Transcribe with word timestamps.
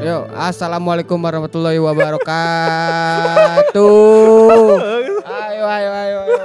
Yuk, 0.00 0.32
assalamualaikum 0.32 1.20
warahmatullahi 1.20 1.76
wabarakatuh. 1.76 2.24
Ayo, 5.28 5.64
ayo, 5.68 5.90
ayo. 5.92 6.18
ayo. 6.24 6.40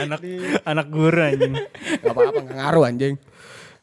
anak 0.00 0.20
anak 0.64 0.86
guru 0.88 1.20
anjing. 1.20 1.52
Gak 2.00 2.12
apa-apa, 2.16 2.40
gak 2.48 2.56
ngaruh 2.56 2.88
anjing. 2.88 3.14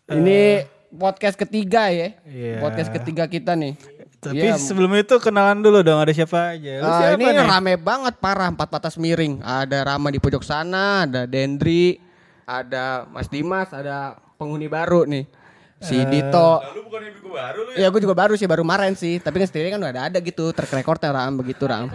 Ini 0.09 0.65
podcast 0.89 1.37
ketiga 1.37 1.93
ya. 1.93 2.17
Iya. 2.25 2.57
Podcast 2.57 2.89
ketiga 2.89 3.29
kita 3.29 3.53
nih. 3.53 3.77
Tapi 4.19 4.41
Iya. 4.41 4.57
sebelum 4.57 4.91
itu 4.97 5.15
kenalan 5.21 5.61
dulu 5.61 5.79
dong 5.79 6.01
ada 6.01 6.09
siapa 6.11 6.57
aja. 6.57 6.73
Lu 6.81 6.89
siapa 6.89 7.13
ini 7.13 7.29
nih? 7.29 7.45
rame 7.45 7.73
banget 7.77 8.17
parah 8.17 8.49
empat 8.49 8.67
batas 8.67 8.97
miring. 8.97 9.39
Ada 9.39 9.85
Rama 9.85 10.09
di 10.09 10.17
pojok 10.17 10.41
sana, 10.43 11.05
ada 11.05 11.23
Dendri, 11.23 12.01
ada 12.43 13.05
Mas 13.13 13.29
Dimas, 13.29 13.69
ada 13.71 14.19
penghuni 14.35 14.65
baru 14.67 15.05
nih. 15.05 15.38
Si 15.79 15.93
Eh. 15.93 16.03
Dito. 16.03 16.49
Lu 16.69 16.79
bukan 16.83 17.01
ibu 17.05 17.29
baru 17.29 17.59
lu 17.61 17.69
Ya 17.73 17.85
gue 17.87 17.99
juga 17.99 18.13
baru 18.13 18.33
sih 18.33 18.43
baru 18.43 18.61
kemarin 18.61 18.93
sih, 18.93 19.17
tapi 19.17 19.37
kan 19.37 19.45
sendiri 19.45 19.69
kan 19.69 19.77
udah 19.77 19.89
ada, 19.89 20.01
ada 20.05 20.17
gitu 20.19 20.49
track 20.49 20.69
recordnya 20.73 21.09
Ram 21.09 21.33
begitu 21.35 21.63
Ram. 21.63 21.87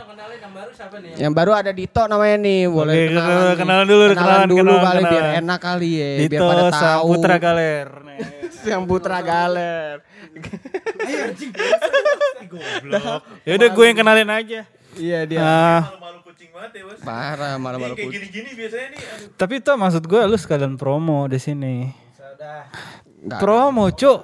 Yang 1.15 1.33
baru 1.33 1.51
ada 1.53 1.71
Dito 1.71 2.01
namanya 2.05 2.37
nih, 2.39 2.61
boleh 2.67 2.95
Oke, 2.95 3.07
kenalan- 3.13 3.55
kenalan 3.55 3.85
dulu, 3.85 4.03
kenalan, 4.11 4.47
dulu 4.47 4.73
kenalan, 4.73 4.81
kali 4.81 5.03
biar 5.03 5.23
kenalan. 5.23 5.41
enak 5.43 5.59
kali 5.61 5.91
ya, 5.93 6.09
biar 6.17 6.31
Dito 6.31 6.45
pada 6.47 6.63
sang 6.71 6.81
tahu. 6.97 7.07
putra 7.11 7.35
galer. 7.39 7.87
Nih. 8.03 8.19
Yang 8.73 8.83
putra 8.87 9.19
galer. 9.21 9.95
Ya 13.45 13.53
udah 13.55 13.69
gue 13.69 13.85
yang 13.85 13.97
kenalin 13.97 14.29
aja. 14.29 14.61
Iya 14.95 15.19
dia. 15.25 15.39
Ah, 15.39 15.81
malu-malu 15.91 16.19
kucing 16.25 16.49
banget 16.49 16.71
ya 16.73 16.83
bos 16.85 16.99
Parah 17.03 17.55
malam-malam 17.57 17.93
kayak 17.93 18.09
gini-gini 18.09 18.49
biasanya 18.55 18.87
nih 18.89 18.99
aduh. 19.03 19.29
tapi 19.35 19.53
itu 19.59 19.71
maksud 19.75 20.03
gue 20.03 20.21
lu 20.23 20.37
sekalian 20.37 20.75
promo 20.75 21.27
di 21.27 21.37
sini. 21.37 21.91
Nggak, 23.25 23.41
Promo, 23.41 23.89
Cuk. 23.91 24.21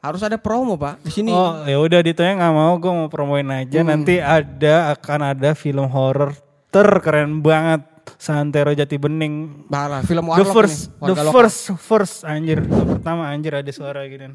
harus 0.00 0.24
ada 0.24 0.40
promo 0.40 0.80
pak 0.80 0.96
di 1.04 1.12
sini. 1.12 1.28
Oh, 1.28 1.60
ya 1.68 1.76
udah 1.76 2.00
Ditonya 2.00 2.40
nggak 2.40 2.54
mau, 2.56 2.72
gue 2.80 2.88
mau 2.88 3.08
promoin 3.12 3.44
aja. 3.52 3.84
Nanti 3.84 4.16
ada 4.16 4.96
akan 4.96 5.36
ada 5.36 5.52
film 5.52 5.84
horor 5.92 6.32
terkeren 6.72 7.44
banget. 7.44 7.84
Santero 8.16 8.72
Jati 8.72 8.96
Bening. 8.96 9.68
Parah 9.68 10.00
film 10.02 10.24
The 10.34 10.44
first, 10.48 10.88
nih, 10.98 11.04
the 11.04 11.14
lokal. 11.20 11.32
first, 11.36 11.60
first 11.78 12.16
anjir. 12.24 12.64
Yang 12.64 12.96
pertama 12.96 13.28
anjir 13.28 13.52
ada 13.54 13.70
suara 13.70 14.02
gini. 14.08 14.34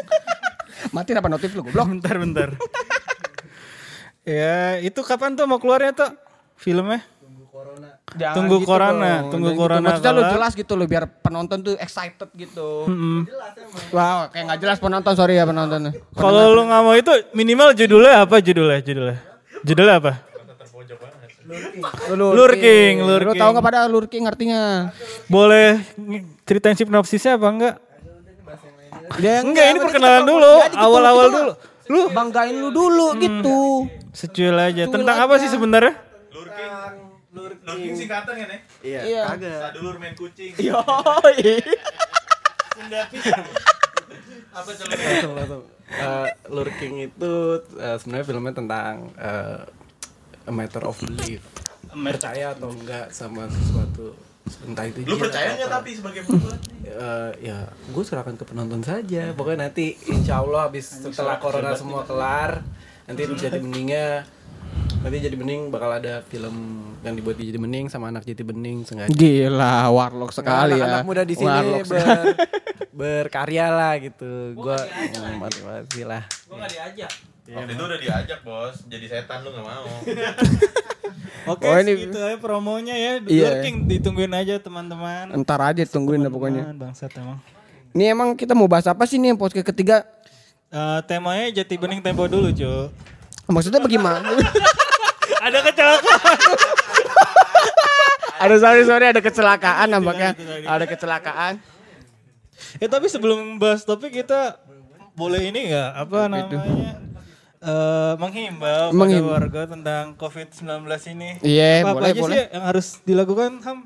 Mati 0.94 1.10
apa 1.12 1.26
notif 1.26 1.52
lu 1.52 1.64
goblok? 1.64 1.88
bentar, 1.88 2.14
bentar. 2.16 2.48
ya, 4.22 4.78
itu 4.78 5.00
kapan 5.00 5.34
tuh 5.34 5.48
mau 5.48 5.58
keluarnya 5.58 5.92
tuh 5.92 6.10
filmnya? 6.54 7.02
Jangan 8.08 8.34
Tunggu 8.40 8.56
gitu 8.64 8.68
corona, 8.72 9.12
dong, 9.20 9.30
tunggu 9.36 9.48
jangan 9.52 9.60
corona 9.60 9.78
Gitu. 9.78 9.88
Maksudnya 9.92 10.12
lu 10.16 10.22
jelas 10.32 10.52
gitu 10.56 10.72
lo 10.80 10.84
biar 10.88 11.04
penonton 11.20 11.58
tuh 11.60 11.74
excited 11.76 12.30
gitu. 12.32 12.88
Mm-mm. 12.88 13.28
Wow, 13.92 14.32
kayak 14.32 14.44
nggak 14.48 14.60
jelas 14.64 14.78
penonton 14.80 15.12
sorry 15.12 15.36
ya 15.36 15.44
penonton. 15.44 15.92
Kalau 16.16 16.56
lu 16.56 16.64
nggak 16.64 16.82
mau 16.82 16.96
itu 16.96 17.12
minimal 17.36 17.76
judulnya 17.76 18.24
apa 18.24 18.40
judulnya? 18.40 18.80
Judulnya? 18.80 19.16
Judulnya 19.60 19.94
apa? 20.00 20.12
Lu 22.16 22.36
Lurking, 22.36 23.04
Lu 23.04 23.08
lurking. 23.08 23.40
tahu 23.40 23.50
nggak 23.56 23.64
pada 23.64 23.80
lurking 23.88 24.24
artinya? 24.24 24.92
Boleh 25.28 25.80
ceritain 26.48 26.76
sinopsisnya 26.76 27.36
apa 27.36 27.48
enggak? 27.48 27.74
Ya, 29.20 29.40
Enggak, 29.40 29.72
ini 29.72 29.78
perkenalan 29.80 30.20
kita 30.24 30.30
dulu, 30.32 30.52
gitu, 30.68 30.76
awal-awal 30.76 31.26
dulu. 31.32 31.52
Lu 31.88 32.00
banggain 32.12 32.52
lu 32.56 32.68
dulu 32.68 33.06
gitu. 33.16 33.60
Secuil 34.12 34.56
aja. 34.56 34.84
Tentang 34.84 35.16
aja. 35.16 35.24
apa 35.24 35.40
sih 35.40 35.48
sebenarnya? 35.48 36.07
Lurking 37.68 37.92
lurking 37.92 37.96
singkatan 37.96 38.34
kan 38.34 38.48
ya 38.80 39.00
Iya. 39.04 39.22
sadulur 39.36 40.00
main 40.00 40.14
kucing. 40.14 40.52
Yo. 40.56 40.80
apa 44.48 44.70
coba 44.72 45.44
Eh, 45.88 46.28
lurking 46.52 46.94
itu 47.00 47.32
eh, 47.80 47.96
sebenarnya 47.96 48.26
filmnya 48.28 48.52
tentang 48.52 49.08
eh, 49.16 49.60
a 50.44 50.52
matter 50.52 50.84
of 50.84 51.00
belief. 51.00 51.40
Percaya 51.88 52.52
atau 52.52 52.68
enggak? 52.68 53.08
sama 53.08 53.48
sesuatu. 53.48 54.12
Entah 54.64 54.84
itu 54.84 55.04
lu 55.04 55.16
percaya 55.16 55.56
nggak 55.56 55.68
tapi 55.70 55.90
sebagai 55.92 56.24
pembuat 56.24 56.60
Eh, 56.88 57.32
ya 57.44 57.68
gue 57.68 58.04
serahkan 58.04 58.36
ke 58.36 58.44
penonton 58.44 58.80
saja. 58.80 59.32
Pokoknya 59.32 59.68
nanti 59.68 59.96
insya 60.08 60.40
Allah 60.40 60.68
habis 60.68 60.88
setelah 60.88 61.40
corona 61.40 61.72
semua 61.72 62.04
kelar 62.04 62.60
nanti 63.08 63.24
jadi 63.32 63.56
beningnya 63.56 64.28
nanti 64.98 65.16
jadi 65.20 65.36
bening 65.36 65.70
bakal 65.70 65.90
ada 65.90 66.20
film 66.24 66.54
yang 67.00 67.14
dibuat 67.14 67.38
di 67.38 67.48
jadi 67.48 67.58
bening 67.58 67.86
sama 67.86 68.10
anak 68.10 68.22
jadi 68.22 68.42
bening 68.42 68.82
sengaja 68.82 69.08
Gila, 69.08 69.88
warlock 69.88 70.32
sekali 70.32 70.74
ya. 70.74 70.84
anak-anak 70.84 71.04
muda 71.04 71.22
di 71.22 71.34
sini 71.34 71.46
Warlock 71.48 71.86
ber, 71.86 72.18
berkarya 72.92 73.66
lah 73.68 73.94
gitu 73.96 74.52
gue 74.52 74.78
motivasi 75.38 76.02
lah 76.02 76.22
waktu 77.48 77.72
itu 77.72 77.82
udah 77.82 77.98
diajak 77.98 78.40
bos 78.42 78.74
jadi 78.84 79.06
setan 79.08 79.40
lu 79.40 79.50
nggak 79.50 79.64
mau 79.64 79.86
Oke, 81.48 81.64
Oh, 81.64 81.80
ini- 81.80 81.96
segitu 81.96 82.20
aja 82.20 82.36
promonya 82.36 82.92
ya. 82.92 83.24
Iya. 83.24 83.64
Lurking 83.64 83.88
ditungguin 83.88 84.36
aja 84.36 84.60
teman-teman. 84.60 85.32
Ntar 85.32 85.60
aja 85.64 85.80
tungguin 85.88 86.20
dah 86.20 86.28
pokoknya. 86.28 86.60
Teman, 86.60 86.76
Bangsat 86.76 87.08
emang. 87.16 87.40
Ini 87.96 88.12
emang 88.12 88.36
kita 88.36 88.52
mau 88.52 88.68
bahas 88.68 88.84
apa 88.84 89.08
sih 89.08 89.16
nih 89.16 89.32
yang 89.32 89.40
podcast 89.40 89.64
ketiga? 89.64 90.04
Eh, 90.68 91.00
temanya 91.08 91.48
Jati 91.48 91.80
Bening 91.80 92.04
Tempo 92.04 92.28
dulu, 92.28 92.52
Cuk. 92.52 92.92
Maksudnya 93.48 93.80
bagaimana? 93.80 94.20
Ada 95.38 95.58
kecelakaan. 95.62 96.38
ada 98.38 98.54
sorry 98.56 98.82
sorry 98.84 99.06
ada 99.08 99.20
kecelakaan 99.20 99.86
nampaknya. 99.88 100.30
Ada 100.64 100.84
kecelakaan. 100.86 101.54
ya 102.82 102.86
tapi 102.86 103.06
sebelum 103.06 103.56
bahas 103.56 103.82
topik 103.82 104.12
kita 104.12 104.58
boleh 105.14 105.50
ini 105.50 105.70
nggak 105.70 105.90
apa 105.94 106.18
namanya? 106.26 106.98
Eh 107.58 108.12
menghimbau 108.14 108.90
pada 108.90 108.94
Menghim- 108.94 109.26
warga 109.26 109.62
tentang 109.66 110.14
COVID-19 110.14 110.62
ini. 111.10 111.42
Iya, 111.42 111.82
Apa, 111.82 111.98
boleh, 111.98 112.06
aja 112.06 112.20
boleh. 112.22 112.36
sih 112.38 112.44
yang 112.54 112.64
harus 112.70 112.86
dilakukan, 113.02 113.50
Ham? 113.66 113.78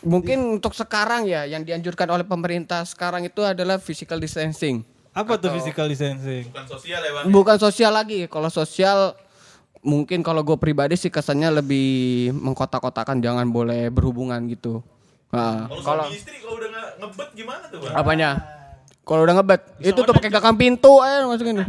Mungkin 0.00 0.56
untuk 0.56 0.72
sekarang 0.72 1.28
ya 1.28 1.44
yang 1.44 1.68
dianjurkan 1.68 2.08
oleh 2.08 2.24
pemerintah 2.24 2.80
sekarang 2.88 3.28
itu 3.28 3.44
adalah 3.44 3.76
physical 3.76 4.16
distancing. 4.16 4.88
Apa 5.12 5.36
tuh 5.36 5.52
physical 5.52 5.84
distancing? 5.84 6.48
bukan 6.48 6.64
sosial 6.64 7.00
ya 7.02 7.10
bang 7.12 7.24
Bukan 7.28 7.56
sosial 7.60 7.92
lagi. 7.92 8.24
Kalau 8.24 8.48
sosial 8.48 9.12
mungkin 9.82 10.24
kalau 10.26 10.42
gue 10.42 10.56
pribadi 10.58 10.98
sih 10.98 11.10
kesannya 11.12 11.62
lebih 11.62 12.30
mengkotak-kotakan 12.34 13.22
jangan 13.22 13.46
boleh 13.50 13.90
berhubungan 13.92 14.38
gitu. 14.50 14.82
Nah, 15.28 15.68
kalau 15.68 15.82
suami 15.84 16.16
istri 16.16 16.40
kalau 16.40 16.56
udah 16.56 16.70
ngebet 16.98 17.28
gimana 17.36 17.64
tuh 17.68 17.78
bang 17.84 17.92
apanya? 17.92 18.30
Kalau 19.08 19.24
udah 19.24 19.34
ngebet, 19.40 19.62
itu 19.80 20.00
tuh 20.04 20.12
pakai 20.12 20.28
gagang 20.28 20.56
pintu 20.56 21.00
ayo 21.00 21.32
masukin. 21.32 21.64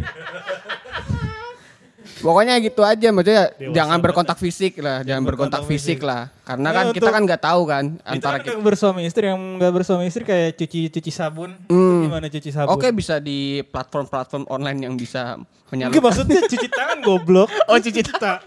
Pokoknya 2.20 2.60
gitu 2.60 2.82
aja 2.82 3.08
maksudnya 3.10 3.44
jangan 3.70 3.98
berkontak 3.98 4.36
fisik 4.36 4.78
lah, 4.78 5.02
jangan 5.02 5.24
berkontak 5.24 5.64
fisik 5.64 6.00
lah. 6.00 6.28
Karena 6.42 6.68
Ya, 6.68 6.76
kan 6.76 6.86
kita 6.90 7.00
untuk- 7.02 7.14
kan 7.14 7.22
nggak 7.24 7.42
tahu 7.42 7.62
kan 7.64 7.86
Itu 7.94 8.06
antara 8.06 8.36
kan 8.36 8.42
kita. 8.42 8.52
yang 8.52 8.64
bersuami 8.64 9.02
istri 9.04 9.24
yang 9.26 9.42
nggak 9.56 9.72
bersuami 9.72 10.04
istri 10.06 10.24
kayak 10.24 10.56
cuci 10.56 10.90
cuci 10.90 11.12
sabun. 11.12 11.56
Itu 11.64 11.96
gimana 12.04 12.28
cuci 12.28 12.50
sabun? 12.50 12.72
Oke 12.72 12.88
bisa 12.92 13.18
di 13.18 13.40
platform-platform 13.64 14.44
online 14.48 14.80
yang 14.82 14.94
bisa 14.94 15.38
Enggak 15.70 15.94
menyalurkan. 15.94 16.02
maksudnya 16.04 16.40
cuci 16.44 16.68
tangan 16.68 16.98
goblok. 17.00 17.50
Oh 17.70 17.78
cuci 17.78 18.02
tangan. 18.04 18.42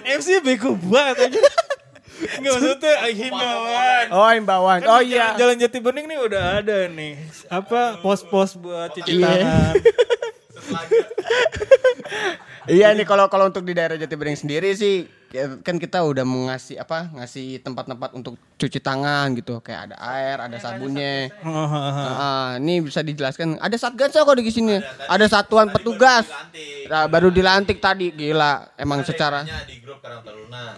MC 0.00 0.40
bego 0.40 0.76
banget 0.82 1.28
aja. 1.28 1.40
Enggak 2.18 2.52
maksudnya 2.54 2.94
himbauan. 3.08 4.04
Oh 4.10 4.30
imbauan. 4.30 4.78
Kan 4.82 4.90
Oh 4.90 5.00
iya. 5.00 5.34
Jalan 5.38 5.56
Jati 5.56 5.78
Bening 5.78 6.06
nih 6.06 6.18
udah 6.18 6.42
ada 6.58 6.78
nih. 6.90 7.14
Apa 7.46 8.02
pos-pos 8.02 8.58
buat 8.58 8.90
cuci 8.92 9.18
Iya. 9.18 9.26
tangan. 9.26 9.74
Iya 12.68 12.92
nih 12.92 13.08
kalau 13.08 13.32
kalau 13.32 13.48
untuk 13.48 13.64
di 13.64 13.72
daerah 13.72 13.96
Jatibening 13.96 14.36
sendiri 14.36 14.76
sih 14.76 15.08
ya, 15.32 15.56
kan 15.64 15.80
kita 15.80 16.04
udah 16.04 16.20
mengasih 16.20 16.76
apa 16.76 17.08
ngasih 17.16 17.64
tempat-tempat 17.64 18.12
untuk 18.12 18.36
cuci 18.60 18.76
tangan 18.76 19.32
gitu 19.40 19.56
kayak 19.64 19.88
ada 19.88 19.96
air, 19.96 20.36
ada 20.36 20.52
sabunnya. 20.60 21.32
Ah, 21.40 22.60
ini 22.60 22.84
bisa 22.84 23.00
dijelaskan. 23.00 23.56
Ada 23.56 23.80
satgas 23.80 24.12
kok 24.12 24.36
di 24.36 24.52
sini. 24.52 24.76
Ada 25.08 25.32
satuan 25.32 25.72
petugas. 25.72 26.28
Nah, 26.92 27.08
baru 27.08 27.32
dilantik 27.32 27.80
tadi 27.80 28.12
gila 28.12 28.68
emang 28.76 29.00
secara 29.00 29.48
Tanya 29.48 29.64
di 29.64 29.80
grup 29.80 30.04
Karang 30.04 30.20
Taruna 30.20 30.76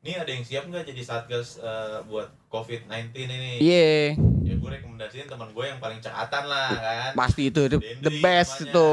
ini 0.00 0.12
ada 0.14 0.28
yang 0.28 0.40
siap 0.40 0.64
nggak 0.64 0.84
jadi 0.86 1.02
satgas 1.02 1.56
eh, 1.56 2.00
buat 2.04 2.32
COVID-19 2.48 2.88
ini 3.20 3.60
Iya, 3.60 4.16
ya 4.42 4.54
gue 4.54 4.70
rekomendasiin 4.74 5.26
teman 5.26 5.50
gue 5.50 5.64
yang 5.66 5.76
paling 5.76 5.98
cekatan 5.98 6.44
lah 6.44 6.68
kan 6.72 7.12
pasti 7.14 7.42
itu 7.46 7.62
the, 7.66 7.76
the 8.00 8.08
Dendri 8.08 8.18
best 8.18 8.56
namanya. 8.58 8.70
itu. 8.70 8.90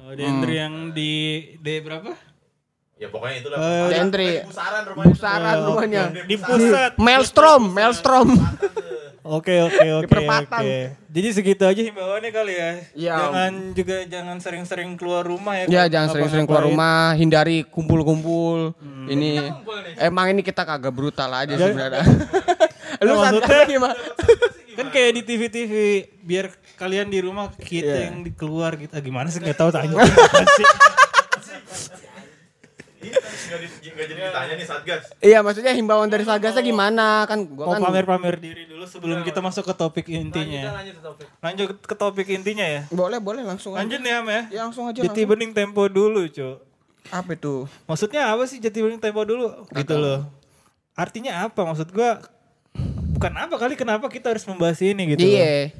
Oh, 0.00 0.12
Dendri 0.12 0.54
yang 0.56 0.74
di 0.90 1.12
D 1.56 1.80
berapa? 1.80 2.10
ya 2.96 3.08
pokoknya 3.08 3.36
itulah 3.38 3.56
Eh, 3.56 3.62
Pokoknya 3.62 3.94
Dendri. 3.94 4.30
busaran 4.42 4.82
rumahnya 4.84 5.08
Busaran 5.08 5.56
Oh, 5.56 5.66
rumahnya. 5.70 6.02
Di 6.20 6.36
pusat. 6.36 6.92
Maelstrom, 6.98 7.62
Maelstrom. 7.70 8.28
Oke 9.20 9.60
oke 9.60 9.86
oke 10.00 10.08
perempatan. 10.08 10.60
oke. 10.64 10.78
Jadi 11.12 11.28
segitu 11.30 11.62
aja 11.68 11.76
himbauannya 11.76 12.30
kali 12.30 12.52
ya. 12.56 12.70
Iya. 12.96 13.14
Jangan 13.20 13.52
juga 13.76 13.96
jangan 14.08 14.36
sering-sering 14.40 14.90
keluar 14.96 15.22
rumah 15.22 15.60
ya. 15.60 15.64
Ya 15.64 15.68
kalau 15.68 15.88
jangan 15.88 16.08
sering-sering 16.10 16.46
keluar 16.48 16.64
rumah, 16.64 17.12
hindari 17.14 17.62
kumpul-kumpul. 17.64 18.72
Ini 19.06 19.52
emang 20.00 20.30
ini 20.30 20.40
kita 20.40 20.64
kagak 20.64 20.90
brutal 20.90 21.30
aja 21.30 21.52
sebenarnya. 21.52 22.00
Lu 23.00 23.12
Nah, 23.12 23.16
sadar 23.22 23.40
maksudnya- 23.40 23.66
gimana? 23.66 23.94
Kan 24.70 24.86
kayak 24.88 25.10
di 25.12 25.22
TV-TV 25.26 25.72
biar 26.22 26.46
kalian 26.74 27.08
di 27.08 27.20
rumah 27.20 27.52
kita 27.52 28.08
yang 28.08 28.24
di 28.24 28.32
keluar 28.32 28.74
gitu. 28.76 28.90
Ah, 28.90 29.00
gimana 29.00 29.28
sih 29.28 29.38
nggak 29.38 29.56
tahu 29.56 29.68
tanya. 29.68 30.00
Nggak 33.00 34.06
jadi 34.12 34.12
ditanya 34.28 34.54
nih 34.60 34.66
Satgas. 34.68 35.04
Iya, 35.24 35.40
maksudnya 35.40 35.72
himbauan 35.72 36.12
dari 36.12 36.24
Sagasnya 36.28 36.60
gimana? 36.60 37.24
Kan 37.24 37.48
gua 37.48 37.72
Mau 37.72 37.74
kan 37.76 37.82
pamer-pamer 37.88 38.36
diri 38.36 38.68
dulu 38.68 38.84
sebelum 38.84 39.24
kita 39.24 39.40
masuk 39.40 39.64
ke 39.64 39.74
topik 39.74 40.06
intinya. 40.12 40.84
Lanjut 41.40 41.80
ke 41.80 41.94
topik 41.96 42.28
intinya 42.28 42.64
ya. 42.64 42.84
boleh 42.92 43.16
boleh 43.16 43.40
langsung 43.40 43.72
aja. 43.72 43.82
Lanjut 43.82 44.00
nih 44.04 44.12
Am 44.12 44.26
ya. 44.28 44.42
Ya 44.52 44.60
langsung 44.68 44.84
aja. 44.84 45.00
Jati 45.00 45.22
bening 45.24 45.56
tempo 45.56 45.88
dulu, 45.88 46.28
Cuk. 46.28 46.60
Apa 47.08 47.32
itu? 47.32 47.64
Maksudnya 47.88 48.28
apa 48.28 48.44
sih 48.44 48.60
jati 48.60 48.84
bening 48.84 49.00
tempo 49.00 49.24
dulu? 49.24 49.64
Gitu 49.72 49.94
loh. 49.96 50.28
Artinya 50.92 51.48
apa? 51.48 51.64
Maksud 51.64 51.88
gua 51.96 52.20
bukan 53.16 53.32
apa 53.32 53.56
kali 53.56 53.74
kenapa 53.80 54.06
kita 54.12 54.36
harus 54.36 54.44
membahas 54.44 54.76
ini 54.84 55.16
gitu. 55.16 55.24
loh. 55.24 55.32
Iya. 55.32 55.72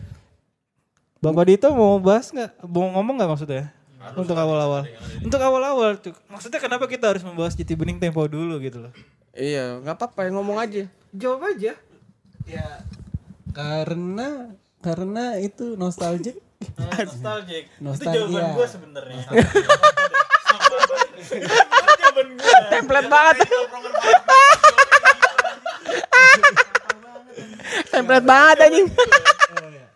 Bapak 1.21 1.45
Dito 1.53 1.69
mau 1.77 2.01
bahas 2.01 2.33
nggak? 2.33 2.65
Mau 2.65 2.89
ngomong 2.97 3.21
nggak 3.21 3.31
maksudnya? 3.31 3.77
Untuk 4.17 4.37
awal-awal. 4.37 4.88
Untuk 5.20 5.41
awal-awal, 5.41 6.00
Cuk. 6.00 6.17
Maksudnya 6.32 6.61
kenapa 6.61 6.88
kita 6.88 7.12
harus 7.12 7.23
membahas 7.25 7.52
jati 7.52 7.76
bening 7.76 8.00
tempo 8.00 8.25
dulu 8.25 8.56
gitu 8.58 8.88
loh? 8.88 8.93
Iya, 9.37 9.79
nggak 9.85 9.97
apa-apa, 9.97 10.26
yang 10.26 10.41
ngomong 10.41 10.56
aja. 10.56 10.88
Jawab 11.12 11.52
aja. 11.52 11.76
Ya 12.49 12.82
karena 13.50 14.55
karena 14.81 15.37
itu 15.43 15.76
nostalgic. 15.76 16.38
Nostalgic. 17.00 17.73
Itu 17.73 17.81
Nostalgia. 17.81 18.20
jawaban 18.20 18.52
gue 18.52 18.67
sebenarnya. 18.69 19.25
Template 22.69 23.08
banget. 23.08 23.37
Template 27.88 28.26
banget 28.29 28.56
anjing. 28.61 28.88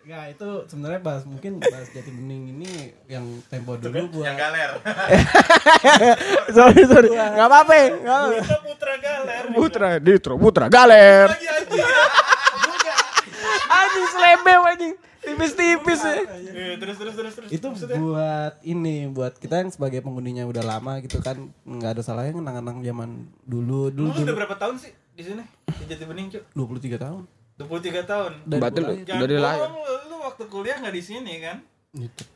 Ya 0.04 0.28
itu 0.28 0.48
sebenarnya 0.68 1.00
bahas 1.00 1.24
mungkin 1.24 1.64
bahas 1.64 1.88
jati 1.88 2.12
bening 2.12 2.52
ini 2.52 2.92
yang 3.08 3.24
tempo 3.48 3.80
dulu 3.80 4.20
buat 4.20 4.28
Yang 4.28 4.36
galer. 4.36 4.70
sorry, 6.56 6.82
sorry. 6.84 7.08
Nggak 7.08 7.48
apa-apa. 7.48 7.72
ya. 7.72 7.88
Kita 7.96 8.58
putra 8.60 8.94
galer. 9.00 9.42
Putra, 9.56 9.88
Ditro, 9.96 10.34
Putra, 10.36 10.66
Galer. 10.68 11.32
Lagi 11.32 11.48
anjing. 11.48 11.86
Anjing 13.64 14.06
selebel 14.12 14.60
anjing. 14.68 14.94
Tipis-tipis 15.24 16.00
ya. 16.04 16.14
Eh, 16.52 16.76
terus 16.76 16.96
terus 17.00 17.14
terus 17.16 17.32
terus. 17.32 17.48
itu 17.48 17.66
buat 17.96 18.60
ini 18.60 19.08
buat 19.08 19.40
kita 19.40 19.64
yang 19.64 19.72
sebagai 19.72 20.04
penghuninya 20.04 20.44
udah 20.44 20.60
lama 20.60 21.00
gitu 21.00 21.24
kan 21.24 21.48
nggak 21.64 21.96
ada 21.96 22.02
salahnya 22.04 22.36
ngenang-ngenang 22.36 22.84
zaman 22.84 23.10
dulu 23.48 23.88
dulu 23.88 24.12
Lu 24.12 24.20
udah 24.20 24.36
berapa 24.36 24.56
tahun 24.60 24.76
sih 24.76 24.92
di 25.16 25.24
sini? 25.24 25.40
Di 25.80 25.84
Jati 25.88 26.04
Bening, 26.04 26.28
Cuk? 26.28 26.44
23 26.52 27.00
tahun 27.00 27.24
23 27.54 28.02
tahun. 28.04 28.32
Berarti 28.44 28.78
lu 28.78 28.92
Jangan 29.00 29.20
dari 29.22 29.36
lahir. 29.38 29.68
lu, 29.70 29.80
lu 30.10 30.16
waktu 30.20 30.44
kuliah 30.48 30.76
nggak 30.82 30.94
di 30.94 31.02
sini 31.02 31.34
kan? 31.38 31.56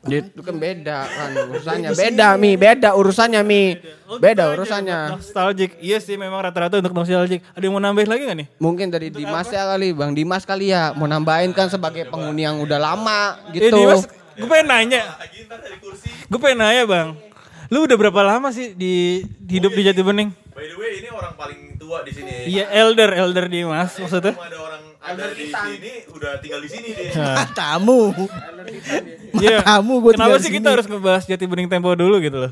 Itu 0.07 0.39
kan 0.39 0.55
beda 0.55 0.99
kan 1.03 1.29
urusannya. 1.51 1.91
Beda 1.91 2.39
Mi, 2.39 2.55
beda 2.55 2.95
urusannya 2.95 3.41
Mi. 3.43 3.75
Beda 4.15 4.55
urusannya. 4.55 5.19
Nostalgic. 5.19 5.75
Iya 5.83 5.99
sih 5.99 6.15
memang 6.15 6.39
rata-rata 6.39 6.79
untuk 6.79 6.95
nostalgic. 6.95 7.43
Ada 7.51 7.67
yang 7.67 7.75
mau 7.75 7.83
nambahin 7.83 8.07
lagi 8.07 8.23
gak 8.23 8.37
nih? 8.39 8.47
Mungkin 8.55 8.87
dari 8.87 9.11
Dimas 9.11 9.51
ya 9.51 9.67
kali, 9.67 9.91
Bang 9.91 10.15
Dimas 10.15 10.47
kali 10.47 10.71
ya 10.71 10.95
mau 10.95 11.03
nambahin 11.03 11.51
kan 11.51 11.67
sebagai 11.67 12.07
penghuni 12.07 12.47
yang 12.47 12.63
udah 12.63 12.79
lama 12.79 13.35
Eh 13.51 13.59
gitu. 13.59 13.75
Dimas, 13.75 14.07
gue 14.39 14.47
pengen 14.47 14.67
nanya. 14.71 15.01
Kursi. 15.83 16.07
Gue 16.31 16.39
pengen 16.39 16.63
nanya 16.63 16.83
bang. 16.87 17.09
Lu 17.67 17.83
udah 17.83 17.97
berapa 17.99 18.21
lama 18.23 18.49
sih 18.49 18.71
di 18.71 19.27
di 19.37 19.59
hidup 19.59 19.75
di 19.75 19.83
Jati 19.83 19.99
Bening? 19.99 20.31
By 20.55 20.65
the 20.65 20.75
way, 20.79 21.03
ini 21.03 21.11
orang 21.11 21.35
paling 21.35 21.75
tua 21.75 22.01
di 22.01 22.15
sini. 22.15 22.47
Iya 22.47 22.71
elder, 22.71 23.11
elder 23.11 23.45
Dimas 23.45 23.91
maksudnya. 23.93 24.33
Ada 24.33 24.55
orang 24.55 24.78
ada 24.99 25.31
di 25.31 25.47
sini 25.47 25.91
udah 26.07 26.31
tinggal 26.37 26.59
di 26.59 26.69
sini 26.69 26.87
dia. 26.91 27.11
Nah, 27.13 27.47
tamu 27.49 28.11
Iya. 29.33 29.63
tamu 29.63 29.99
gue 29.99 30.11
Kenapa 30.13 30.37
sih 30.37 30.51
kita 30.51 30.69
harus 30.69 30.85
ngebahas 30.85 31.23
Jati 31.23 31.45
Bening 31.45 31.67
Tempo 31.67 31.91
dulu 31.93 32.19
gitu 32.19 32.37
loh? 32.37 32.51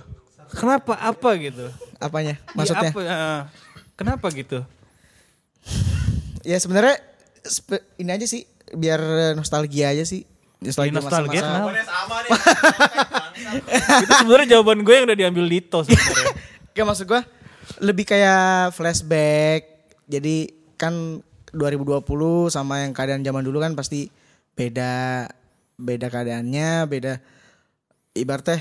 Kenapa? 0.50 0.96
Apa 0.96 1.36
gitu? 1.36 1.68
apanya 1.98 2.38
Iya, 2.38 2.54
maksudnya 2.54 2.90
apa? 2.90 3.02
Ah, 3.04 3.42
kenapa 3.94 4.30
gitu? 4.30 4.62
ya 6.42 6.56
sebenarnya 6.56 7.02
ini 7.98 8.10
aja 8.10 8.24
sih 8.24 8.46
biar 8.70 9.00
nostalgia 9.34 9.90
aja 9.90 10.04
sih 10.04 10.24
nostalgia, 10.58 10.96
nostalgia, 10.96 11.42
masa-masa- 11.42 11.44
kenapa? 11.44 11.66
Pokoknya 11.66 11.86
sama 11.86 12.16
nih. 12.18 12.30
Itu 14.04 14.14
sebenarnya 14.16 14.48
jawaban 14.50 14.80
gue 14.82 14.94
yang 14.94 15.06
udah 15.06 15.18
diambil 15.18 15.46
Dito 15.46 15.80
sebenarnya. 15.82 16.34
Kayak 16.72 16.88
maksud 16.88 17.06
gue 17.06 17.22
lebih 17.80 18.06
kayak 18.06 18.46
flashback. 18.72 19.62
Jadi 20.06 20.36
kan 20.76 21.20
2020 21.56 22.52
sama 22.52 22.84
yang 22.84 22.92
keadaan 22.92 23.24
zaman 23.24 23.44
dulu 23.44 23.64
kan 23.64 23.76
pasti 23.78 24.12
beda 24.58 25.26
beda 25.78 26.08
keadaannya, 26.10 26.90
beda 26.90 27.14
ibaratnya 28.18 28.60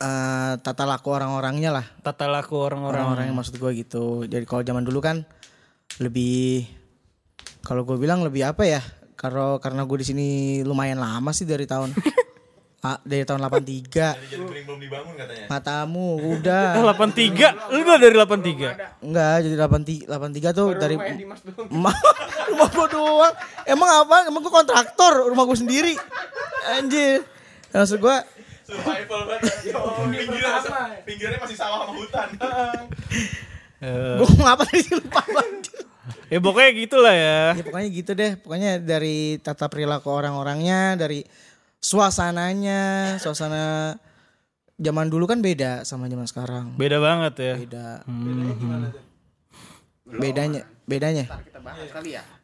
eh, 0.00 0.52
tata 0.60 0.84
laku 0.84 1.08
orang-orangnya 1.14 1.70
lah. 1.70 1.86
Tata 2.02 2.26
laku 2.26 2.58
orang-orang. 2.58 3.06
Orang-orang 3.06 3.24
yang 3.30 3.36
maksud 3.38 3.56
gue 3.56 3.70
gitu. 3.78 4.26
Jadi 4.26 4.44
kalau 4.44 4.66
zaman 4.66 4.82
dulu 4.82 4.98
kan 5.00 5.22
lebih 6.02 6.66
kalau 7.64 7.86
gue 7.86 7.96
bilang 7.96 8.20
lebih 8.26 8.44
apa 8.44 8.66
ya? 8.66 8.82
Kalau 9.16 9.60
karena 9.60 9.84
gue 9.84 9.98
di 10.00 10.06
sini 10.06 10.28
lumayan 10.64 10.96
lama 10.96 11.30
sih 11.30 11.44
dari 11.44 11.68
tahun 11.68 11.92
Ah, 12.80 12.96
dari 13.04 13.28
tahun 13.28 13.44
83. 13.44 13.92
Jadi 13.92 14.40
piring 14.40 14.64
belum 14.64 14.80
dibangun 14.80 15.12
katanya. 15.12 15.52
Matamu 15.52 16.16
udah 16.32 16.80
83? 16.96 17.76
Lu 17.76 17.84
udah 17.84 17.96
dari 18.00 18.14
83? 18.16 19.04
Enggak, 19.04 19.36
jadi 19.44 19.54
83 19.60 20.08
83 20.08 20.56
tuh 20.56 20.68
dari 20.80 20.96
rumah 20.96 21.92
rumah 22.48 22.68
gua 22.72 22.86
doang. 22.88 23.34
Emang 23.68 23.90
apa? 24.00 24.16
Emang 24.32 24.40
gua 24.40 24.64
kontraktor 24.64 25.28
rumah 25.28 25.44
gua 25.44 25.60
sendiri. 25.60 25.92
Anjir. 26.72 27.20
Maksud 27.68 28.00
gua 28.00 28.24
Survival 28.64 29.28
banget. 29.28 29.50
Pinggirnya, 30.16 30.62
pinggirnya 31.04 31.38
masih 31.42 31.58
sawah 31.60 31.84
sama 31.84 31.92
hutan. 32.00 32.28
Eh, 33.84 34.16
gua 34.16 34.28
mau 34.40 34.44
ngapa 34.48 34.62
tadi 34.64 34.88
lupa 34.96 35.20
banget. 35.28 35.84
ya 36.32 36.38
pokoknya 36.40 36.70
gitulah 36.72 37.12
ya. 37.12 37.40
Ya 37.60 37.62
pokoknya 37.66 37.88
gitu 37.92 38.10
deh. 38.16 38.32
Pokoknya 38.40 38.80
dari 38.80 39.36
tata 39.36 39.68
perilaku 39.68 40.08
orang-orangnya, 40.08 40.96
dari 40.96 41.20
suasananya, 41.80 43.16
suasana 43.16 43.96
zaman 44.76 45.08
dulu 45.08 45.24
kan 45.24 45.40
beda 45.40 45.82
sama 45.88 46.08
zaman 46.08 46.28
sekarang. 46.28 46.76
Beda 46.76 47.00
banget 47.00 47.34
ya. 47.40 47.54
Beda. 47.56 47.86
Bedanya, 50.10 50.62
bedanya. 50.84 51.24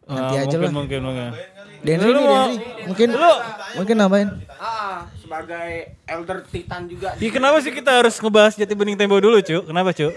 Ah, 0.06 0.30
aja 0.30 0.46
mungkin, 0.46 0.60
lah. 0.62 0.70
mungkin, 0.70 1.00
mungkin. 1.02 1.30
Denri 1.82 2.10
nih, 2.14 2.24
Denri. 2.24 2.56
Mungkin 2.86 3.08
mungkin 3.74 3.94
nambahin. 3.98 4.28
Ah, 4.54 5.10
sebagai 5.18 5.98
elder 6.06 6.46
titan 6.46 6.86
juga. 6.86 7.18
Ya, 7.18 7.30
kenapa 7.34 7.58
sih 7.58 7.74
kita 7.74 7.90
harus 7.90 8.14
ngebahas 8.22 8.54
Jati 8.54 8.74
Bening 8.78 8.94
Tempo 8.94 9.18
dulu, 9.18 9.42
Cuk? 9.42 9.66
Kenapa, 9.66 9.90
Cuk? 9.90 10.14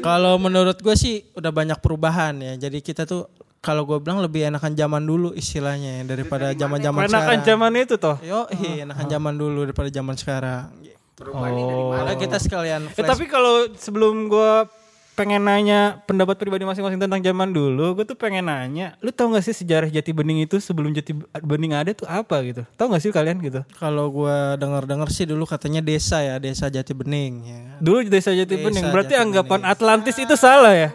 Kalau 0.00 0.38
menurut 0.38 0.78
gue 0.78 0.94
sih 0.94 1.26
udah 1.34 1.50
banyak 1.50 1.82
perubahan 1.82 2.38
ya. 2.38 2.54
Jadi 2.70 2.78
kita 2.78 3.02
tuh 3.10 3.26
kalau 3.60 3.84
gue 3.84 4.00
bilang 4.00 4.24
lebih 4.24 4.48
enakan 4.48 4.72
zaman 4.72 5.04
dulu 5.04 5.36
istilahnya 5.36 6.00
ya, 6.00 6.02
daripada 6.08 6.56
zaman-zaman 6.56 7.04
Enakan 7.04 7.20
sekarang. 7.44 7.44
zaman 7.44 7.72
itu 7.76 7.94
toh. 8.00 8.16
Yo, 8.24 8.48
iya, 8.56 8.88
enakan 8.88 9.06
zaman 9.06 9.34
dulu 9.36 9.58
daripada 9.68 9.88
zaman 9.92 10.16
sekarang. 10.16 10.72
Oh. 11.20 11.92
Karena 11.92 12.16
kita 12.16 12.40
sekalian 12.40 12.88
Eh, 12.96 13.04
tapi 13.04 13.28
kalau 13.28 13.68
sebelum 13.76 14.32
gua 14.32 14.64
pengen 15.12 15.44
nanya 15.44 16.00
pendapat 16.08 16.40
pribadi 16.40 16.64
masing-masing 16.64 16.96
tentang 16.96 17.20
zaman 17.20 17.52
dulu, 17.52 17.92
gue 17.92 18.08
tuh 18.08 18.16
pengen 18.16 18.48
nanya, 18.48 18.96
lu 19.04 19.12
tau 19.12 19.28
gak 19.28 19.44
sih 19.44 19.52
sejarah 19.52 19.92
Jati 19.92 20.16
Bening 20.16 20.48
itu 20.48 20.56
sebelum 20.64 20.96
Jati 20.96 21.12
Bening 21.44 21.76
ada 21.76 21.92
tuh 21.92 22.08
apa 22.08 22.40
gitu? 22.40 22.64
Tahu 22.80 22.88
gak 22.96 23.04
sih 23.04 23.12
kalian 23.12 23.36
gitu? 23.44 23.60
kalau 23.76 24.08
gue 24.08 24.36
dengar-dengar 24.56 25.12
sih 25.12 25.28
dulu 25.28 25.44
katanya 25.44 25.84
desa 25.84 26.24
ya, 26.24 26.40
desa 26.40 26.72
Jati 26.72 26.96
Bening 26.96 27.32
ya. 27.44 27.60
Dulu 27.84 28.08
desa 28.08 28.32
Jati 28.32 28.56
Desa 28.56 28.64
Bening, 28.64 28.88
berarti 28.88 29.12
Jati 29.12 29.20
anggapan 29.20 29.60
Atlantis 29.68 30.16
itu 30.16 30.32
salah 30.40 30.72
ya? 30.72 30.88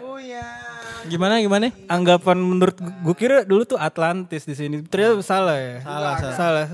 Gimana 1.06 1.38
gimana? 1.38 1.70
Anggapan 1.86 2.36
menurut 2.36 2.74
gue 2.76 3.14
kira 3.14 3.42
dulu 3.42 3.62
tuh 3.62 3.76
Atlantis 3.76 4.42
di 4.42 4.52
sini, 4.52 4.82
ternyata 4.82 5.18
salah 5.20 5.54
ya? 5.54 5.76
Salah, 5.80 6.14
Salah. 6.32 6.66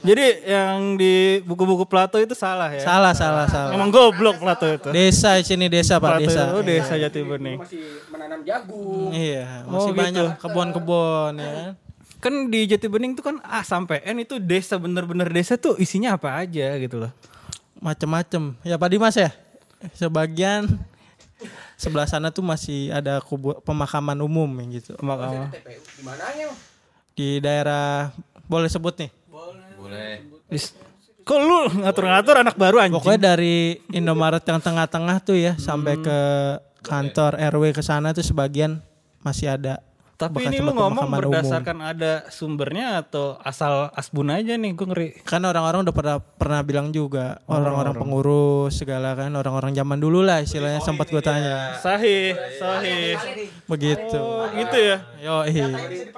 Jadi 0.00 0.24
yang 0.44 0.94
di 0.94 1.14
buku-buku 1.40 1.84
Plato 1.84 2.16
itu 2.16 2.32
salah 2.32 2.70
ya? 2.70 2.80
Salah, 2.80 3.12
salah, 3.12 3.46
salah. 3.46 3.74
Emang 3.74 3.90
goblok 3.90 4.38
Plato 4.38 4.64
itu. 4.64 4.88
Desa 4.88 5.36
sini 5.40 5.66
desa 5.66 5.98
Pak, 5.98 6.08
Plato 6.16 6.24
desa. 6.24 6.42
itu 6.48 6.60
desa 6.62 6.94
Jati 6.96 7.20
Bening. 7.20 7.58
Masih 7.58 7.82
menanam 8.08 8.40
jagung. 8.42 9.10
Iya, 9.10 9.66
Oh, 9.66 9.70
masih 9.74 9.90
gitu. 9.90 10.00
banyak 10.00 10.26
kebun-kebun 10.38 11.32
ya. 11.36 11.52
kan. 11.52 11.72
kan 12.20 12.34
di 12.48 12.60
Jati 12.64 12.86
Bening 12.86 13.12
tuh 13.12 13.20
kan 13.22 13.36
A 13.42 13.60
sampai 13.60 14.00
N 14.02 14.16
itu 14.18 14.38
desa 14.38 14.78
bener-bener 14.78 15.28
desa 15.28 15.54
tuh 15.54 15.76
isinya 15.76 16.14
apa 16.14 16.32
aja 16.36 16.78
gitu 16.78 16.96
loh. 16.98 17.12
Macem-macem. 17.78 18.56
Ya 18.62 18.74
Pak 18.74 18.88
Dimas 18.88 19.12
ya? 19.12 19.28
Sebagian 19.92 20.64
sebelah 21.84 22.06
sana 22.06 22.28
tuh 22.28 22.40
masih 22.40 22.88
ada 22.88 23.20
kubu, 23.20 23.60
pemakaman 23.60 24.16
umum 24.18 24.48
yang 24.56 24.72
gitu. 24.72 24.96
Makanya 24.98 25.52
Di 25.52 26.02
mananya? 26.02 26.48
Di 27.12 27.28
daerah 27.38 28.10
boleh 28.44 28.66
sebut 28.66 28.96
nih. 28.96 29.10
Boleh. 29.76 30.24
Is- 30.48 30.72
Kok 31.24 31.40
lu 31.40 31.80
ngatur-ngatur 31.80 32.36
anak 32.36 32.52
baru 32.54 32.84
anjing? 32.84 33.00
Pokoknya 33.00 33.32
dari 33.32 33.80
Indomaret 33.88 34.44
yang 34.44 34.60
tengah-tengah 34.60 35.24
tuh 35.24 35.40
ya 35.40 35.56
sampai 35.56 35.96
ke 35.96 36.18
kantor 36.84 37.40
RW 37.48 37.72
ke 37.72 37.80
sana 37.80 38.12
tuh 38.12 38.20
sebagian 38.20 38.76
masih 39.24 39.48
ada. 39.48 39.80
Tapi 40.28 40.36
bekas 40.40 40.50
ini 40.52 40.58
lu 40.60 40.72
ngomong 40.72 41.04
pemakaman 41.04 41.20
umum. 41.20 41.22
berdasarkan 41.28 41.78
ada 41.84 42.12
sumbernya 42.32 42.86
atau 43.04 43.36
asal 43.44 43.92
asbun 43.92 44.32
aja 44.32 44.56
nih 44.56 44.72
gue 44.72 44.86
ngeri. 44.88 45.08
Kan 45.24 45.44
orang-orang 45.44 45.84
udah 45.84 45.94
pernah 45.94 46.16
pernah 46.20 46.60
bilang 46.64 46.88
juga 46.90 47.44
orang-orang 47.44 47.94
pengurus 47.96 48.76
segala 48.80 49.12
kan 49.12 49.30
orang-orang 49.36 49.76
zaman 49.76 49.98
dulu 50.00 50.24
lah 50.24 50.40
istilahnya 50.40 50.80
sempat 50.80 51.12
gue 51.12 51.22
tanya 51.22 51.76
Sahih, 51.80 52.32
sahih. 52.56 53.16
begitu. 53.68 54.18
Oh, 54.20 54.48
gitu 54.52 54.78
ya. 54.80 54.98
Yo 55.20 55.44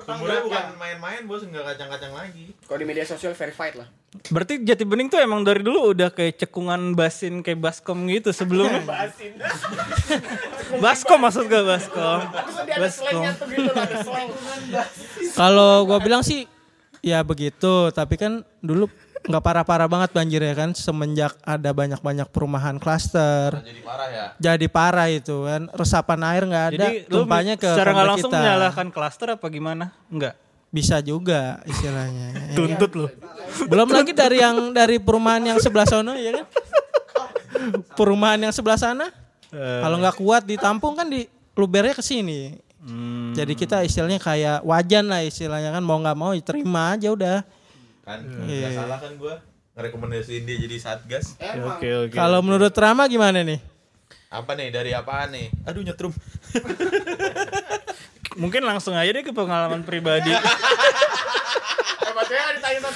Sumbernya 0.07 0.41
bukan 0.47 0.65
main-main 0.79 1.23
bos, 1.27 1.43
nggak 1.43 1.65
kacang-kacang 1.75 2.15
lagi. 2.15 2.55
Kalau 2.67 2.79
di 2.79 2.87
media 2.87 3.03
sosial 3.03 3.35
verified 3.35 3.75
lah. 3.75 3.89
Berarti 4.31 4.63
Jati 4.65 4.85
Bening 4.87 5.13
tuh 5.13 5.21
emang 5.21 5.45
dari 5.45 5.61
dulu 5.61 5.93
udah 5.93 6.09
kayak 6.09 6.41
cekungan 6.41 6.97
basin 6.97 7.45
kayak 7.45 7.61
baskom 7.61 8.09
gitu 8.09 8.33
sebelumnya. 8.33 8.81
baskom 10.85 11.21
maksud 11.21 11.47
gue 11.51 11.63
baskom. 11.63 12.21
Baskom. 12.81 13.23
Kalau 15.37 15.85
gue 15.87 15.99
bilang 16.03 16.23
sih 16.25 16.45
ya 17.01 17.23
begitu, 17.23 17.91
tapi 17.95 18.19
kan 18.19 18.43
dulu 18.59 18.91
nggak 19.27 19.43
parah-parah 19.43 19.91
banget 19.91 20.11
banjir 20.15 20.39
ya 20.39 20.55
kan 20.55 20.71
semenjak 20.71 21.35
ada 21.43 21.71
banyak-banyak 21.75 22.31
perumahan 22.31 22.79
klaster. 22.79 23.59
Jadi 23.59 23.83
parah 23.83 24.09
ya. 24.09 24.25
Jadi 24.39 24.67
parah 24.71 25.09
itu 25.11 25.37
kan 25.43 25.63
resapan 25.75 26.21
air 26.31 26.43
nggak 26.47 26.67
ada, 26.71 26.79
Jadi 26.79 26.97
lu 27.11 27.27
tumpahnya 27.27 27.55
ke 27.59 27.67
secara 27.67 27.91
nggak 27.91 28.07
langsung 28.07 28.31
kita. 28.31 28.39
menyalahkan 28.39 28.87
klaster 28.95 29.29
apa 29.35 29.47
gimana? 29.51 29.91
Enggak. 30.07 30.35
Bisa 30.71 31.03
juga 31.03 31.59
istilahnya. 31.67 32.29
Tuntut 32.59 32.93
lu. 32.95 33.07
Belum 33.67 33.89
lagi 33.91 34.15
dari 34.15 34.39
yang 34.39 34.71
dari 34.71 35.03
perumahan 35.03 35.43
yang 35.43 35.59
sebelah 35.59 35.87
sana 35.91 36.15
ya 36.15 36.31
kan. 36.43 36.47
Perumahan 37.99 38.39
yang 38.39 38.55
sebelah 38.55 38.79
sana. 38.79 39.11
Kalau 39.51 39.97
nggak 39.99 40.17
kuat 40.23 40.43
ditampung 40.47 40.95
kan 40.95 41.09
di 41.11 41.27
lubernya 41.59 41.97
ke 41.97 42.05
sini. 42.05 42.61
Hmm. 42.77 43.33
Jadi 43.33 43.57
kita 43.57 43.83
istilahnya 43.83 44.21
kayak 44.21 44.61
wajan 44.63 45.09
lah 45.09 45.25
istilahnya 45.25 45.73
kan 45.73 45.83
mau 45.83 45.97
nggak 45.99 46.19
mau 46.19 46.37
ya 46.37 46.45
terima 46.45 46.95
aja 46.95 47.09
udah. 47.11 47.39
Kan, 48.05 48.21
Iya. 48.47 48.69
nggak 48.69 48.73
salah 48.77 48.99
kan 49.01 49.13
gua 49.17 49.35
ngerekomendasiin 49.77 50.45
dia 50.45 50.57
jadi 50.61 50.77
satgas. 50.79 51.41
Oke 51.41 51.89
oke. 52.09 52.15
Kalau 52.15 52.45
menurut 52.45 52.73
Rama 52.77 53.09
gimana 53.09 53.43
nih? 53.43 53.59
Apa 54.29 54.53
nih 54.55 54.69
dari 54.71 54.93
apaan 54.93 55.33
nih? 55.33 55.49
Aduh 55.65 55.83
nyetrum. 55.83 56.13
Mungkin 58.43 58.69
langsung 58.69 58.93
aja 58.93 59.09
deh 59.09 59.25
ke 59.25 59.33
pengalaman 59.33 59.83
pribadi. 59.83 60.31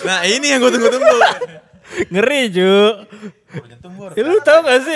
Nah 0.01 0.25
ini 0.27 0.51
yang 0.51 0.65
gua 0.65 0.73
tunggu-tunggu. 0.75 1.15
Ngeri 1.91 2.41
gua. 2.55 3.05
Ya, 4.15 4.23
lu 4.23 4.39
tau 4.47 4.63
gak 4.63 4.79
sih 4.87 4.95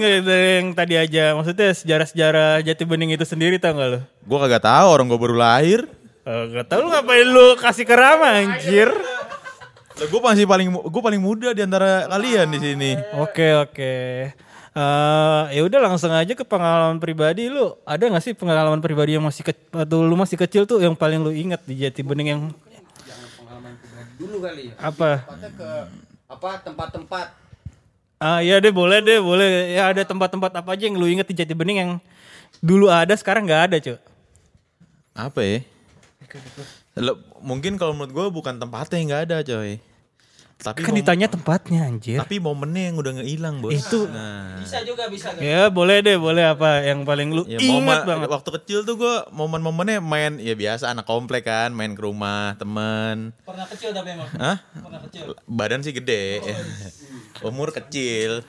yang 0.00 0.72
tadi 0.72 0.96
aja 0.96 1.36
maksudnya 1.36 1.68
sejarah-sejarah 1.76 2.64
Jati 2.64 2.88
Bening 2.88 3.12
itu 3.12 3.28
sendiri 3.28 3.60
tau 3.60 3.76
gak 3.76 3.88
lu? 3.92 4.00
Gua 4.24 4.38
kagak 4.48 4.64
tahu 4.64 4.86
orang 4.88 5.06
gua 5.06 5.20
baru 5.20 5.36
lahir. 5.36 5.84
Oh, 6.24 6.44
gak 6.48 6.66
tau 6.72 6.80
lu 6.80 6.88
ngapain 6.88 7.28
lu 7.28 7.60
kasih 7.60 7.84
ke 7.84 7.92
Rama 7.92 8.40
anjir. 8.40 8.88
Lah 10.00 10.06
gua 10.08 10.32
masih 10.32 10.48
paling 10.48 10.72
gua 10.72 11.02
paling 11.04 11.20
muda 11.20 11.52
di 11.52 11.60
antara 11.60 12.08
kalian 12.08 12.48
di 12.48 12.58
sini. 12.58 12.90
Oke 13.20 13.52
oke. 13.60 13.92
Eh 14.70 15.42
ya 15.52 15.60
udah 15.60 15.82
langsung 15.82 16.14
aja 16.14 16.32
ke 16.32 16.44
pengalaman 16.46 16.96
pribadi 16.96 17.52
lu. 17.52 17.76
Ada 17.84 18.08
gak 18.08 18.24
sih 18.24 18.32
pengalaman 18.32 18.80
pribadi 18.80 19.20
yang 19.20 19.24
masih 19.28 19.44
kecil 19.44 19.76
atau 19.76 20.00
lu 20.00 20.16
masih 20.16 20.40
kecil 20.40 20.64
tuh 20.64 20.80
yang 20.80 20.96
paling 20.96 21.20
lu 21.20 21.36
ingat 21.36 21.60
di 21.68 21.76
Jati 21.84 22.00
Bening 22.00 22.28
yang 22.32 22.42
Dulu 24.20 24.36
kali 24.44 24.68
ya. 24.68 24.74
apa? 24.84 25.24
Ke 25.56 25.88
apa 26.30 26.62
tempat-tempat 26.62 27.26
Ah 28.20 28.44
iya 28.44 28.60
deh 28.60 28.68
boleh 28.68 29.00
deh 29.00 29.16
boleh. 29.16 29.72
Ya 29.72 29.88
ada 29.88 30.04
tempat-tempat 30.04 30.52
apa 30.52 30.76
aja 30.76 30.84
yang 30.84 31.00
lu 31.00 31.08
inget 31.08 31.24
di 31.24 31.32
Jati 31.32 31.56
Bening 31.56 31.78
yang 31.80 31.92
dulu 32.60 32.92
ada 32.92 33.16
sekarang 33.16 33.48
nggak 33.48 33.72
ada 33.72 33.76
cuy. 33.80 33.96
Apa 35.16 35.40
ya? 35.40 35.58
Lah, 37.00 37.16
mungkin 37.40 37.80
kalau 37.80 37.96
menurut 37.96 38.12
gua 38.12 38.26
bukan 38.28 38.60
tempatnya 38.60 39.00
yang 39.00 39.08
nggak 39.08 39.24
ada 39.24 39.36
coy. 39.40 39.80
Tapi 40.60 40.84
Kan 40.84 40.92
mom- 40.92 40.98
ditanya 41.00 41.26
tempatnya 41.26 41.88
anjir. 41.88 42.20
tapi 42.20 42.36
momennya 42.36 42.92
yang 42.92 42.96
udah 43.00 43.12
ngilang 43.16 43.58
bos. 43.58 43.72
Itu- 43.72 44.06
Nah, 44.06 44.60
juga 44.84 45.08
bisa. 45.08 45.32
Ya 45.40 45.72
boleh 45.72 46.04
deh 46.04 46.20
boleh 46.20 46.44
apa 46.44 46.84
yang 46.84 47.02
paling 47.02 47.32
lu 47.32 47.42
ya 47.48 47.56
ingat 47.56 48.04
momen 48.04 48.06
banget. 48.06 48.28
waktu 48.28 48.48
kecil 48.60 48.78
tuh 48.84 49.00
gua 49.00 49.24
momen-momennya 49.32 49.98
main 49.98 50.36
ya 50.36 50.52
biasa 50.52 50.88
anak 50.88 51.04
komplek 51.04 51.44
kan, 51.44 51.72
main 51.72 51.96
ke 51.96 52.00
rumah 52.00 52.54
temen. 52.60 53.32
Pernah 53.40 53.66
kecil 53.66 53.90
tapi 53.90 54.08
emang. 54.12 54.28
Hah? 54.36 54.56
Pernah 54.60 55.00
kecil. 55.08 55.24
Badan 55.48 55.80
sih 55.80 55.90
gede. 55.90 56.38
Umur 57.40 57.72
kecil. 57.72 58.44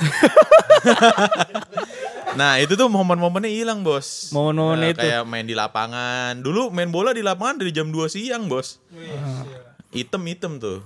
nah, 2.32 2.56
itu 2.56 2.72
tuh 2.72 2.88
momen-momennya 2.88 3.50
hilang, 3.50 3.82
Bos. 3.82 4.30
Momen-momen 4.30 4.78
Nah, 4.78 4.88
itu. 4.88 5.02
Kayak 5.02 5.26
main 5.26 5.44
di 5.44 5.52
lapangan. 5.52 6.38
Dulu 6.38 6.70
main 6.70 6.88
bola 6.88 7.10
di 7.12 7.20
lapangan 7.20 7.60
dari 7.60 7.68
jam 7.68 7.90
2 7.90 8.06
siang, 8.06 8.46
Bos. 8.46 8.78
Item-item 9.90 10.58
tuh. 10.58 10.78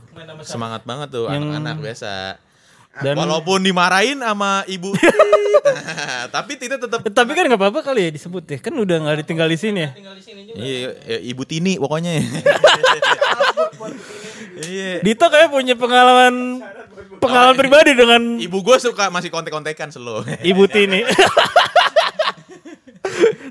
Semangat 0.43 0.83
banget 0.83 1.13
tuh 1.13 1.29
anak-anak 1.29 1.77
biasa. 1.79 2.41
Dan- 2.95 3.19
Walaupun 3.19 3.59
dimarahin 3.61 4.23
sama 4.23 4.63
ibu. 4.65 4.95
tapi 6.35 6.55
tidak 6.55 6.79
tetap 6.79 7.01
Eh, 7.03 7.11
Tapi 7.11 7.31
kan 7.33 7.45
nggak 7.49 7.61
apa-apa 7.61 7.81
kali 7.83 8.07
ya 8.07 8.11
disebut 8.13 8.45
ya. 8.47 8.59
Kan 8.61 8.77
udah 8.77 8.97
nggak 9.01 9.25
ditinggal 9.25 9.49
di 9.49 9.59
sini 9.59 9.81
ya. 9.81 9.91
Iya, 10.55 10.79
ya, 11.03 11.19
ibu 11.25 11.43
Tini 11.45 11.77
pokoknya. 11.77 12.13
Iya. 14.55 15.03
Dito 15.03 15.27
kayak 15.27 15.51
punya 15.51 15.75
pengalaman 15.75 16.63
pengalaman 17.19 17.59
pribadi 17.59 17.91
dengan 17.91 18.39
Ibu 18.39 18.63
gue 18.63 18.77
suka 18.79 19.11
masih 19.11 19.27
kontek-kontekan 19.27 19.91
selo. 19.91 20.23
Ibu 20.23 20.71
Tini. 20.71 21.03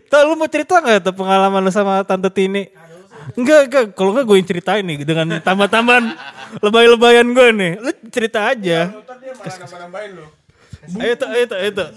Tuh 0.07 0.19
lu 0.23 0.39
mau 0.39 0.47
cerita 0.47 0.79
nggak 0.79 1.03
tuh 1.03 1.13
pengalaman 1.13 1.59
lu 1.59 1.71
sama 1.71 2.07
Tante 2.07 2.31
Tini? 2.31 2.71
Enggak, 3.39 3.61
enggak. 3.69 3.85
Kalau 3.95 4.11
enggak 4.15 4.25
gue 4.27 4.37
yang 4.37 4.49
ceritain 4.49 4.83
nih 4.83 4.97
dengan 5.03 5.27
tambah-tambahan 5.39 6.05
lebay-lebayan 6.59 7.27
gue 7.31 7.47
nih. 7.55 7.71
Lu 7.79 7.91
cerita 8.11 8.51
aja. 8.51 8.91
Ayo 10.99 11.13
tuh, 11.15 11.27
ayo 11.31 11.43
tuh, 11.47 11.57
ayo 11.57 11.71
tuh. 11.71 11.89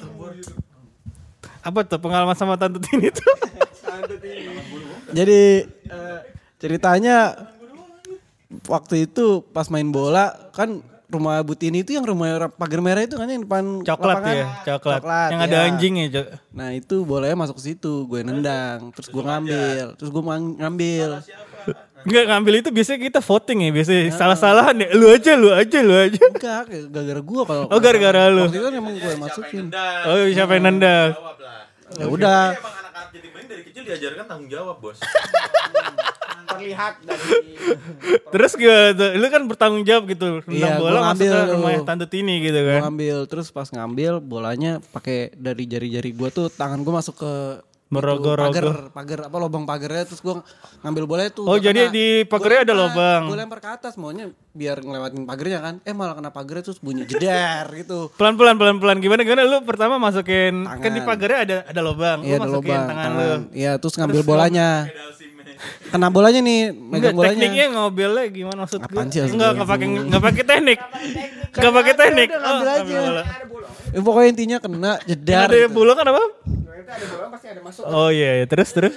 Apa 1.67 1.83
tuh 1.83 1.99
pengalaman 1.99 2.39
sama 2.39 2.55
Tante 2.55 2.79
Tini 2.79 3.11
tuh? 3.11 3.35
Jadi 5.11 5.67
eh, 5.67 6.19
ceritanya 6.63 7.35
waktu 8.71 9.11
itu 9.11 9.43
pas 9.51 9.67
main 9.71 9.91
bola 9.91 10.51
kan 10.55 10.79
rumah 11.07 11.39
Butini 11.47 11.87
itu 11.87 11.95
yang 11.95 12.03
rumah 12.03 12.51
pagar 12.51 12.83
merah 12.83 13.03
itu 13.07 13.15
kan 13.15 13.31
yang 13.31 13.47
depan 13.47 13.83
Coklat 13.87 14.17
lapangan. 14.19 14.35
ya, 14.35 14.47
coklat. 14.67 15.01
yang 15.31 15.41
ada 15.43 15.57
ya. 15.57 15.67
anjingnya, 15.71 16.05
Cok. 16.11 16.27
Nah 16.53 16.69
itu 16.75 16.97
bolanya 17.07 17.37
masuk 17.39 17.57
ke 17.59 17.63
situ, 17.63 18.07
gue 18.11 18.21
nendang, 18.27 18.91
terus 18.91 19.09
gue 19.11 19.23
ngambil, 19.23 19.85
terus 19.95 20.11
gue 20.11 20.23
ngambil. 20.27 21.11
Enggak 22.07 22.25
ngambil 22.31 22.55
itu 22.63 22.69
biasanya 22.71 22.99
kita 23.03 23.21
voting 23.23 23.59
ya, 23.67 23.71
biasanya 23.75 24.03
salah-salahan 24.15 24.75
ya. 24.79 24.89
Lu 24.95 25.11
aja, 25.11 25.33
lu 25.35 25.51
aja, 25.51 25.79
lu 25.83 25.95
aja. 25.95 26.23
Enggak, 26.23 26.63
gara-gara 26.91 27.21
gue 27.23 27.43
kalau. 27.43 27.65
Oh, 27.67 27.79
gara-gara 27.83 28.23
lu. 28.31 28.47
Waktu 28.47 28.59
itu 28.59 28.67
kan 28.67 28.75
emang 28.79 28.95
gue 28.95 29.13
masukin. 29.19 29.65
Oh, 30.07 30.27
siapa 30.31 30.53
yang 30.55 30.65
nendang? 30.71 31.19
Ya 31.99 32.07
udah, 32.11 32.55
Emang 32.59 32.75
anak-anak 32.83 33.09
jadi 33.15 33.29
main 33.31 33.47
dari 33.47 33.63
kecil 33.63 33.83
diajarkan 33.87 34.25
tanggung 34.27 34.51
jawab, 34.51 34.83
Bos. 34.83 34.99
terlihat 36.47 36.95
dari 37.03 37.43
Terus 38.33 38.53
tuh? 38.95 39.11
Lu 39.17 39.27
kan 39.29 39.43
bertanggung 39.45 39.83
jawab 39.83 40.05
gitu. 40.07 40.41
Nendang 40.47 40.73
Iya, 40.73 40.79
bola 40.79 40.91
gua 40.91 41.03
masuk 41.13 41.19
ke 41.19 41.27
ngambil 41.27 41.35
rumah 41.53 41.71
lu. 41.73 41.83
Tante 41.85 42.07
Tini 42.07 42.35
gitu 42.41 42.61
kan. 42.63 42.81
ngambil, 42.87 43.17
terus 43.27 43.47
pas 43.51 43.69
ngambil 43.69 44.13
bolanya 44.19 44.73
pakai 44.91 45.35
dari 45.35 45.65
jari-jari 45.65 46.11
gue 46.11 46.29
tuh 46.31 46.47
tangan 46.49 46.81
gue 46.81 46.95
masuk 46.95 47.17
ke 47.17 47.33
itu, 47.87 47.95
Merogoh-rogoh. 47.95 48.51
pagar, 48.51 48.91
pagar 48.91 49.21
apa 49.31 49.37
lubang 49.39 49.63
pagarnya 49.63 50.03
terus 50.03 50.19
gue 50.19 50.35
ngambil 50.83 51.05
bolanya 51.07 51.31
tuh. 51.31 51.47
Oh, 51.47 51.55
jadi 51.55 51.87
kena. 51.87 51.95
di 51.95 52.07
Gua 52.19 52.31
pagarnya 52.35 52.61
ada 52.67 52.75
lubang. 52.75 53.23
Gue 53.31 53.39
lempar 53.39 53.61
ke 53.63 53.69
atas 53.71 53.95
maunya 53.95 54.27
biar 54.51 54.83
ngelewatin 54.83 55.23
pagarnya 55.23 55.59
kan. 55.63 55.75
Eh 55.87 55.95
malah 55.95 56.19
kena 56.19 56.35
pagarnya 56.35 56.67
terus 56.67 56.83
bunyi 56.83 57.07
jeder 57.07 57.63
gitu. 57.79 58.11
Pelan-pelan 58.19 58.59
pelan-pelan 58.59 58.99
gimana 58.99 59.23
gimana 59.23 59.47
lu 59.47 59.63
pertama 59.63 60.03
masukin 60.03 60.67
kan 60.67 60.83
di 60.83 60.99
Tangan. 60.99 61.07
pagarnya 61.07 61.39
ada 61.47 61.57
ada 61.63 61.81
lubang. 61.81 62.19
Iya 62.27 62.35
lu 62.35 62.35
ada 62.35 62.43
masukin 62.43 62.59
lubang. 62.75 62.87
tangan, 62.91 63.07
lu. 63.07 63.23
tangan. 63.23 63.41
Iya 63.55 63.73
terus 63.79 63.95
ngambil 63.95 64.21
bolanya. 64.27 64.69
Kena 65.87 66.09
bolanya 66.09 66.41
nih, 66.41 66.61
megang 66.71 67.13
bolanya. 67.13 67.39
tekniknya 67.39 67.67
ngobilnya 67.71 68.25
gimana 68.29 68.59
maksud 68.63 68.81
gue? 68.83 69.03
Sih, 69.09 69.23
Enggak, 69.29 69.51
enggak 69.53 69.69
pakai 69.69 69.87
enggak 69.87 70.23
pakai 70.23 70.45
teknik. 70.45 70.79
Enggak 71.51 71.73
pakai 71.73 71.95
teknik. 71.95 72.29
udah, 72.29 72.41
ngambil 72.41 72.67
Oh, 72.67 72.77
aja. 72.77 72.99
bola. 73.01 73.69
Ya, 73.87 74.01
pokoknya 74.01 74.29
intinya 74.29 74.57
kena 74.59 74.93
jedar. 75.03 75.47
ada 75.47 75.57
gitu. 75.57 75.71
bulungan 75.73 76.05
apa? 76.05 76.23
ada 76.87 77.07
bola 77.09 77.27
pasti 77.29 77.47
ada 77.49 77.61
masuk 77.61 77.83
Oh 77.85 78.09
iya, 78.09 78.31
iya. 78.35 78.47
terus 78.47 78.71
terus. 78.71 78.95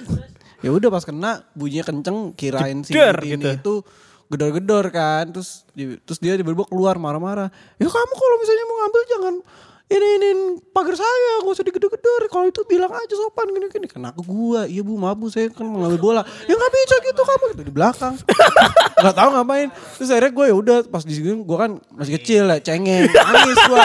Ya 0.58 0.70
udah 0.70 0.88
pas 0.88 1.02
kena 1.02 1.42
bunyinya 1.52 1.84
kenceng 1.84 2.18
kirain 2.32 2.82
si 2.82 2.92
Jedar 2.92 3.16
Butini 3.16 3.38
gitu. 3.38 3.48
itu 3.50 3.74
gedor-gedor 4.28 4.84
kan 4.88 5.26
terus 5.26 5.64
di- 5.70 5.98
terus 6.00 6.18
dia 6.18 6.34
tiba-tiba 6.34 6.62
keluar 6.64 6.94
marah-marah. 6.96 7.48
Ya 7.74 7.86
kamu 7.86 8.12
kalau 8.12 8.36
misalnya 8.36 8.64
mau 8.64 8.76
ngambil 8.78 9.02
jangan 9.08 9.34
ini 9.90 10.08
ini 10.22 10.30
pagar 10.70 10.94
saya 10.94 11.42
gak 11.42 11.50
usah 11.50 11.66
digedor-gedor. 11.66 12.30
Kalau 12.30 12.46
itu 12.46 12.62
bilang 12.70 12.94
aja 12.94 13.14
sopan 13.18 13.50
gini 13.50 13.66
gini 13.66 13.86
kena 13.90 14.14
ke 14.14 14.22
gua. 14.22 14.70
Iya 14.70 14.86
bu 14.86 14.94
maaf 14.94 15.18
bu 15.18 15.26
saya 15.26 15.50
kan 15.50 15.66
mau 15.66 15.82
ngambil 15.82 15.98
bola. 15.98 16.22
Ya 16.46 16.54
nggak 16.54 16.72
bisa 16.72 16.94
gitu 17.02 17.22
kamu. 17.26 17.44
Gitu 17.58 17.62
di 17.66 17.74
belakang. 17.74 18.14
Nggak 19.00 19.16
tahu 19.16 19.28
ngapain. 19.32 19.68
Terus 19.96 20.08
akhirnya 20.12 20.32
gue 20.36 20.46
ya 20.52 20.54
udah 20.54 20.76
pas 20.92 21.02
di 21.02 21.16
sini 21.16 21.40
gue 21.40 21.58
kan 21.58 21.80
masih 21.96 22.12
kecil 22.20 22.44
ya 22.52 22.58
cengeng. 22.62 23.08
Nangis 23.10 23.58
gua 23.66 23.84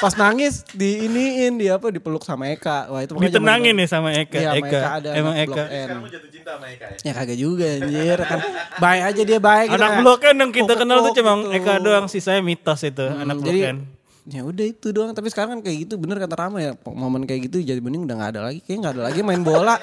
pas 0.00 0.14
nangis 0.16 0.64
di 0.72 1.04
iniin 1.04 1.54
di 1.54 1.68
apa 1.68 1.88
dipeluk 1.88 2.24
sama 2.24 2.48
Eka. 2.48 2.88
Wah 2.88 3.00
itu 3.00 3.12
pokoknya 3.12 3.30
Ditenangin 3.30 3.74
nih 3.76 3.84
sama 3.84 4.10
Eka. 4.10 4.34
Iya, 4.34 4.50
sama 4.50 4.58
Eka. 4.58 4.68
Eka 4.72 4.90
ada 4.90 5.08
Emang 5.12 5.34
anak 5.36 5.44
Eka. 5.44 5.52
Blok 5.54 5.68
N. 5.70 5.88
Kamu 5.92 6.08
jatuh 6.08 6.30
cinta 6.32 6.50
sama 6.56 6.66
Eka 6.66 6.84
ya? 6.84 6.96
Ya 7.04 7.12
kagak 7.12 7.38
juga 7.38 7.66
anjir 7.68 8.18
kan. 8.18 8.40
Baik 8.76 9.02
aja 9.04 9.22
dia 9.22 9.38
baik 9.38 9.66
gitu 9.66 9.76
Anak 9.76 9.88
kayak- 9.88 10.02
blok 10.02 10.20
N 10.22 10.36
yang 10.36 10.50
kita 10.50 10.72
kenal 10.74 10.98
tuh 11.00 11.12
cuma 11.14 11.32
gitu. 11.36 11.52
Eka 11.54 11.72
doang, 11.78 12.04
sisanya 12.06 12.40
mitos 12.40 12.80
itu. 12.82 13.06
anak 13.06 13.36
blok 13.36 13.46
Jadi 13.46 13.60
N. 13.62 13.78
ya 14.30 14.44
udah 14.44 14.62
itu 14.62 14.88
doang 14.92 15.10
tapi 15.10 15.26
sekarang 15.26 15.58
kan 15.58 15.60
kayak 15.64 15.88
gitu 15.88 15.94
bener 15.96 16.20
kata 16.20 16.36
Rama 16.36 16.60
ya 16.60 16.76
momen 16.84 17.24
kayak 17.24 17.50
gitu 17.50 17.66
jadi 17.66 17.80
bening 17.80 18.04
udah 18.04 18.14
nggak 18.14 18.30
ada 18.36 18.40
lagi 18.46 18.60
kayak 18.62 18.78
nggak 18.78 18.92
ada 18.94 19.02
lagi 19.10 19.20
main 19.24 19.42
bola 19.42 19.74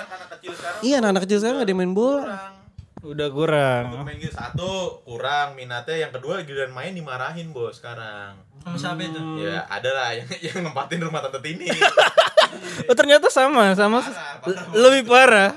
iya 0.80 1.02
anak-anak 1.02 1.26
kecil 1.26 1.38
sekarang 1.42 1.58
nggak 1.60 1.68
ada 1.68 1.76
main 1.76 1.92
bola 1.92 2.24
Udah 3.06 3.30
kurang. 3.30 3.84
Main 4.02 4.18
gitu 4.18 4.34
satu 4.34 5.02
kurang 5.06 5.54
minatnya, 5.54 6.08
yang 6.08 6.12
kedua 6.14 6.42
giliran 6.42 6.74
main 6.74 6.98
dimarahin 6.98 7.54
bos 7.54 7.78
sekarang. 7.78 8.38
Sama 8.66 8.78
siapa 8.78 9.02
itu? 9.06 9.22
Ya 9.46 9.64
ada 9.70 9.90
lah 9.94 10.10
yang 10.18 10.28
yang 10.50 10.58
nempatin 10.66 11.00
rumah 11.02 11.22
tante 11.22 11.40
Tini. 11.42 11.70
Oh 12.88 12.96
ternyata 12.96 13.28
sama, 13.28 13.76
sama 13.76 14.00
lebih 14.72 15.12
parah. 15.12 15.52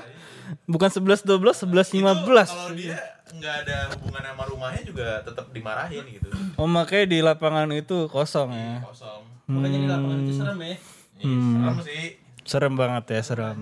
Bukan 0.67 0.91
11 0.91 1.23
12, 1.23 1.63
11 1.63 1.97
15. 1.97 2.51
Kalau 2.51 2.75
dia 2.75 2.99
nggak 3.31 3.55
ada 3.63 3.77
hubungan 3.95 4.21
sama 4.27 4.43
rumahnya 4.51 4.81
juga 4.83 5.23
tetap 5.23 5.49
dimarahin 5.55 6.03
gitu. 6.11 6.27
Oh 6.59 6.67
makanya 6.67 7.05
di 7.07 7.19
lapangan 7.23 7.71
itu 7.71 8.11
kosong 8.11 8.51
ya. 8.53 8.83
Kosong. 8.83 9.23
Makanya 9.47 9.77
di 9.79 9.87
lapangan 9.87 10.19
itu 10.19 10.33
serem 10.35 10.59
ya. 10.59 10.75
Ih, 11.23 11.39
serem 11.39 11.77
sih. 11.79 12.05
Serem 12.43 12.73
banget 12.75 13.03
ya, 13.07 13.21
serem. 13.23 13.57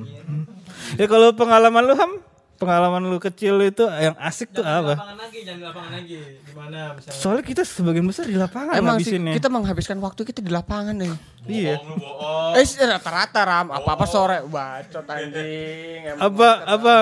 Ya 0.98 1.06
kalau 1.06 1.30
pengalaman 1.38 1.86
lu 1.86 1.94
Ham, 1.96 2.12
pengalaman 2.60 3.08
lu 3.08 3.18
kecil 3.24 3.56
itu 3.64 3.88
yang 3.88 4.14
asik 4.20 4.52
tuh 4.52 4.62
Di 4.62 4.70
apa? 4.70 4.94
lapangan 5.00 5.18
lagi, 5.18 5.40
jangan 5.48 5.60
di 5.60 5.66
lapangan 5.66 5.92
lagi. 5.96 6.18
Di 6.44 6.54
mana 6.54 6.80
misalnya? 6.94 7.16
Soalnya 7.16 7.44
kita 7.48 7.64
sebagian 7.64 8.06
besar 8.06 8.26
di 8.28 8.36
lapangan 8.36 8.74
Emang 8.76 9.00
sih 9.00 9.16
kita 9.16 9.48
menghabiskan 9.48 9.98
waktu 10.04 10.22
kita 10.28 10.44
di 10.44 10.52
lapangan 10.52 10.94
deh. 11.00 11.10
Iya. 11.48 11.80
Bohong 11.80 11.88
lu 11.88 11.96
bohong. 12.04 12.60
Eh 12.60 12.86
rata-rata 12.86 13.42
ram 13.48 13.68
apa-apa 13.72 14.06
sore 14.06 14.44
bacot 14.44 15.08
anjing. 15.08 16.20
Apa 16.20 16.48
apa 16.68 16.94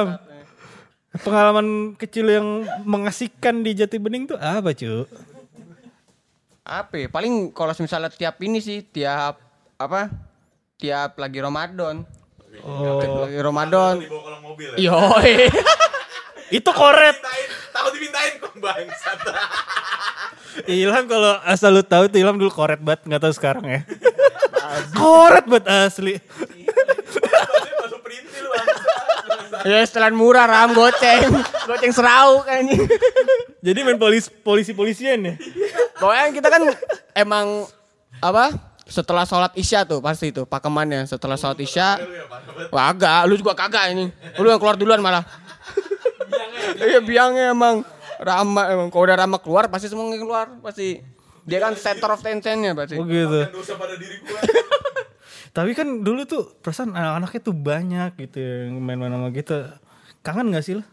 pengalaman 1.25 1.97
kecil 1.97 2.29
yang 2.29 2.47
mengasihkan 2.85 3.65
di 3.65 3.73
Jati 3.73 3.97
Bening 3.97 4.29
tuh 4.29 4.37
apa, 4.37 4.77
cu? 4.77 5.09
apa 6.67 6.93
ya? 6.99 7.07
Paling 7.07 7.55
kalau 7.55 7.71
misalnya 7.79 8.11
tiap 8.11 8.37
ini 8.43 8.59
sih, 8.59 8.83
tiap 8.83 9.39
apa? 9.79 10.11
Tiap 10.77 11.17
lagi 11.17 11.39
Ramadan. 11.41 12.03
Oh, 12.63 13.27
Ramadan. 13.27 14.01
Dibawa 14.01 14.21
kolong 14.23 14.41
mobil 14.41 14.69
ya. 14.77 14.93
Yoi. 14.93 15.49
itu 16.57 16.69
koret. 16.71 17.17
Dimintain, 17.19 17.49
tahu 17.75 17.87
dimintain 17.93 18.31
kok 18.39 18.53
bangsat. 18.57 19.19
Ilham 20.73 21.05
kalau 21.05 21.37
asal 21.45 21.69
lu 21.69 21.83
tahu 21.85 22.09
tuh 22.09 22.17
Ilham 22.17 22.39
dulu 22.39 22.49
koret 22.49 22.81
banget, 22.81 23.05
nggak 23.05 23.21
tahu 23.21 23.33
sekarang 23.35 23.65
ya. 23.67 23.79
koret 24.99 25.45
banget 25.45 25.65
asli. 25.69 26.13
Ya 29.67 29.83
setelan 29.83 30.15
murah 30.15 30.47
ram 30.47 30.71
goceng. 30.71 31.43
Goceng 31.67 31.91
serau 31.91 32.45
kayaknya. 32.47 32.87
Jadi 33.59 33.79
main 33.83 33.99
polis 33.99 34.31
polisi 34.31 34.71
polisian 34.71 35.19
ya. 35.27 35.33
Pokoknya 35.99 36.25
kita 36.31 36.47
kan 36.47 36.61
emang 37.11 37.67
apa? 38.23 38.53
Setelah 38.87 39.27
sholat 39.27 39.51
isya 39.59 39.83
tuh 39.83 39.99
pasti 39.99 40.31
itu 40.31 40.47
pakemannya 40.47 41.03
setelah 41.07 41.35
sholat 41.35 41.59
isya. 41.59 41.99
Wah 42.71 42.91
agak, 42.91 43.27
lu 43.27 43.35
juga 43.35 43.53
kagak 43.53 43.91
ini. 43.91 44.11
Lu 44.39 44.47
yang 44.47 44.59
keluar 44.59 44.79
duluan 44.79 45.03
malah. 45.03 45.23
Iya 46.77 46.99
biangnya 46.99 47.55
emang 47.55 47.83
Rama 48.17 48.63
emang 48.73 48.87
kalau 48.89 49.03
udah 49.05 49.17
Rama 49.17 49.37
keluar 49.37 49.69
pasti 49.69 49.87
semua 49.87 50.09
yang 50.09 50.25
keluar 50.25 50.47
pasti. 50.63 50.99
Dia 51.47 51.63
kan 51.63 51.79
center 51.79 52.11
of 52.11 52.19
attention-nya 52.19 52.75
pasti. 52.75 52.99
Oh 52.99 53.07
gitu. 53.07 53.47
Dosa 53.53 53.79
pada 53.79 53.95
diri 53.95 54.19
gua. 54.25 54.39
Tapi 55.55 55.71
kan 55.73 56.03
dulu 56.03 56.27
tuh 56.27 56.43
perasaan 56.59 56.91
anak-anaknya 56.91 57.39
tuh 57.41 57.55
banyak 57.55 58.11
gitu 58.19 58.37
yang 58.41 58.83
main-main 58.83 59.15
sama 59.15 59.29
kita. 59.31 59.79
Kangen 60.21 60.51
gak 60.51 60.65
sih 60.65 60.75
lu? 60.75 60.83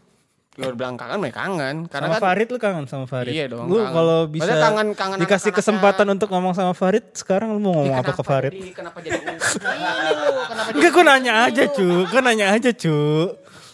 Lu 0.55 0.71
bilang 0.71 0.95
kangen, 0.95 1.19
mereka 1.19 1.43
kangen. 1.43 1.83
Karena 1.85 2.07
Sama 2.07 2.15
kan 2.15 2.21
Farid 2.23 2.47
lu 2.47 2.57
kangen 2.57 2.85
sama 2.87 3.05
Farid? 3.05 3.31
Iya 3.31 3.51
dong, 3.51 3.67
Lu 3.67 3.75
kalau 3.83 4.23
bisa 4.23 4.47
Maksudnya 4.47 4.63
kangen- 4.63 4.95
kangen 4.95 5.17
dikasih 5.19 5.51
kesempatan 5.51 6.07
untuk 6.07 6.31
ngomong 6.31 6.55
sama 6.55 6.71
Farid, 6.71 7.03
sekarang 7.11 7.51
lu 7.51 7.59
mau 7.59 7.75
ngomong 7.75 7.91
apa 7.93 8.11
ke 8.11 8.23
Farid? 8.23 8.53
Jadi, 8.53 8.71
kenapa 8.71 8.97
jadi 8.99 9.19
Enggak, 10.75 10.91
gue 10.91 11.03
nanya 11.03 11.33
aja 11.45 11.63
cu, 11.67 11.87
gue 12.03 12.21
nanya 12.21 12.45
aja 12.51 12.71
cu. 12.71 12.97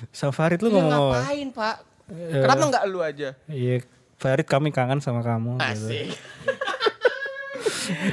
Sama 0.10 0.34
Farid 0.34 0.60
lu 0.60 0.70
ngomong 0.70 0.89
apa? 0.91 1.17
ngapain 1.22 1.48
pak? 1.54 1.76
Kenapa 2.12 2.63
nggak 2.67 2.84
lu 2.89 3.00
aja? 3.00 3.30
Iya, 3.46 3.86
Farid 4.17 4.46
kami 4.46 4.74
kangen 4.74 5.00
sama 5.00 5.22
kamu. 5.22 5.56
gitu. 5.56 5.86
Asik. 5.86 6.08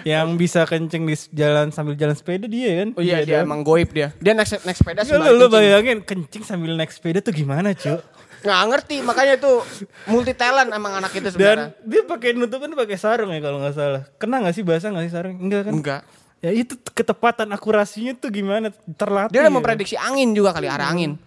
Yang 0.05 0.29
bisa 0.37 0.61
kenceng 0.65 1.05
di 1.05 1.15
jalan 1.31 1.71
sambil 1.71 1.95
jalan 1.95 2.13
sepeda 2.13 2.45
dia 2.45 2.83
kan? 2.83 2.89
Oh 2.95 3.03
iya 3.03 3.23
dia 3.23 3.41
emang 3.41 3.63
goib 3.63 3.89
dia. 3.91 4.11
Dia 4.19 4.35
naik 4.35 4.61
naik 4.61 4.77
sepeda 4.77 5.01
Enggak, 5.01 5.15
sambil 5.15 5.33
lu, 5.33 5.41
lu 5.41 5.47
bayangin 5.49 5.99
kencing 6.01 6.43
sambil 6.43 6.73
naik 6.75 6.91
sepeda 6.91 7.19
tuh 7.21 7.31
gimana 7.31 7.73
cu? 7.73 7.97
Nggak 8.39 8.61
ngerti 8.71 8.97
makanya 9.03 9.35
tuh 9.37 9.67
multi 10.07 10.33
talent 10.33 10.71
emang 10.71 11.03
anak 11.03 11.11
itu 11.11 11.29
sebenarnya. 11.35 11.75
Dan 11.75 11.89
dia 11.91 12.03
pakai 12.07 12.29
nutupan 12.39 12.71
pakai 12.73 12.97
sarung 12.97 13.31
ya 13.35 13.41
kalau 13.43 13.59
nggak 13.59 13.75
salah. 13.75 14.03
Kena 14.17 14.39
nggak 14.43 14.55
sih 14.55 14.63
bahasa 14.63 14.91
nggak 14.91 15.05
sih 15.07 15.13
sarung? 15.13 15.37
Enggak 15.39 15.63
kan? 15.67 15.73
Enggak. 15.75 16.03
Ya 16.39 16.51
itu 16.55 16.79
ketepatan 16.95 17.51
akurasinya 17.51 18.15
tuh 18.15 18.31
gimana 18.31 18.71
terlatih. 18.95 19.35
Dia 19.35 19.43
udah 19.43 19.51
ya. 19.51 19.57
memprediksi 19.59 19.99
angin 19.99 20.31
juga 20.31 20.55
kali 20.55 20.71
arah 20.71 20.87
angin. 20.87 21.19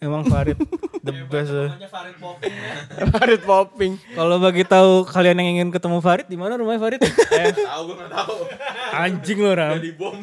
Emang 0.00 0.24
Farid 0.24 0.56
the 1.04 1.12
best. 1.28 1.52
Farid 1.92 2.16
Popping 2.16 2.54
ya. 2.56 2.72
Farid 3.12 3.42
popping. 3.44 3.92
Kalau 4.16 4.40
bagi 4.40 4.64
tahu 4.64 5.04
kalian 5.04 5.36
yang 5.44 5.48
ingin 5.60 5.68
ketemu 5.68 6.00
Farid 6.00 6.24
di 6.24 6.40
mana 6.40 6.56
rumahnya 6.56 6.80
Farid? 6.80 7.00
eh, 7.36 7.52
Tahu 7.52 7.82
gua 7.84 7.94
enggak 8.00 8.10
tahu. 8.16 8.36
anjing 8.96 9.38
lo 9.44 9.52
Ram. 9.52 9.76
Di 9.76 9.92
bom. 9.92 10.16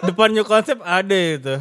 Depan 0.00 0.32
new 0.32 0.48
konsep 0.48 0.80
ada 0.80 1.12
itu. 1.12 1.60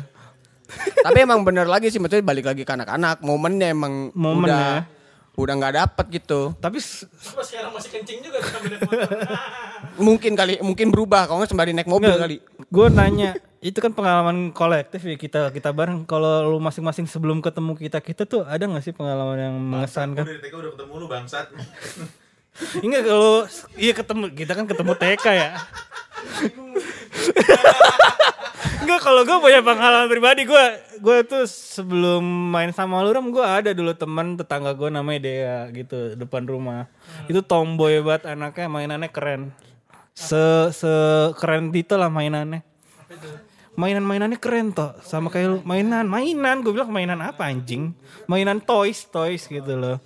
Tapi 1.01 1.17
emang 1.23 1.41
bener 1.41 1.67
lagi 1.67 1.89
sih 1.89 1.97
maksudnya 1.97 2.25
balik 2.25 2.45
lagi 2.47 2.63
ke 2.63 2.71
anak-anak. 2.71 3.23
Momennya 3.25 3.73
emang 3.73 4.09
Momen 4.13 4.47
udah 4.47 4.85
ya. 4.85 5.39
udah 5.39 5.53
nggak 5.57 5.75
dapet 5.75 6.05
gitu. 6.21 6.53
Tapi 6.57 6.77
sekarang 6.79 7.71
masih 7.73 7.89
kencing 7.89 8.19
juga 8.23 8.39
sambil 8.43 8.77
naik 8.77 8.81
motor. 8.85 9.09
Mungkin 10.07 10.31
kali 10.37 10.53
mungkin 10.63 10.87
berubah 10.89 11.27
kalau 11.27 11.43
nggak 11.43 11.51
sembari 11.51 11.71
naik 11.75 11.89
mobil 11.89 12.13
kali. 12.15 12.37
gue 12.71 12.87
nanya 12.93 13.35
itu 13.61 13.77
kan 13.77 13.93
pengalaman 13.93 14.49
kolektif 14.49 15.05
ya 15.05 15.15
kita 15.19 15.53
kita 15.53 15.69
bareng. 15.69 16.07
Kalau 16.09 16.49
lu 16.49 16.57
masing-masing 16.57 17.05
sebelum 17.05 17.43
ketemu 17.45 17.77
kita 17.77 18.01
kita 18.01 18.23
tuh 18.25 18.41
ada 18.47 18.65
nggak 18.65 18.81
sih 18.81 18.93
pengalaman 18.95 19.37
yang 19.37 19.55
mengesankan? 19.59 20.25
dari 20.25 20.41
TK 20.41 20.53
udah 20.57 20.71
ketemu 20.73 20.93
lu 20.97 21.07
bangsat. 21.11 21.47
Enggak 22.83 23.03
kalau 23.07 23.47
iya 23.79 23.93
ketemu 23.95 24.25
kita 24.35 24.51
kan 24.57 24.65
ketemu 24.67 24.93
TK 24.97 25.25
ya. 25.31 25.49
Enggak 28.81 28.99
kalau 29.01 29.21
gue 29.25 29.37
punya 29.41 29.61
pengalaman 29.65 30.07
pribadi 30.09 30.45
gue 30.45 30.65
gue 31.01 31.17
tuh 31.25 31.43
sebelum 31.49 32.21
main 32.23 32.69
sama 32.69 33.01
lu 33.01 33.09
Ram 33.09 33.33
gue 33.33 33.41
ada 33.41 33.73
dulu 33.73 33.93
teman 33.97 34.37
tetangga 34.37 34.77
gue 34.77 34.89
namanya 34.93 35.19
Dea 35.21 35.59
gitu 35.73 36.13
depan 36.13 36.45
rumah. 36.45 36.85
Itu 37.25 37.41
tomboy 37.41 38.01
banget 38.05 38.29
anaknya 38.33 38.67
mainannya 38.69 39.09
keren. 39.09 39.51
Se 40.13 40.69
se 40.73 40.93
keren 41.37 41.73
itu 41.73 41.97
lah 41.97 42.13
mainannya. 42.13 42.61
Mainan-mainannya 43.71 44.37
keren 44.37 44.75
toh 44.75 44.93
sama 45.01 45.31
kayak 45.31 45.47
lu 45.47 45.57
mainan 45.63 46.03
mainan 46.03 46.59
gue 46.59 46.75
bilang 46.75 46.91
mainan 46.91 47.23
apa 47.23 47.47
anjing 47.47 47.95
mainan 48.27 48.59
toys 48.59 49.07
toys 49.07 49.47
gitu 49.47 49.79
loh 49.79 49.97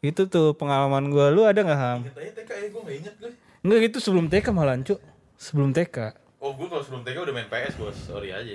itu 0.00 0.30
tuh 0.30 0.56
pengalaman 0.56 1.10
gue 1.12 1.26
lu 1.34 1.42
ada 1.44 1.60
nggak 1.60 1.80
ham 1.80 2.00
ya 2.06 2.14
enggak. 2.16 3.32
Enggak 3.60 3.78
gitu 3.90 3.98
sebelum 4.00 4.26
TK 4.32 4.46
malah 4.54 4.78
cu 4.80 4.96
Sebelum 5.36 5.72
TK 5.72 5.96
Oh, 6.40 6.56
gua 6.56 6.66
kalau 6.72 6.82
sebelum 6.82 7.04
TK 7.04 7.16
udah 7.20 7.34
main 7.36 7.48
PS, 7.48 7.76
Bos. 7.76 7.96
Sorry 8.00 8.32
aja. 8.32 8.52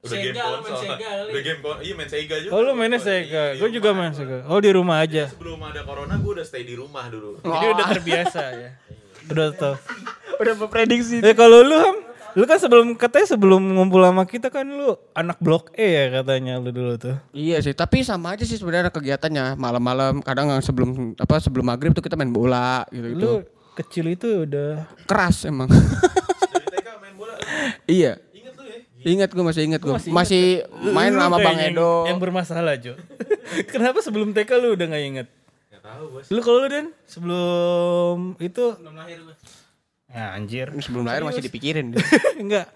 Udah 0.00 0.12
Sega, 0.12 0.24
game 0.24 0.38
konsol. 0.40 0.78
Sega. 0.80 1.10
Udah 1.28 1.42
game 1.44 1.60
konsol. 1.60 1.80
Iya, 1.84 1.92
main 1.94 2.08
Sega 2.08 2.36
juga. 2.40 2.52
Oh 2.56 2.60
lu 2.62 2.72
mainnya 2.72 2.96
Iya, 2.96 3.06
Sega 3.06 3.44
Gue 3.58 3.68
juga 3.72 3.88
main 3.90 4.12
Sega 4.14 4.38
Oh 4.46 4.58
di 4.60 4.70
rumah 4.70 5.02
aja 5.02 5.24
Sebelum 5.26 5.58
ada 5.60 5.82
corona 5.82 6.14
gua 6.20 6.32
udah 6.38 6.46
stay 6.46 6.62
di 6.62 6.78
rumah 6.78 7.10
dulu. 7.10 7.40
Jadi 7.42 7.66
udah 7.74 7.86
terbiasa 7.90 8.42
ya 8.54 8.70
Udah 9.26 9.46
tau 9.56 9.74
Udah 10.38 10.54
memprediksi. 10.54 11.18
Eh 11.18 11.34
kalau 11.34 11.64
lu 11.64 11.74
ham 11.74 11.96
Lu 12.36 12.44
kan 12.44 12.60
sebelum 12.60 12.92
katanya 12.94 13.26
sebelum 13.34 13.58
ngumpul 13.72 14.04
sama 14.04 14.28
kita 14.28 14.52
kan 14.52 14.68
lu 14.68 14.94
anak 15.10 15.40
blok 15.40 15.72
E 15.72 15.88
ya 15.88 16.20
katanya 16.20 16.60
lu 16.60 16.68
dulu 16.68 17.00
tuh 17.00 17.16
Iya 17.32 17.64
sih, 17.64 17.72
tapi 17.72 18.04
sama 18.04 18.36
aja 18.36 18.44
sih 18.44 18.60
sebenarnya 18.60 18.92
kegiatannya. 18.92 19.56
Malam-malam 19.56 20.20
kadang 20.20 20.52
sebelum 20.60 21.16
apa 21.16 21.40
sebelum 21.40 21.64
maghrib 21.64 21.96
tuh 21.96 22.04
kita 22.04 22.12
main 22.14 22.28
bola 22.28 22.84
gitu 22.92 23.06
gitu. 23.16 23.20
Lu 23.24 23.32
kecil 23.72 24.12
itu 24.12 24.44
udah 24.44 24.84
Keras 25.08 25.48
emang. 25.48 25.64
Dari 26.52 26.68
TK 26.76 26.88
main 27.00 27.16
bola. 27.16 27.34
Iya. 27.86 28.12
Ingat 28.34 28.54
lu 28.58 28.64
ya? 28.66 28.78
Ingat 29.06 29.30
gue 29.30 29.44
masih 29.46 29.62
ingat 29.66 29.80
gue. 29.82 29.94
masih 29.94 30.10
Masih, 30.10 30.44
main 30.90 31.14
Lu 31.14 31.22
sama 31.22 31.38
Bang 31.38 31.58
Edo. 31.62 32.04
yang, 32.04 32.14
yang 32.14 32.18
bermasalah 32.18 32.74
Jo 32.78 32.98
Kenapa 33.72 34.02
sebelum 34.02 34.34
TK 34.34 34.50
lu 34.58 34.74
udah 34.74 34.86
gak 34.90 35.02
inget 35.02 35.28
Enggak 35.70 35.82
tahu, 35.86 36.04
Bos. 36.10 36.26
Lu 36.28 36.40
kalau 36.42 36.58
lu 36.64 36.68
Den 36.68 36.86
sebelum 37.06 38.18
itu 38.42 38.64
Belum 38.82 38.94
lahir 38.98 39.18
gue. 39.22 39.36
Ya 40.10 40.34
anjir 40.34 40.66
Sebelum 40.82 41.04
lahir 41.06 41.22
masih 41.22 41.42
dipikirin. 41.44 41.94
Enggak. 42.42 42.70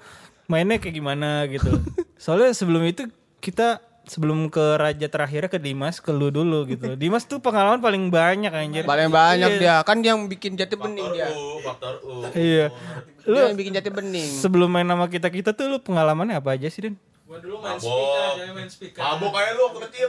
Mainnya 0.51 0.83
kayak 0.83 0.95
gimana 0.99 1.47
gitu. 1.47 1.79
Soalnya 2.25 2.51
sebelum 2.53 2.83
itu 2.83 3.07
kita 3.39 3.79
sebelum 4.11 4.51
ke 4.51 4.75
raja 4.75 5.07
terakhirnya 5.07 5.47
ke 5.47 5.63
Dimas 5.63 6.03
ke 6.03 6.11
lu 6.11 6.35
dulu 6.35 6.67
gitu. 6.67 6.91
Dimas 7.01 7.23
tuh 7.23 7.39
pengalaman 7.39 7.79
paling 7.79 8.11
banyak 8.11 8.51
anjir. 8.51 8.83
Paling 8.83 9.07
banyak 9.07 9.63
dia 9.63 9.79
kan 9.87 10.03
yang 10.03 10.27
bikin 10.27 10.59
jati 10.59 10.75
bening 10.75 11.07
dia. 11.15 11.31
U, 11.31 11.63
faktor 11.63 12.03
U. 12.03 12.27
Iya. 12.35 12.75
Lu 13.23 13.39
Dia 13.39 13.47
yang 13.47 13.55
bikin 13.55 13.73
jati 13.73 13.91
bening. 13.95 14.27
sebelum 14.27 14.67
main 14.67 14.83
nama 14.83 15.07
kita 15.07 15.31
kita 15.31 15.55
tuh 15.55 15.71
lu 15.71 15.79
pengalamannya 15.79 16.35
apa 16.35 16.59
aja 16.59 16.67
sih, 16.67 16.83
Den? 16.83 16.99
Gua 17.23 17.39
dulu 17.39 17.63
main 17.63 17.79
Mabok. 17.79 17.87
speaker, 17.87 18.29
jadi 18.35 18.51
main 18.51 18.67
speaker. 18.69 19.01
Mabok 19.01 19.31
kayak 19.31 19.51
lu 19.55 19.63
waktu 19.63 19.81
kecil. 19.87 20.09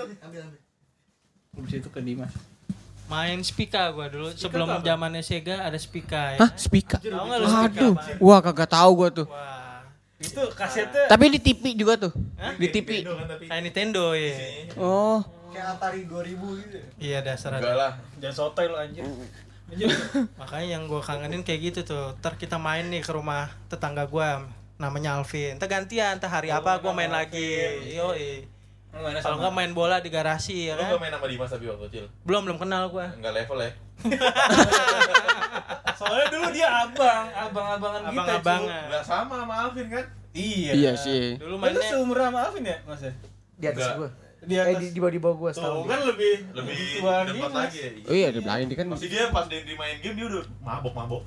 Habis 1.53 1.73
itu 1.77 1.89
ke 1.91 1.99
Dimas. 2.01 2.33
Main 3.05 3.43
speaker 3.43 3.85
gua 3.91 4.07
dulu 4.07 4.31
sebelum 4.33 4.81
zamannya 4.81 5.21
Sega 5.21 5.61
ada 5.61 5.77
speaker 5.77 6.33
ya. 6.33 6.39
Hah, 6.39 6.49
lu 6.49 6.57
speaker 6.57 6.97
Aduh, 6.97 7.93
apaan? 7.93 8.17
wah 8.17 8.39
kagak 8.41 8.69
tahu 8.71 8.91
gua 8.95 9.09
tuh. 9.11 9.27
Wah, 9.27 9.70
Itu 10.21 10.41
kasetnya 10.53 11.09
Tapi 11.09 11.33
di 11.33 11.39
TV 11.41 11.73
juga 11.73 11.97
tuh. 11.97 12.13
Di 12.61 12.67
TV. 12.69 13.01
kayak 13.49 13.61
Nintendo 13.65 14.13
ya. 14.13 14.37
Oh, 14.77 15.19
Iya 17.01 17.19
dasar 17.25 17.57
Enggak 17.59 17.75
lah. 17.75 17.93
jangan 18.21 18.35
sotoy 18.37 18.71
lu 18.71 18.77
anjir. 18.79 19.03
Makanya 20.39 20.67
yang 20.79 20.83
gue 20.87 21.01
kangenin 21.03 21.43
kayak 21.43 21.59
gitu 21.73 21.79
tuh. 21.83 22.15
Ntar 22.19 22.35
kita 22.39 22.55
main 22.55 22.87
nih 22.87 23.03
ke 23.03 23.11
rumah 23.11 23.51
tetangga 23.67 24.07
gue 24.07 24.27
namanya 24.79 25.19
Alvin. 25.19 25.59
Ntar 25.59 25.67
gantian, 25.67 26.19
ntar 26.19 26.31
hari 26.31 26.51
apa 26.51 26.79
gue 26.79 26.91
main 26.91 27.11
lagi. 27.11 27.49
Yo, 27.91 28.11
kalau 28.93 29.37
nggak 29.37 29.53
main 29.53 29.71
bola 29.71 29.97
di 29.97 30.07
garasi 30.07 30.67
ya 30.67 30.75
Lu 30.75 30.81
kan. 30.81 30.89
gak 30.89 31.01
main 31.01 31.11
sama 31.11 31.25
Dimas 31.25 31.49
tapi 31.49 31.65
waktu 31.65 31.83
kecil? 31.87 32.05
Belum 32.21 32.41
belum 32.43 32.57
kenal 32.57 32.83
gue. 32.87 33.05
Enggak 33.13 33.33
level 33.33 33.57
ya? 33.57 33.71
Soalnya 35.93 36.27
dulu 36.27 36.47
dia 36.49 36.67
abang, 36.81 37.25
abang-abangan 37.29 38.01
kita. 38.03 38.11
Abang-abangan. 38.11 38.83
Enggak 38.85 39.03
sama 39.05 39.33
sama 39.37 39.53
Alvin 39.61 39.87
kan? 39.87 40.05
Iya. 40.31 40.71
iya 40.73 40.91
sih. 40.95 41.35
Dulu 41.37 41.49
Lu 41.49 41.57
mainnya 41.57 41.83
seumuran 41.83 42.25
sama 42.27 42.39
Alvin 42.41 42.63
ya, 42.65 42.77
Mas? 42.83 43.01
ya? 43.01 43.13
Di 43.53 43.65
atas 43.65 43.79
Enggak. 43.81 43.95
gue. 43.97 44.09
Di 44.41 44.53
Eh 44.53 44.61
atas. 44.65 44.79
di, 44.81 44.87
di 44.89 44.99
bawah 44.99 45.13
di 45.13 45.21
bawah 45.21 45.35
gue 45.37 45.49
Tuh 45.49 45.55
setahun. 45.55 45.83
kan 45.85 45.99
lebih 46.03 46.33
Lebih 46.51 46.75
tua 46.97 47.15
dekat 47.23 47.51
lagi 47.53 47.77
ya? 47.77 47.89
Oh 48.01 48.15
iya, 48.15 48.27
di 48.27 48.39
belakang 48.39 48.65
dia 48.65 48.75
kan 48.75 48.85
Pasti 48.89 49.07
dia 49.07 49.23
pas 49.29 49.45
dia 49.45 49.61
di 49.61 49.73
main 49.73 49.95
game 49.97 50.15
dia 50.15 50.25
udah 50.27 50.43
mabok-mabok. 50.59 51.21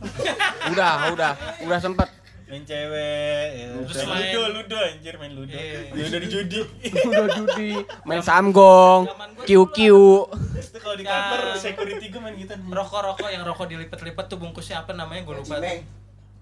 udah, 0.68 0.92
udah, 1.14 1.32
udah 1.62 1.78
sempet. 1.78 2.08
Main 2.54 2.62
cewek 2.62 3.46
ya. 3.50 3.66
terus 3.82 4.06
main- 4.06 4.30
ludo 4.30 4.42
ludo 4.54 4.76
anjir 4.78 5.14
main 5.18 5.32
ludo 5.34 5.58
ludo 5.90 6.06
dari 6.06 6.26
judi 6.30 6.60
Udah 7.04 7.26
judi, 7.34 7.70
main 8.06 8.22
samgong, 8.22 9.10
QQ. 9.42 9.76
itu 10.54 10.78
kalau 10.78 10.94
di 10.94 11.02
kantor 11.02 11.58
security 11.58 12.06
gue 12.08 12.20
main 12.22 12.38
gitu 12.38 12.54
rokok-rokok 12.54 13.26
yang 13.26 13.42
rokok 13.42 13.66
dilipet-lipet 13.66 14.30
tuh 14.30 14.38
bungkusnya 14.38 14.86
apa 14.86 14.94
namanya 14.94 15.26
gue 15.26 15.34
lupa. 15.34 15.58
tuh. 15.58 15.82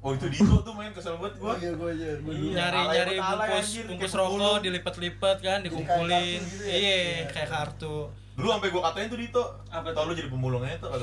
Oh 0.02 0.12
itu 0.12 0.26
Dito 0.28 0.60
tuh 0.60 0.74
main 0.74 0.90
kesel 0.90 1.14
banget 1.16 1.38
gua. 1.38 1.54
Nyari-nyari 1.56 3.16
bungkus 3.16 3.66
bungkus 3.86 4.12
rokok 4.12 4.58
dilipet-lipet 4.60 5.38
kan, 5.40 5.58
dikumpulin. 5.62 6.42
Iya, 6.60 7.30
kayak 7.30 7.48
kartu. 7.48 8.10
Dulu 8.34 8.48
sampai 8.50 8.68
gua 8.68 8.82
katain 8.90 9.08
tuh 9.08 9.16
Dito. 9.16 9.44
Apa 9.70 9.94
tau 9.94 10.10
lu 10.10 10.12
jadi 10.12 10.28
pemulungnya 10.28 10.76
tuh. 10.76 10.90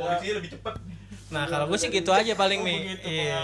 Polisinya 0.00 0.34
lebih 0.40 0.50
cepet. 0.50 0.74
Nah, 1.28 1.44
kalau 1.44 1.68
gue 1.68 1.76
sih 1.76 1.92
gitu 1.92 2.08
aja 2.08 2.32
paling 2.32 2.64
nih. 2.64 2.78
begitu 2.96 3.04
Iya. 3.04 3.40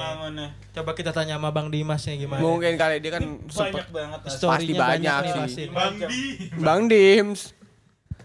Coba 0.73 0.97
kita 0.97 1.13
tanya 1.13 1.37
sama 1.37 1.53
Bang 1.53 1.69
Dimas 1.69 2.01
nya 2.09 2.17
gimana. 2.17 2.41
Mungkin 2.41 2.81
kali 2.81 2.97
dia 2.99 3.13
kan 3.13 3.25
banyak 3.45 3.87
banget 3.93 4.19
pasti 4.25 4.73
banyak 4.73 5.21
nih 5.21 5.31
sih. 5.31 5.41
pasti. 5.45 5.63
Bang 5.69 5.95
Di. 6.01 6.23
Bang 6.57 6.81
Dims. 6.89 7.53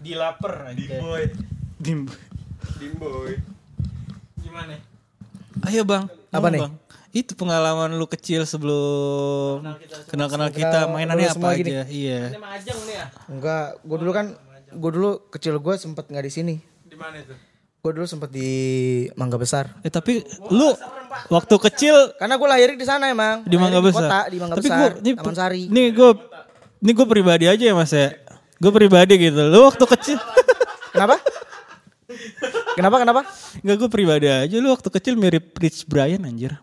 di 0.00 0.16
lapar 0.16 0.72
Di 0.72 0.88
aja 0.88 0.96
boy. 0.96 1.24
dim 1.76 2.08
Dimboy. 2.80 3.36
Gimana? 4.40 4.80
ayo 5.68 5.84
bang 5.84 6.08
Apa 6.32 6.48
nih? 6.48 6.64
Bang. 6.64 6.72
itu 7.10 7.36
pengalaman 7.36 8.00
lu 8.00 8.08
kecil 8.08 8.48
sebelum 8.48 9.60
kenal 10.08 10.32
kenal 10.32 10.48
kita 10.48 10.88
mainannya 10.88 11.28
apa 11.28 11.46
aja 11.52 11.58
gini. 11.58 11.72
iya 11.90 12.32
Ini 12.32 12.38
mah 12.38 12.56
Ajeng 12.56 12.78
nih 12.86 12.94
ya. 12.96 13.06
Enggak, 13.28 13.66
gue 13.82 13.96
dulu 13.98 14.12
kan 14.14 14.26
gue 14.70 14.90
dulu 14.94 15.10
kecil 15.28 15.58
gue 15.58 15.74
sempet 15.76 16.08
nggak 16.08 16.24
di 16.24 16.32
sini. 16.32 16.54
Di 16.86 16.96
mana 16.96 17.20
itu? 17.20 17.34
Gue 17.80 17.96
dulu 17.96 18.04
sempet 18.04 18.28
di 18.28 18.48
Mangga 19.14 19.40
Besar. 19.40 19.72
eh 19.80 19.88
tapi 19.88 20.20
lu 20.48 20.68
waktu 21.28 21.54
kecil 21.64 22.12
Karena 22.14 22.36
gue 22.36 22.44
lahir 22.46 22.70
di 22.74 22.84
sana 22.84 23.08
emang. 23.08 23.40
di 23.42 23.56
Mangga 23.56 23.80
Besar. 23.80 23.96
Di 23.96 24.04
kota, 24.04 24.20
di 24.28 24.36
Mangga 24.36 24.54
Tapi 24.54 24.68
Besar. 24.68 24.78
gua, 24.78 25.00
ini, 25.00 25.10
Taman 25.16 25.34
Sari. 25.34 25.62
Ini 25.66 25.82
gue, 25.90 26.10
ini 26.78 26.90
gue 26.92 27.06
pribadi 27.08 27.44
aja 27.48 27.64
ya 27.64 27.72
mas 27.72 27.88
ya. 27.90 28.12
Gue 28.56 28.68
pribadi 28.70 29.16
gitu. 29.16 29.40
Lu 29.48 29.64
waktu 29.64 29.84
kecil, 29.88 30.18
Kenapa? 30.92 31.16
kenapa 32.74 32.96
kenapa? 32.98 33.20
nggak 33.62 33.76
gue 33.78 33.88
pribadi 33.88 34.26
aja. 34.28 34.56
Lu 34.60 34.68
waktu 34.68 34.88
kecil 34.90 35.16
mirip 35.16 35.56
Rich 35.56 35.88
Brian 35.88 36.20
anjir. 36.22 36.60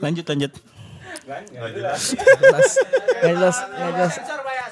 Lanjut 0.00 0.24
lanjut. 0.24 0.52
Enggak 1.24 1.72
jelas. 1.72 2.00
Jelas. 2.12 2.70
Nggak 3.20 3.32
jelas. 3.32 3.56
Nggak 3.64 3.92
jelas. 3.96 4.12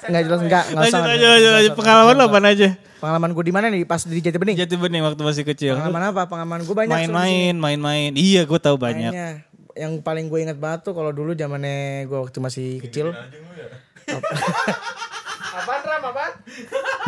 Nggak 0.02 0.22
jelas 0.28 0.40
enggak. 0.44 0.64
Nggak 0.68 0.88
usah. 0.88 1.00
Nggak 1.00 1.16
aja, 1.16 1.26
usah, 1.26 1.32
nggak 1.32 1.52
lanjut. 1.52 1.72
usah. 1.72 1.78
Pengalaman 1.80 2.14
lu 2.14 2.24
apa 2.28 2.38
aja? 2.44 2.68
Pengalaman 3.02 3.30
gue 3.34 3.44
di 3.44 3.54
mana 3.54 3.66
nih? 3.72 3.82
Pas 3.88 4.00
di 4.04 4.20
Jati 4.20 4.38
Bening. 4.38 4.56
Jati 4.60 4.74
bening 4.78 5.02
waktu 5.02 5.22
masih 5.24 5.44
kecil. 5.48 5.74
Pengalaman 5.80 6.02
apa? 6.14 6.22
Pengalaman 6.28 6.60
gue 6.62 6.74
banyak. 6.76 6.92
Main-main, 6.92 7.54
main-main. 7.56 8.10
Iya, 8.14 8.46
gue 8.46 8.60
tahu 8.60 8.76
banyak. 8.78 9.10
Mainnya. 9.10 9.48
Yang 9.72 10.04
paling 10.04 10.28
gue 10.28 10.38
ingat 10.44 10.60
banget 10.60 10.84
tuh 10.84 10.92
kalau 10.92 11.10
dulu 11.16 11.32
zamannya 11.32 12.04
gue 12.04 12.18
waktu 12.20 12.38
masih 12.38 12.78
kecil. 12.84 13.16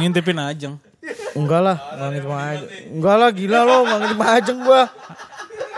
Ngintipin 0.01 0.41
ajeng. 0.41 0.75
Enggak 1.35 1.61
lah, 1.61 1.77
enggak 1.93 2.09
ngintip 2.15 2.31
Ajeng. 2.33 2.69
Enggak 2.95 3.17
lah, 3.21 3.31
gila 3.35 3.61
lo, 3.67 3.77
enggak 3.85 3.99
ngintip 4.01 4.21
Ajeng 4.25 4.59
gua. 4.65 4.83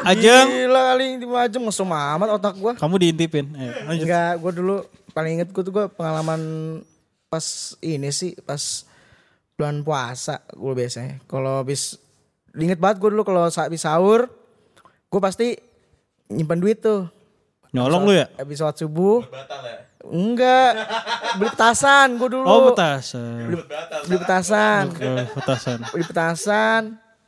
Ajeng, 0.05 0.47
Gila 0.69 0.81
kali 0.93 1.07
Ajeng, 1.25 1.63
mesum 1.65 1.89
amat 1.89 2.29
otak 2.37 2.55
gua. 2.61 2.73
kamu 2.77 2.95
diintipin. 3.01 3.47
Ayo, 3.57 3.73
lanjut. 3.89 4.05
Enggak, 4.05 4.33
gua 4.43 4.53
dulu 4.53 4.77
paling 5.17 5.33
inget 5.41 5.49
gua 5.55 5.63
tuh 5.65 5.73
gua 5.73 5.87
pengalaman 5.89 6.41
pas 7.33 7.77
ini 7.81 8.13
sih, 8.13 8.37
pas 8.45 8.85
bulan 9.57 9.81
puasa 9.81 10.45
gua 10.53 10.77
biasanya. 10.77 11.23
Kalau 11.25 11.65
habis 11.65 11.97
inget 12.53 12.77
banget 12.77 13.01
gua 13.01 13.11
dulu 13.15 13.23
kalau 13.25 13.49
habis 13.49 13.81
sahur, 13.81 14.29
gua 15.09 15.21
pasti 15.25 15.57
nyimpan 16.29 16.61
duit 16.61 16.79
tuh. 16.85 17.09
Nyolong 17.73 18.03
lu 18.05 18.13
ya? 18.17 18.27
Habis 18.37 18.57
sholat 18.61 18.77
subuh, 18.77 19.21
ya. 19.25 19.85
enggak, 20.09 20.73
beli 21.41 21.49
petasan 21.53 22.17
gua 22.21 22.29
dulu. 22.29 22.45
Oh, 22.45 22.61
petasan. 22.73 23.49
Beli, 23.49 23.57
beli 24.09 24.17
petasan. 24.21 24.85
Oh, 24.93 25.27
petasan. 25.41 25.79
beli 25.93 26.05
petasan 26.05 26.83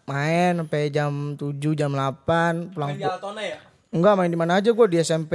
main 0.09 0.57
sampai 0.57 0.89
jam 0.89 1.13
7 1.35 1.53
jam 1.75 1.93
8 1.93 2.73
pulang 2.73 2.91
Di 2.91 3.05
Altona 3.05 3.43
ya? 3.45 3.59
enggak 3.89 4.15
main 4.15 4.29
di 4.29 4.37
mana 4.37 4.57
aja 4.57 4.69
gue 4.69 4.87
di 4.87 4.97
SMP 4.99 5.35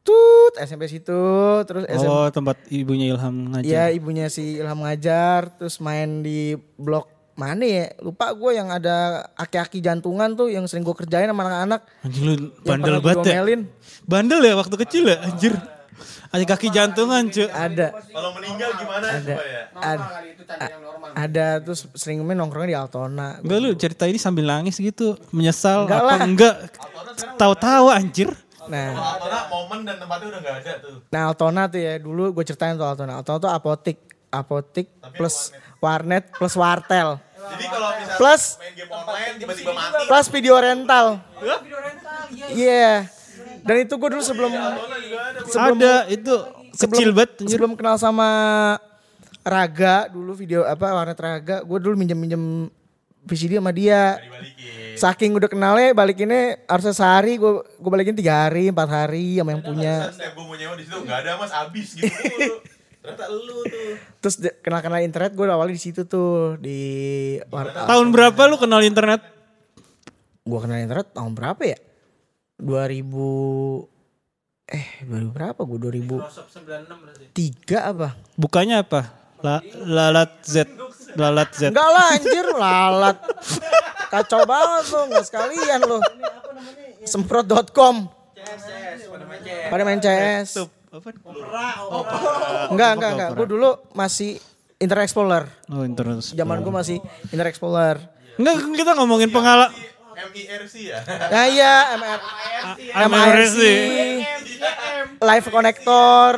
tut 0.00 0.52
SMP 0.56 0.84
situ 0.86 1.22
terus 1.64 1.86
SMP 1.86 2.06
Oh, 2.06 2.28
tempat 2.28 2.60
ibunya 2.68 3.08
Ilham 3.08 3.50
ngajar. 3.50 3.64
ya 3.64 3.84
ibunya 3.88 4.28
si 4.28 4.58
Ilham 4.58 4.78
ngajar 4.78 5.48
terus 5.54 5.78
main 5.78 6.20
di 6.20 6.52
blok 6.76 7.08
mana 7.34 7.62
ya 7.62 7.84
lupa 7.98 8.30
gue 8.30 8.50
yang 8.52 8.68
ada 8.68 9.26
aki-aki 9.34 9.80
jantungan 9.80 10.34
tuh 10.34 10.46
yang 10.46 10.68
sering 10.68 10.82
gue 10.82 10.94
kerjain 10.94 11.26
sama 11.26 11.42
anak-anak 11.42 11.80
Anjing 12.02 12.24
lu 12.24 12.34
bandel 12.62 13.00
banget 13.00 13.26
ya. 13.26 13.42
Bandel 14.04 14.40
ya 14.40 14.54
waktu 14.54 14.76
kecil 14.78 15.04
ya, 15.08 15.18
anjir. 15.20 15.54
Ada 16.28 16.44
kaki 16.44 16.68
jantungan, 16.68 17.22
cuy. 17.28 17.46
ada 17.46 17.94
Kalau 18.10 18.30
meninggal 18.34 18.70
gimana 18.74 19.06
ada 19.06 19.34
coba 19.34 19.44
ya? 19.46 19.62
ada 19.74 20.04
ada 21.14 21.46
terus 21.60 21.86
sering 21.94 22.18
main 22.20 22.34
nongkrongnya 22.34 22.70
di 22.70 22.76
Altona 22.76 23.38
Enggak 23.38 23.58
lu 23.58 23.70
cerita 23.74 24.04
ini 24.04 24.18
sambil 24.18 24.44
nangis 24.44 24.76
gitu, 24.76 25.14
menyesal 25.30 25.86
Enggak 25.86 26.00
apa 26.00 26.10
lah. 26.10 26.18
enggak? 26.20 26.54
Tahu-tahu 27.36 27.86
anjir. 27.88 28.28
nah 28.64 28.96
Altona 29.14 29.38
momen 29.46 29.78
dan 29.84 29.96
tempatnya 29.98 30.26
udah 30.30 30.40
nggak 30.40 30.56
ada 30.58 30.72
tuh. 30.80 30.96
Nah 31.08 31.22
Altona 31.28 31.62
tuh 31.68 31.78
ya 31.78 31.94
dulu 31.96 32.24
gue 32.32 32.44
ceritain 32.44 32.74
tuh 32.74 32.84
Altona. 32.84 33.12
Altona 33.16 33.38
tuh 33.38 33.50
apotik, 33.50 33.98
apotik 34.28 34.88
plus 35.14 35.52
warnet 35.78 36.32
plus 36.32 36.56
wartel 36.56 37.20
Jadi 37.44 37.64
kalau 37.68 37.92
misalnya 37.92 38.16
Plus 38.16 38.42
main 38.56 38.72
game 38.72 38.88
online 38.88 39.34
tiba-tiba 39.36 39.70
mati. 39.70 40.08
plus 40.08 40.26
video 40.28 40.54
rental. 40.56 41.06
Iya. 42.50 43.04
Dan 43.64 43.76
itu 43.80 43.94
gue 43.96 44.08
dulu 44.12 44.22
sebelum 44.22 44.52
sebelum 45.48 45.76
ada 45.80 46.04
itu 46.12 46.34
kecil 46.76 47.10
sebelum, 47.10 47.16
banget 47.16 47.30
anjir. 47.40 47.50
sebelum 47.56 47.72
kenal 47.80 47.96
sama 47.96 48.28
Raga 49.44 50.08
dulu 50.08 50.32
video 50.36 50.64
apa 50.64 50.92
warnet 50.92 51.20
Raga, 51.20 51.64
gue 51.64 51.78
dulu 51.80 51.96
minjem 51.96 52.16
minjem 52.16 52.68
VCD 53.24 53.56
sama 53.56 53.72
dia. 53.72 54.20
Saking 54.94 55.34
udah 55.36 55.48
kenalnya 55.48 55.96
balikinnya 55.96 56.60
harusnya 56.68 56.92
sehari, 56.92 57.40
gue 57.40 57.60
gue 57.60 57.90
balikin 57.90 58.16
tiga 58.16 58.46
hari, 58.46 58.68
empat 58.68 58.88
hari 58.88 59.40
sama 59.40 59.56
yang 59.56 59.64
punya. 59.64 60.12
Setiap 60.12 60.32
gue 60.36 60.44
mau 60.44 60.56
nyewa 60.56 60.74
di 60.76 60.84
situ 60.84 60.96
nggak 61.00 61.18
ada 61.24 61.30
mas 61.40 61.52
abis 61.52 61.88
gitu. 61.96 62.08
Ternyata 63.04 63.24
lu 63.28 63.64
tuh. 63.68 64.00
Terus 64.24 64.34
kenal-kenal 64.64 65.04
internet 65.04 65.36
gue 65.36 65.44
awalnya 65.44 65.76
di 65.76 65.82
situ 65.82 66.08
tuh 66.08 66.56
di. 66.56 66.80
Tahun 67.48 68.08
berapa 68.12 68.40
lu 68.48 68.56
kenal 68.56 68.80
internet? 68.80 69.20
Gua 70.44 70.60
kenal 70.60 70.84
internet 70.84 71.12
tahun 71.16 71.32
berapa 71.32 71.62
ya? 71.64 71.78
2000 72.58 73.90
eh 74.64 74.86
2000 75.04 75.36
berapa 75.36 75.60
gua 75.60 75.78
2003 75.78 76.08
Microsoft 76.08 76.50
96 76.56 77.02
berarti. 77.02 77.76
apa? 77.76 78.08
Bukanya 78.38 78.76
apa? 78.80 79.00
La, 79.44 79.60
lalat 79.84 80.40
Z. 80.40 80.64
Lalat 81.20 81.52
Z. 81.52 81.68
Enggak 81.68 81.90
lah 81.92 82.06
anjir 82.16 82.46
lalat. 82.48 83.18
Kacau 84.08 84.40
banget 84.48 84.84
lo, 84.88 85.00
enggak 85.10 85.24
sekalian 85.28 85.80
lo. 85.84 86.00
Semprot.com. 87.04 88.08
Pada 89.68 89.82
main 89.84 90.00
CS. 90.00 90.64
Enggak, 92.72 92.90
enggak, 92.96 93.10
enggak. 93.12 93.30
Gue 93.36 93.46
dulu 93.52 93.70
masih 93.92 94.40
Internet 94.80 95.12
Explorer. 95.12 95.44
Oh 95.68 95.84
internet. 95.84 96.24
Zaman 96.24 96.64
gue 96.64 96.72
masih 96.72 96.96
Internet 97.28 97.52
Explorer. 97.52 97.98
Enggak 98.40 98.54
kita 98.74 98.92
ngomongin 98.96 99.28
pengalaman. 99.28 99.70
MIRC 100.30 100.74
ya. 100.88 101.00
Nah 101.04 101.44
iya, 101.46 101.74
MR, 101.96 102.20
MIRC, 103.08 103.52
sih. 103.52 103.78
Live 105.20 105.48
Connector, 105.50 106.32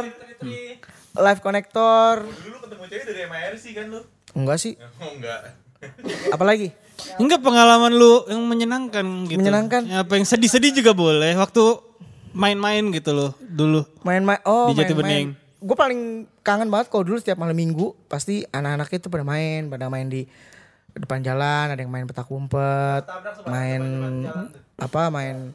Live 1.15 1.41
Connector. 1.41 2.15
Dulu 2.25 2.57
ketemu 2.63 2.85
cewek 2.91 3.05
dari 3.07 3.23
MIRC 3.27 3.65
kan 3.75 3.87
lu? 3.91 4.01
Enggak 4.37 4.59
sih, 4.61 4.75
Oh 5.03 5.11
enggak. 5.13 5.41
apalagi? 6.33 6.73
Enggak 7.21 7.45
pengalaman 7.45 7.93
lu 7.93 8.25
yang 8.27 8.41
menyenangkan 8.45 9.05
gitu. 9.29 9.39
Menyenangkan. 9.39 9.83
Ya, 9.85 10.03
apa 10.03 10.17
yang 10.17 10.25
sedih-sedih 10.25 10.81
juga 10.81 10.97
boleh. 10.97 11.37
Waktu 11.37 11.63
main-main 12.33 12.85
gitu 12.93 13.13
loh 13.17 13.31
dulu. 13.41 13.85
Main-main, 14.05 14.41
oh 14.45 14.73
Di 14.73 14.81
Jati 14.81 14.93
main-main. 14.93 15.33
Bening. 15.33 15.45
Gue 15.57 15.77
paling 15.77 16.01
kangen 16.45 16.69
banget 16.69 16.93
kalau 16.93 17.05
dulu 17.05 17.17
setiap 17.17 17.41
malam 17.41 17.57
minggu 17.57 17.97
pasti 18.13 18.45
anak-anak 18.53 18.93
itu 18.93 19.09
pada 19.09 19.25
main, 19.25 19.73
pada 19.73 19.89
main 19.89 20.05
di 20.09 20.29
depan 20.99 21.21
jalan, 21.21 21.67
ada 21.69 21.77
yang 21.77 21.89
main 21.89 22.05
petak 22.05 22.27
umpet, 22.27 23.03
main 23.45 23.83
apa, 24.77 25.09
main 25.09 25.53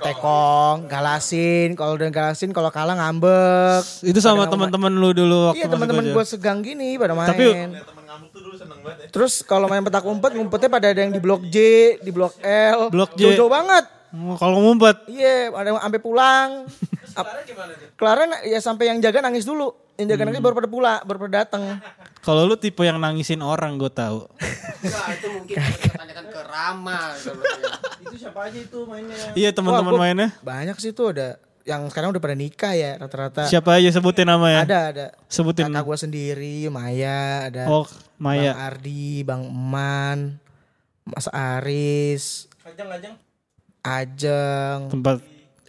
Tekong, 0.00 0.86
galasin, 0.86 1.74
kalau 1.74 1.98
udah 1.98 2.08
galasin 2.08 2.54
kalau 2.54 2.70
kalah 2.70 2.94
ngambek. 2.94 3.82
Itu 4.00 4.22
sama 4.22 4.46
teman-teman 4.46 4.86
lu 4.88 5.10
dulu 5.10 5.50
waktu 5.50 5.58
Iya 5.58 5.66
teman-teman 5.66 6.04
gue 6.08 6.24
segang 6.24 6.62
gini 6.62 6.94
pada 6.94 7.10
main. 7.12 7.26
Tapi- 7.26 7.50
Temen 7.50 8.04
ngamuk 8.06 8.28
tuh 8.30 8.40
dulu 8.40 8.54
seneng 8.54 8.78
banget 8.80 8.98
ya. 9.02 9.06
Terus 9.10 9.42
kalau 9.42 9.66
main 9.66 9.82
petak 9.82 10.06
umpet, 10.06 10.30
ngumpetnya 10.32 10.70
pada 10.70 10.86
ada 10.88 11.00
yang 11.00 11.10
di 11.10 11.18
blok 11.18 11.42
J, 11.50 11.56
di 11.98 12.14
blok 12.14 12.38
L. 12.40 12.86
Blok 12.88 13.18
J. 13.18 13.34
Jauh-jauh 13.34 13.50
banget. 13.50 13.84
Kalau 14.12 14.56
ngumpet. 14.62 14.96
Iya, 15.10 15.50
ada 15.50 15.68
yang 15.68 15.80
sampai 15.80 16.00
pulang. 16.00 16.48
Clara 17.94 18.22
na- 18.24 18.42
ya 18.44 18.58
sampai 18.62 18.94
yang 18.94 19.02
jaga 19.02 19.18
nangis 19.20 19.42
dulu. 19.42 19.74
Yang 19.98 20.14
jaga 20.14 20.22
nangis 20.22 20.38
baru 20.38 20.54
pada 20.54 20.70
pulang, 20.70 21.00
baru 21.02 21.18
pada 21.18 21.34
datang. 21.42 21.82
Kalau 22.22 22.46
lu 22.46 22.54
tipe 22.54 22.86
yang 22.86 23.02
nangisin 23.02 23.42
orang 23.42 23.74
gue 23.74 23.90
tahu. 23.90 24.30
itu 24.30 25.26
mungkin 25.26 25.56
tanyakan 25.90 26.26
ke 26.30 26.40
Rama. 26.46 27.18
Itu 27.98 28.14
siapa 28.14 28.46
aja 28.46 28.58
itu 28.62 28.78
mainnya? 28.86 29.34
Iya 29.34 29.50
teman-teman 29.50 29.98
mainnya. 29.98 30.28
Banyak 30.38 30.78
sih 30.78 30.94
tuh 30.94 31.10
ada 31.10 31.42
yang 31.62 31.86
sekarang 31.90 32.14
udah 32.14 32.22
pada 32.22 32.38
nikah 32.38 32.74
ya 32.74 32.94
rata-rata. 32.94 33.46
Siapa 33.46 33.74
aja 33.74 33.90
sebutin 33.90 34.30
namanya? 34.30 34.62
Ada 34.62 34.78
ada. 34.94 35.06
Sebutin. 35.26 35.66
Kakak 35.70 35.82
gue 35.82 35.96
sendiri, 35.98 36.56
Maya, 36.70 37.50
ada 37.50 37.66
Oh 37.66 37.86
Bang 38.18 38.38
Maya. 38.38 38.54
Ardi, 38.70 39.26
Bang 39.26 39.42
Eman, 39.46 40.38
Mas 41.02 41.26
Aris, 41.26 42.46
Ajeng-ajeng. 42.62 43.14
Ajeng, 43.82 44.78
Tempat 44.94 45.18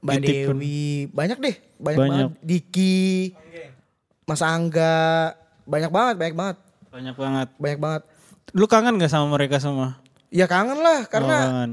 Mbak. 0.06 0.18
Dewi, 0.22 1.10
banyak 1.10 1.38
deh, 1.42 1.56
banyak, 1.82 1.98
Banyak. 1.98 2.30
banget. 2.30 2.46
Diki, 2.46 3.34
Mas 4.30 4.46
Angga, 4.46 5.34
banyak 5.64 5.90
banget, 5.90 6.16
banyak 6.18 6.36
banget, 6.36 6.58
Banyak 6.90 7.16
banget. 7.16 7.48
banyak 7.56 7.80
banget. 7.80 8.02
Lu 8.52 8.66
kangen 8.66 8.96
gak 8.96 9.10
sama 9.10 9.28
mereka 9.32 9.58
semua? 9.58 9.98
Ya 10.30 10.46
kangen 10.46 10.78
lah, 10.78 11.02
Oh, 11.02 11.10
karena 11.10 11.38
kangen. 11.42 11.72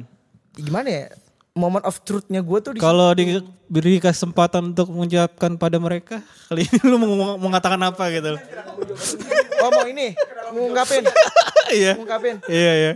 gimana 0.53 0.88
ya, 0.88 1.05
moment 1.53 1.83
of 1.83 1.98
truth-nya 2.00 2.40
gue 2.40 2.59
tuh 2.61 2.72
di 2.72 2.79
Kalau 2.79 3.11
diberi 3.12 3.98
kesempatan 3.98 4.72
untuk 4.72 4.88
mengucapkan 4.88 5.57
pada 5.57 5.76
mereka, 5.76 6.20
kali 6.46 6.64
ini 6.64 6.79
lu 6.83 6.96
mau 6.96 7.12
mau 7.12 7.35
mengatakan 7.40 7.81
apa 7.81 8.05
gitu? 8.11 8.37
Oh 9.61 9.68
mau 9.70 9.85
ini, 9.85 10.16
ngungkapin, 10.50 11.05
Iya. 11.70 11.92
ngungkapin. 11.94 12.40
Iya 12.46 12.72
iya. 12.74 12.92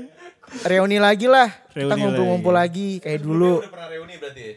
Reuni 0.65 0.97
lagi 0.97 1.27
lah, 1.27 1.49
kita 1.69 1.93
Reuni 1.93 2.01
ngumpul-ngumpul 2.01 2.53
lagi 2.53 2.97
kayak 2.99 3.21
dulu. 3.21 3.61
Udah 3.61 3.69
pernah 3.69 3.89
reuni 3.91 4.15
berarti 4.17 4.41
ya? 4.41 4.55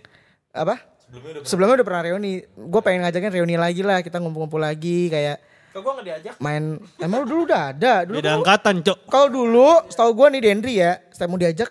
Apa? 0.53 0.75
Sebelumnya 1.07 1.31
udah 1.33 1.43
Sebelumnya 1.43 1.75
udah 1.75 1.87
pernah 1.87 2.01
reuni. 2.03 2.31
Gue 2.47 2.81
pengen 2.81 3.01
ngajakin 3.03 3.31
reuni 3.33 3.55
lagi 3.55 3.81
lah, 3.81 3.99
kita 3.99 4.19
ngumpul-ngumpul 4.19 4.59
lagi 4.59 5.07
kayak 5.07 5.39
Kok 5.77 5.85
gua 5.85 5.93
gak 5.95 6.07
diajak? 6.07 6.33
main. 6.39 6.81
Emang 6.97 7.21
lu 7.21 7.27
dulu 7.27 7.41
udah 7.45 7.69
ada, 7.69 8.01
dulu 8.01 8.17
Beda 8.17 8.33
angkatan, 8.35 8.81
Cok. 8.81 8.97
Kalau 9.05 9.27
dulu, 9.29 9.69
setahu 9.85 10.09
gue 10.11 10.27
nih 10.33 10.41
Dendri 10.43 10.73
ya, 10.75 10.97
setiap 11.07 11.29
mau 11.29 11.37
diajak, 11.37 11.69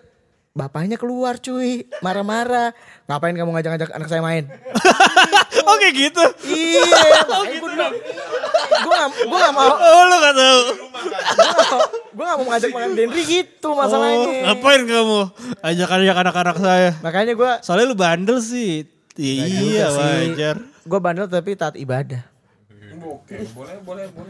bapaknya 0.53 0.95
keluar 0.95 1.35
cuy, 1.37 1.91
marah-marah. 1.99 2.71
Ngapain 3.05 3.35
kamu 3.35 3.51
ngajak-ngajak 3.51 3.91
anak 3.91 4.07
saya 4.07 4.23
main? 4.23 4.47
Oke 5.75 5.91
gitu. 5.91 6.23
iya, 6.47 6.87
gue 7.21 7.59
gue 7.59 7.73
gak, 7.75 7.91
gue 9.19 9.39
gak 9.41 9.51
mau, 9.53 9.73
Oh, 9.75 10.03
lu 10.05 10.17
gak 10.17 10.35
tahu. 10.35 10.61
gue 12.15 12.25
gak 12.25 12.37
mau, 12.37 12.39
gue 12.39 12.47
ngajak 12.49 12.71
makan 12.71 12.91
Dendri 12.95 13.23
gitu 13.25 13.67
Oh, 13.67 13.75
masalahnya. 13.75 14.39
ngapain 14.47 14.83
kamu 14.83 15.19
ajak-ajak 15.61 16.17
anak-anak 16.17 16.57
saya? 16.57 16.91
Makanya 17.03 17.35
gue, 17.35 17.51
Soalnya 17.61 17.87
lu 17.87 17.99
bandel 17.99 18.39
sih. 18.39 18.87
Iya, 19.17 19.91
wajar. 19.91 20.57
gue 20.63 20.99
bandel 21.01 21.27
tapi 21.27 21.53
taat 21.53 21.75
ibadah. 21.75 22.23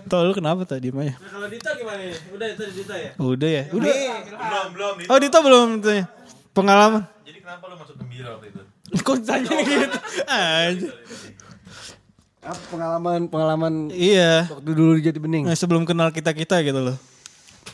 Tau 0.06 0.22
lu 0.22 0.32
kenapa 0.32 0.62
tadi 0.64 0.88
Maya? 0.90 1.14
Nah, 1.14 1.30
kalau 1.30 1.46
Dita 1.50 1.70
gimana 1.74 2.00
nih? 2.00 2.18
Udah 2.30 2.46
itu 2.50 2.62
Dita 2.72 2.94
ya? 2.94 3.10
Udah 3.16 3.48
ya? 3.50 3.62
Udah. 3.70 3.92
belum 4.38 4.66
belum. 4.74 4.94
Oh, 5.10 5.18
Dito 5.18 5.38
belum 5.40 5.68
tanya. 5.80 6.04
Pengalaman. 6.50 7.02
Jadi 7.22 7.38
kenapa 7.42 7.64
lu 7.66 7.74
masuk 7.76 7.94
gembira 7.98 8.28
waktu 8.34 8.46
itu? 8.50 8.62
Kok 9.02 9.18
tanya 9.22 9.50
gitu? 9.50 9.98
Aja. 10.24 10.88
Apa 12.46 12.62
pengalaman 12.70 13.20
pengalaman 13.26 13.72
Iya. 13.90 14.46
waktu 14.46 14.70
dulu 14.70 14.94
di 14.94 15.02
Jati 15.02 15.18
Bening? 15.18 15.50
Nah, 15.50 15.58
sebelum 15.58 15.82
kenal 15.82 16.14
kita-kita 16.14 16.62
gitu 16.62 16.78
loh. 16.78 16.96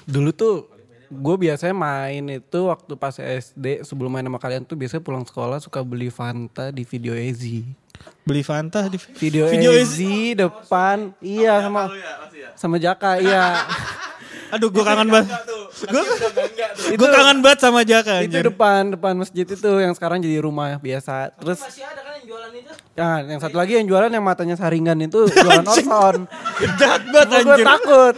Dulu 0.09 0.33
tuh 0.33 0.72
gue 1.13 1.37
biasanya 1.37 1.77
main 1.77 2.25
itu 2.33 2.61
waktu 2.73 2.93
pas 2.97 3.13
SD 3.21 3.85
sebelum 3.85 4.09
main 4.09 4.25
sama 4.25 4.41
kalian 4.41 4.65
tuh 4.65 4.81
biasanya 4.81 5.05
pulang 5.05 5.29
sekolah 5.29 5.61
suka 5.61 5.85
beli 5.85 6.09
Fanta 6.09 6.73
di 6.73 6.89
video 6.89 7.13
Ezi. 7.13 7.69
Beli 8.25 8.43
Fanta 8.43 8.89
di 8.89 8.99
Video, 8.99 9.47
Video 9.47 9.71
Ezi 9.71 10.35
depan 10.35 11.13
iya 11.21 11.61
sama 11.61 11.93
sama 12.57 12.77
Jaka 12.81 13.21
iya. 13.21 13.61
Aduh, 14.53 14.69
gue 14.69 14.85
kangen 14.85 15.09
banget. 15.09 15.33
Gue 17.01 17.09
kangen 17.09 17.41
banget 17.41 17.59
sama 17.65 17.89
Jaka 17.89 18.21
itu 18.21 18.37
anjir. 18.37 18.53
depan 18.53 18.93
depan 18.93 19.17
masjid 19.17 19.49
itu 19.49 19.71
yang 19.81 19.97
sekarang 19.97 20.21
jadi 20.21 20.45
rumah 20.45 20.77
biasa. 20.77 21.33
Terus 21.41 21.57
Masih 21.65 21.89
ada 21.89 22.05
kan 22.05 22.21
yang 22.21 22.27
jualan 22.29 22.51
itu? 22.53 22.73
Nah, 22.93 23.17
yang 23.25 23.41
satu 23.41 23.57
lagi 23.57 23.81
yang 23.81 23.89
jualan 23.89 24.13
yang 24.13 24.21
matanya 24.21 24.61
saringan 24.61 25.01
itu 25.01 25.25
jualan 25.33 25.65
Orson. 25.65 26.29
Jahat 26.81 27.01
banget 27.09 27.29
Gue 27.33 27.55
anjir. 27.57 27.65
takut. 27.65 28.15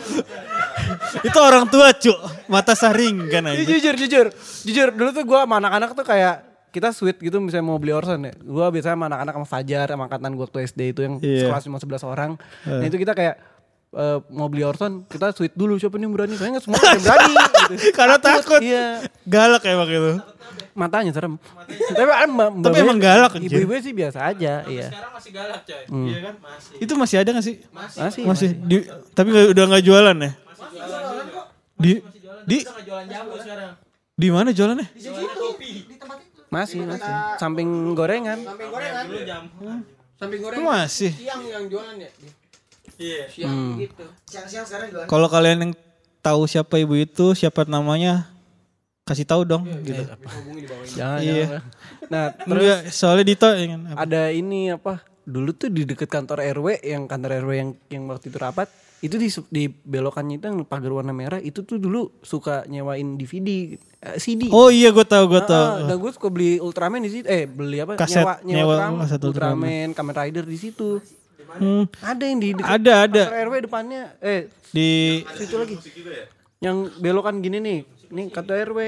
Itu 1.20 1.38
orang 1.38 1.68
tua, 1.68 1.92
Cuk. 1.92 2.18
Mata 2.46 2.72
saring 2.72 3.28
kan 3.28 3.44
Ih, 3.46 3.62
anjir. 3.62 3.78
jujur, 3.78 3.94
jujur. 3.94 4.26
Jujur, 4.64 4.88
dulu 4.90 5.10
tuh 5.12 5.22
gue 5.22 5.38
sama 5.38 5.54
anak-anak 5.58 5.90
tuh 5.92 6.02
kayak 6.02 6.36
kita 6.68 6.90
sweet 6.90 7.22
gitu 7.22 7.38
misalnya 7.38 7.62
mau 7.64 7.78
beli 7.78 7.94
Orson 7.94 8.18
ya. 8.20 8.34
Gue 8.34 8.66
biasanya 8.68 8.98
sama 8.98 9.06
anak-anak 9.06 9.32
sama 9.36 9.46
Fajar, 9.46 9.86
sama 9.86 10.02
angkatan 10.04 10.30
gue 10.32 10.42
waktu 10.42 10.58
SD 10.66 10.80
itu 10.90 11.00
yang 11.00 11.14
Iya. 11.18 11.46
sekelas 11.46 11.62
cuma 11.62 11.78
11 11.78 12.02
orang. 12.02 12.30
Nah 12.64 12.84
itu 12.84 12.98
kita 12.98 13.14
kayak 13.14 13.36
eh, 13.94 14.18
mau 14.28 14.50
beli 14.50 14.66
Orson, 14.66 15.06
kita 15.06 15.30
sweet 15.30 15.54
dulu 15.54 15.78
siapa 15.78 15.94
nih 15.94 16.04
yang 16.04 16.12
berani. 16.12 16.34
Soalnya 16.34 16.58
nggak 16.58 16.64
semua 16.66 16.82
yang 16.82 16.98
berani. 17.00 17.34
gitu. 17.70 17.74
Karena 17.94 18.16
takut. 18.18 18.58
Iya. 18.58 18.86
Galak 19.22 19.62
emang 19.64 19.86
itu. 19.86 20.12
Matanya 20.74 21.14
serem. 21.14 21.38
Tapi, 21.94 22.10
ah, 22.10 22.26
mbak, 22.26 22.48
mbak 22.58 22.66
Tapi 22.66 22.78
emang 22.82 22.98
galak. 22.98 23.32
Ibu-ibu 23.38 23.78
sih 23.78 23.94
biasa 23.94 24.18
aja. 24.34 24.66
Iya. 24.66 24.90
Sekarang 24.90 25.12
masih 25.14 25.30
galak 25.30 25.60
coy. 25.62 25.82
Iya 26.10 26.18
kan? 26.18 26.34
Masih. 26.42 26.74
Itu 26.82 26.92
masih 26.98 27.16
ada 27.22 27.30
gak 27.30 27.46
sih? 27.46 27.56
Masih. 27.70 28.22
Masih. 28.26 28.48
Di, 28.58 28.76
tapi 29.14 29.30
udah 29.30 29.64
gak 29.70 29.84
jualan 29.86 30.16
ya? 30.18 30.30
Di 31.76 31.92
di 32.44 32.56
Kita 32.60 32.70
nggak 32.70 32.84
jualan 32.84 33.06
jamu 33.06 33.32
sekarang. 33.36 33.72
di 34.14 34.28
mana 34.28 34.48
jualannya? 34.50 34.86
Jualan 34.94 35.34
kopi. 35.34 35.70
Masih, 36.48 36.80
masih. 36.82 37.14
Samping 37.36 37.66
gorengan. 37.92 38.38
Samping 38.38 38.70
gorengan. 38.70 39.04
Dulu 39.04 39.20
jamu. 39.22 39.50
Samping 40.14 40.40
gorengan. 40.40 40.64
masih. 40.64 41.12
Siang 41.12 41.42
yang 41.44 41.64
jualan 41.66 41.96
ya. 41.96 42.10
Iya. 42.94 43.22
Siang 43.26 43.54
gitu. 43.76 44.04
Siang-siang 44.24 44.64
sekarang 44.64 44.88
jualan. 44.88 45.06
Kalau 45.06 45.26
kalian 45.26 45.58
yang 45.60 45.72
tahu 46.20 46.46
siapa 46.46 46.78
ibu 46.78 46.94
itu, 46.94 47.34
siapa 47.34 47.66
namanya, 47.66 48.30
kasih 49.02 49.26
tahu 49.26 49.42
dong 49.42 49.66
gitu. 49.82 50.06
Jangan, 50.94 51.18
Iya. 51.20 51.34
jangan. 51.42 51.62
Nah, 52.04 52.24
Terus 52.30 52.62
ya, 52.62 52.76
soalnya 52.88 53.24
Dito 53.26 53.48
ingin 53.50 53.80
apa? 53.88 53.96
ada 53.98 54.22
ini 54.30 54.70
apa 54.70 55.02
dulu 55.24 55.50
tuh 55.50 55.68
di 55.68 55.82
deket 55.82 56.06
kantor 56.06 56.38
RW 56.54 56.78
yang 56.82 57.04
kantor 57.04 57.42
RW 57.42 57.50
yang 57.52 57.70
yang 57.90 58.02
waktu 58.06 58.28
itu 58.28 58.36
rapat 58.36 58.68
itu 59.04 59.14
di 59.14 59.28
di 59.52 59.64
belokannya 59.68 60.40
itu 60.40 60.44
yang 60.46 60.64
pagar 60.64 60.88
warna 60.90 61.12
merah 61.12 61.36
itu 61.36 61.60
tuh 61.60 61.76
dulu 61.76 62.08
suka 62.20 62.64
nyewain 62.64 63.14
DVD 63.14 63.76
eh, 64.00 64.16
CD 64.16 64.48
Oh 64.48 64.72
iya 64.72 64.88
gue 64.88 65.04
tahu 65.04 65.28
gue 65.28 65.38
Ah, 65.38 65.46
tahu. 65.46 65.68
dan 65.84 65.96
gue 66.00 66.10
suka 66.10 66.28
beli 66.28 66.56
Ultraman 66.56 67.04
di 67.04 67.12
situ 67.12 67.26
eh 67.26 67.44
beli 67.44 67.78
apa? 67.78 67.94
Kaset, 67.94 68.24
nyewa 68.24 68.40
nyewa, 68.40 68.48
nyewa 68.48 68.72
Ultraman, 68.72 68.98
kaset 68.98 69.20
Ultraman. 69.20 69.52
Ultraman 69.60 69.88
Kamen 69.92 70.14
Rider 70.16 70.44
di 70.44 70.56
situ. 70.56 70.88
Hmm, 71.54 71.84
ada 72.00 72.24
yang 72.24 72.38
di 72.40 72.48
deket 72.50 72.66
ada 72.66 72.92
ada. 73.04 73.22
RW 73.44 73.54
depannya. 73.62 74.16
Eh 74.18 74.48
di 74.70 74.88
situ 75.36 75.54
lagi. 75.54 75.76
Yang 76.58 76.76
belokan 76.98 77.38
gini 77.38 77.60
nih 77.60 77.78
nih 78.08 78.26
kantor 78.32 78.56
RW 78.66 78.80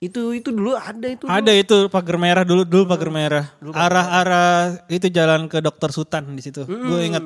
itu 0.00 0.20
itu 0.32 0.48
dulu 0.50 0.72
ada 0.74 1.06
itu 1.06 1.24
ada 1.24 1.48
itu 1.48 1.88
pagar 1.88 2.16
merah 2.16 2.44
dulu 2.44 2.64
dulu 2.64 2.84
pagar 2.86 3.08
merah. 3.08 3.44
Arah-arah 3.62 4.88
itu 4.88 5.06
jalan 5.06 5.46
ke 5.46 5.60
Dokter 5.60 5.88
Sultan 5.88 6.32
di 6.32 6.40
situ. 6.40 6.64
Gue 6.64 7.04
ingat. 7.04 7.22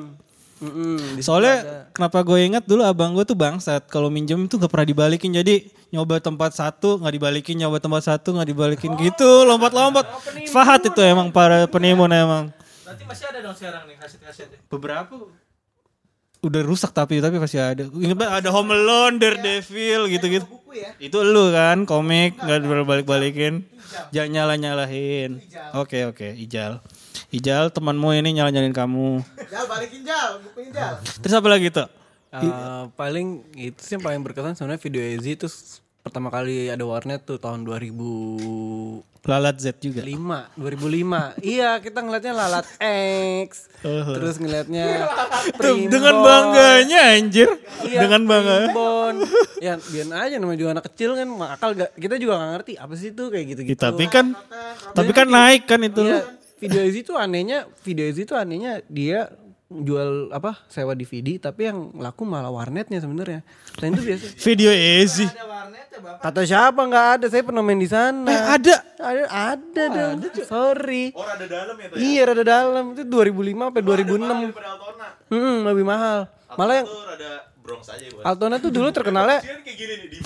Situ 0.59 1.23
Soalnya 1.23 1.87
kenapa 1.95 2.19
gue 2.27 2.39
ingat 2.43 2.67
dulu 2.67 2.83
abang 2.83 3.15
gue 3.15 3.23
tuh 3.23 3.39
bangsat 3.39 3.87
kalau 3.87 4.11
minjem 4.11 4.43
tuh 4.51 4.59
gak 4.59 4.67
pernah 4.67 4.87
dibalikin 4.91 5.31
jadi 5.31 5.63
nyoba 5.89 6.19
tempat 6.19 6.53
satu 6.53 6.99
nggak 7.01 7.15
dibalikin 7.15 7.55
nyoba 7.63 7.81
tempat 7.81 8.05
satu 8.05 8.37
nggak 8.37 8.49
dibalikin 8.51 8.93
gitu 8.99 9.47
lompat-lompat 9.47 10.05
Fahat 10.51 10.85
itu 10.85 11.01
emang 11.01 11.33
para 11.33 11.65
penimun 11.65 12.11
emang 12.11 12.53
Berarti 12.89 13.05
masih 13.05 13.25
ada 13.29 13.39
dong 13.45 13.53
sekarang 13.53 13.85
nih 13.85 13.95
kaset-kasetnya. 14.01 14.57
Beberapa 14.65 15.13
udah 16.41 16.61
rusak 16.65 16.89
tapi 16.89 17.21
tapi 17.21 17.37
masih 17.37 17.61
ada. 17.61 17.83
Ingat 17.85 18.17
banget 18.17 18.33
ada 18.41 18.49
Home 18.49 18.73
Alone, 18.73 19.21
Daredevil 19.21 20.09
gitu-gitu. 20.09 20.49
Itu 20.97 21.21
lu 21.21 21.53
kan 21.53 21.85
komik 21.85 22.41
nggak 22.41 22.65
balik-balikin. 22.89 23.61
Jangan 24.09 24.29
nyala-nyalahin. 24.33 25.37
Oke 25.77 26.09
oke, 26.09 26.33
Ijal. 26.33 26.81
Ijal 27.29 27.69
temanmu 27.69 28.09
ini 28.15 28.37
nyala-nyalain 28.37 28.73
kamu. 28.73 29.21
Jal 29.49 29.65
balikin 29.69 30.01
Jal, 30.01 30.41
bukuin 30.41 30.73
Jal. 30.73 30.97
Terus 31.21 31.33
apa 31.37 31.47
lagi 31.49 31.69
tuh? 31.69 31.87
Eh, 32.29 32.83
paling 32.93 33.41
itu 33.57 33.81
sih 33.81 33.97
yang 33.97 34.05
paling 34.05 34.21
berkesan 34.21 34.53
sebenarnya 34.53 34.77
video 34.77 35.01
Ezi 35.01 35.33
itu 35.33 35.49
pertama 36.05 36.29
kali 36.29 36.69
ada 36.69 36.85
warnet 36.85 37.25
tuh 37.25 37.41
tahun 37.41 37.65
2005 37.65 39.01
Lalat 39.25 39.57
Z 39.57 39.81
juga. 39.81 40.05
2005 40.05 41.41
iya 41.41 41.81
kita 41.81 42.05
ngeliatnya 42.05 42.33
lalat 42.37 42.65
X 43.49 43.67
terus 43.83 44.37
ngeliatnya 44.37 45.09
Tuh, 45.57 45.89
dengan 45.89 46.21
bangganya 46.21 47.17
anjir. 47.17 47.49
Iya, 47.83 48.05
dengan 48.05 48.29
bangga. 48.29 48.69
Primbon. 48.69 49.15
ya 49.59 49.75
biar 49.81 50.07
aja 50.29 50.35
namanya 50.39 50.59
juga 50.61 50.71
anak 50.77 50.85
kecil 50.93 51.17
kan 51.17 51.29
akal 51.49 51.69
gak 51.75 51.91
kita 51.97 52.15
juga 52.21 52.39
gak 52.39 52.51
ngerti 52.61 52.73
apa 52.77 52.93
sih 52.95 53.09
itu 53.11 53.23
kayak 53.27 53.45
gitu-gitu 53.57 53.79
Tapi 53.81 54.05
kan 54.05 54.25
tapi 54.93 55.11
kan 55.17 55.27
naik 55.27 55.65
kan 55.65 55.81
itu. 55.81 56.05
Iya, 56.05 56.38
video 56.59 56.81
Ezi 56.83 57.01
tuh 57.07 57.15
anehnya 57.15 57.65
video 57.81 58.05
Ezi 58.05 58.27
tuh 58.27 58.35
anehnya 58.35 58.83
dia 58.91 59.31
jual 59.69 60.33
apa 60.33 60.65
sewa 60.65 60.97
DVD 60.97 61.37
tapi 61.37 61.69
yang 61.69 61.93
laku 61.93 62.25
malah 62.25 62.49
warnetnya 62.49 62.97
sebenarnya. 62.97 63.45
Dan 63.77 63.93
itu 63.93 64.01
biasa. 64.01 64.25
Video 64.49 64.71
easy. 64.73 65.29
Kata 65.99 66.41
siapa 66.41 66.81
nggak 66.81 67.07
ada? 67.21 67.25
Saya 67.29 67.45
pernah 67.45 67.61
main 67.61 67.77
di 67.77 67.85
sana. 67.85 68.25
Eh, 68.25 68.43
ada. 68.57 68.75
Ada 68.97 69.25
ada 69.29 69.83
dong. 69.93 70.17
Sorry. 70.49 71.13
Oh 71.13 71.21
rada 71.21 71.45
dalam 71.45 71.75
ya 71.77 71.87
tuh. 71.93 71.97
Iya 72.01 72.21
rada 72.33 72.43
dalam 72.43 72.85
itu 72.97 73.03
2005 73.05 73.69
sampai 73.69 73.83
2006. 73.85 74.57
Pada 74.57 74.69
Altona. 74.73 75.07
Hmm, 75.29 75.57
lebih 75.69 75.85
mahal. 75.85 76.19
Malah 76.57 76.75
yang 76.81 76.87
rada 76.89 77.31
Bronx 77.69 77.85
aja 77.85 78.05
bos. 78.09 78.23
Altona 78.25 78.55
tuh 78.57 78.73
dulu 78.73 78.89
terkenalnya 78.89 79.39
kayak 79.45 79.77
gini 79.77 79.93
nih 80.01 80.07
di 80.09 80.17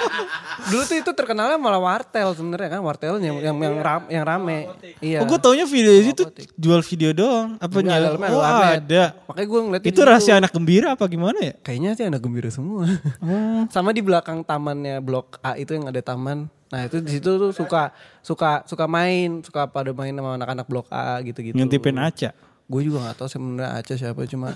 dulu 0.72 0.82
tuh 0.88 0.96
itu 0.96 1.10
terkenalnya 1.12 1.60
malah 1.60 1.80
wartel 1.80 2.32
sebenarnya 2.32 2.68
kan 2.72 2.80
wartelnya 2.80 3.28
yang 3.28 3.60
yang 3.60 3.76
ram, 3.84 4.02
yang 4.08 4.24
rame. 4.24 4.72
Iya. 5.04 5.20
Oh, 5.20 5.28
gue 5.28 5.38
taunya 5.38 5.68
video 5.68 5.92
easy 5.92 6.16
tuh 6.16 6.32
jual 6.56 6.80
video 6.80 7.10
doang. 7.12 7.60
Apa 7.60 7.84
Enggak, 7.84 8.00
nyala? 8.00 8.32
Oh, 8.32 8.40
ada. 8.42 9.04
Makanya 9.28 9.48
gue 9.52 9.60
ngeliat 9.68 9.82
Itu 9.84 10.00
rahasia 10.00 10.34
anak 10.40 10.52
gembira 10.56 10.96
apa 10.96 11.04
gimana 11.04 11.38
ya? 11.38 11.54
Kayaknya 11.60 11.90
sih 12.00 12.04
anak 12.08 12.20
gembira 12.24 12.48
semua. 12.48 12.88
Sama 13.74 13.92
di 13.92 14.00
belakang 14.00 14.40
tamannya 14.40 15.04
Blok 15.04 15.36
A 15.44 15.60
itu 15.60 15.76
yang 15.76 15.84
ada 15.84 16.00
taman. 16.00 16.48
Nah 16.70 16.86
itu 16.86 17.02
di 17.02 17.18
situ 17.18 17.30
tuh 17.34 17.50
suka 17.50 17.90
suka 18.22 18.62
suka 18.64 18.86
main, 18.86 19.42
suka 19.42 19.66
pada 19.66 19.90
main 19.90 20.14
sama 20.14 20.38
anak-anak 20.38 20.66
Blok 20.70 20.86
A 20.94 21.18
gitu-gitu. 21.20 21.58
Ngintipin 21.58 21.98
Aca. 21.98 22.30
Gue 22.70 22.86
juga 22.86 23.10
gak 23.10 23.18
tahu 23.18 23.28
sebenarnya 23.28 23.82
Aca 23.82 23.94
siapa 23.98 24.20
cuma 24.30 24.54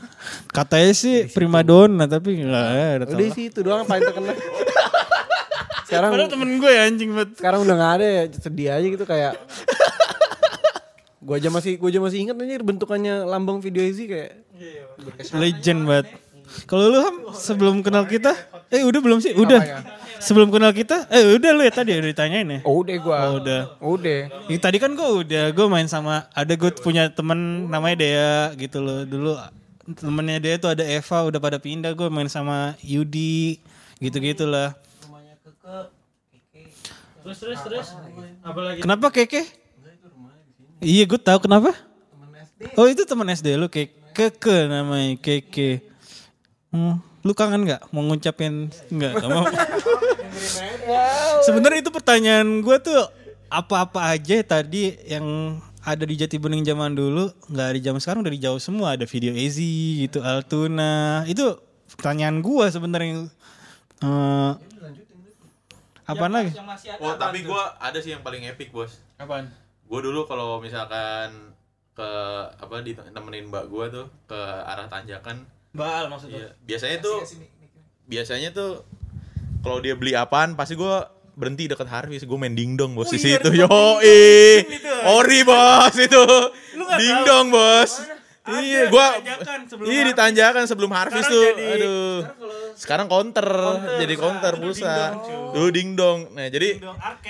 Katanya 0.55 0.93
sih 0.95 1.27
primadona 1.27 2.07
tapi 2.07 2.39
enggak 2.39 3.03
ada. 3.03 3.05
udah 3.11 3.29
sih 3.35 3.51
itu 3.51 3.59
doang 3.61 3.83
yang 3.83 3.91
paling 3.91 4.05
terkenal. 4.07 4.35
sekarang 5.91 6.11
Padahal 6.15 6.31
temen 6.31 6.51
gue 6.57 6.71
ya, 6.71 6.83
anjing 6.89 7.11
banget. 7.13 7.31
sekarang 7.37 7.61
udah 7.67 7.75
gak 7.75 7.93
ada 8.01 8.07
ya 8.07 8.23
sedih 8.31 8.69
aja 8.71 8.87
gitu 8.87 9.05
kayak 9.05 9.33
gue 11.27 11.35
aja 11.35 11.49
masih 11.51 11.73
gue 11.77 11.89
aja 11.91 12.01
masih 12.01 12.19
ingat 12.23 12.37
aja 12.39 12.55
bentukannya 12.63 13.15
lambang 13.27 13.59
video 13.59 13.83
Easy 13.83 14.07
kayak 14.07 14.45
Legend 15.35 15.81
banget. 15.85 16.07
Kalau 16.71 16.87
lu 16.87 17.01
Ham 17.03 17.17
sebelum 17.35 17.83
kenal 17.83 18.07
kita, 18.07 18.31
eh 18.71 18.87
udah 18.87 19.01
belum 19.03 19.19
sih? 19.19 19.35
Udah. 19.35 19.59
Sebelum 20.19 20.49
kenal 20.49 20.71
kita, 20.71 21.07
eh 21.09 21.35
udah 21.35 21.51
lu 21.51 21.63
ya 21.63 21.73
tadi 21.73 21.91
udah 21.93 22.07
ditanyain 22.07 22.47
ya. 22.47 22.59
oh 22.63 22.81
udah 22.81 22.97
gue 22.97 23.15
Oh, 23.17 23.33
udah. 23.39 23.61
udah 23.79 24.21
Ya, 24.47 24.59
tadi 24.59 24.77
kan 24.77 24.93
gue 24.93 25.09
udah, 25.21 25.45
gue 25.51 25.67
main 25.67 25.87
sama, 25.87 26.29
ada 26.31 26.53
gue 26.53 26.71
punya 26.77 27.09
temen 27.09 27.67
namanya 27.67 27.97
Dea 27.97 28.35
gitu 28.55 28.79
loh. 28.79 29.03
Dulu 29.03 29.33
temennya 29.95 30.39
Dea 30.39 30.57
tuh 30.57 30.71
ada 30.71 30.83
Eva, 30.83 31.19
udah 31.25 31.39
pada 31.39 31.59
pindah, 31.59 31.93
gue 31.93 32.09
main 32.09 32.27
sama 32.27 32.77
Yudi, 32.81 33.59
gitu-gitu 33.99 34.45
lah. 34.45 34.77
Terus 37.25 37.39
terus 37.41 37.61
terus. 37.63 37.87
Apa 38.43 38.61
lagi? 38.61 38.81
Kenapa 38.81 39.09
Keke? 39.09 39.43
Iya 40.79 41.05
gue 41.05 41.17
tahu 41.17 41.41
kenapa. 41.41 41.73
Oh 42.77 42.85
itu 42.85 43.05
teman 43.05 43.25
SD 43.27 43.57
lu 43.57 43.67
Keke, 43.67 43.97
Keke 44.13 44.69
namanya 44.69 45.17
Keke. 45.17 45.81
Hmm, 46.69 47.01
lu 47.25 47.33
kangen 47.33 47.65
nggak 47.65 47.89
mau 47.91 48.05
ngucapin 48.05 48.69
nggak? 48.93 49.13
Mau. 49.25 49.45
Sebenarnya 51.47 51.81
itu 51.81 51.89
pertanyaan 51.89 52.61
gue 52.61 52.77
tuh 52.85 53.01
apa-apa 53.49 54.13
aja 54.13 54.45
tadi 54.45 54.93
yang 55.09 55.57
ada 55.81 56.05
di 56.05 56.17
Jati 56.21 56.37
Bening 56.37 56.67
zaman 56.67 56.93
dulu 56.93 57.33
nggak 57.49 57.67
ada 57.73 57.79
zaman 57.81 58.01
sekarang 58.03 58.21
udah 58.25 58.35
dijawab 58.35 58.61
semua 58.61 58.99
ada 58.99 59.09
video 59.09 59.33
Ezi 59.33 60.05
gitu 60.05 60.21
Altuna 60.21 61.25
itu 61.25 61.57
pertanyaan 61.97 62.45
gue 62.45 62.67
sebenarnya 62.69 63.31
Eh, 64.05 64.53
apaan 66.05 66.33
lagi? 66.35 66.53
Yang 66.53 66.69
masih 66.69 66.89
ada. 66.93 67.01
Oh 67.01 67.15
tapi 67.17 67.39
gue 67.47 67.63
ada 67.81 67.99
sih 68.05 68.13
yang 68.13 68.21
paling 68.21 68.45
epic 68.45 68.69
bos. 68.69 69.01
Apaan? 69.17 69.49
Gue 69.89 70.01
dulu 70.05 70.29
kalau 70.29 70.61
misalkan 70.61 71.55
ke 71.95 72.11
apa 72.59 72.83
ditemenin 72.83 73.49
mbak 73.49 73.71
gue 73.71 73.87
tuh 73.87 74.07
ke 74.27 74.37
arah 74.67 74.91
tanjakan 74.91 75.47
Bal 75.75 76.07
maksudnya. 76.07 76.39
Iya, 76.39 76.49
biasanya 76.63 76.97
tuh 77.03 77.19
biasanya 78.07 78.49
tuh 78.55 78.87
kalau 79.61 79.83
dia 79.83 79.99
beli 79.99 80.15
apaan 80.15 80.55
pasti 80.55 80.79
gue 80.79 80.95
berhenti 81.35 81.67
deket 81.67 81.91
Harvis 81.91 82.23
gue 82.23 82.39
main 82.39 82.55
dingdong 82.55 82.95
bos 82.95 83.11
di 83.11 83.19
situ. 83.19 83.51
yo 83.51 83.67
ori 85.11 85.41
bos 85.43 85.95
itu. 85.99 86.25
Dingdong 86.95 87.51
bos. 87.51 87.93
iya 88.45 88.93
sebelum 89.65 89.89
iya 89.89 90.05
ditanjakan 90.05 90.69
sebelum 90.69 90.93
Harvis 90.93 91.25
Sekarang 91.25 91.33
tuh 91.33 91.45
jadi- 91.49 91.75
aduh. 91.81 92.17
Sekarang 92.77 93.07
counter, 93.09 93.49
jadi 93.99 94.15
counter 94.21 94.53
pulsa 94.61 95.17
dulu 95.55 95.71
dingdong 95.73 96.35
nah 96.35 96.51
jadi 96.53 96.77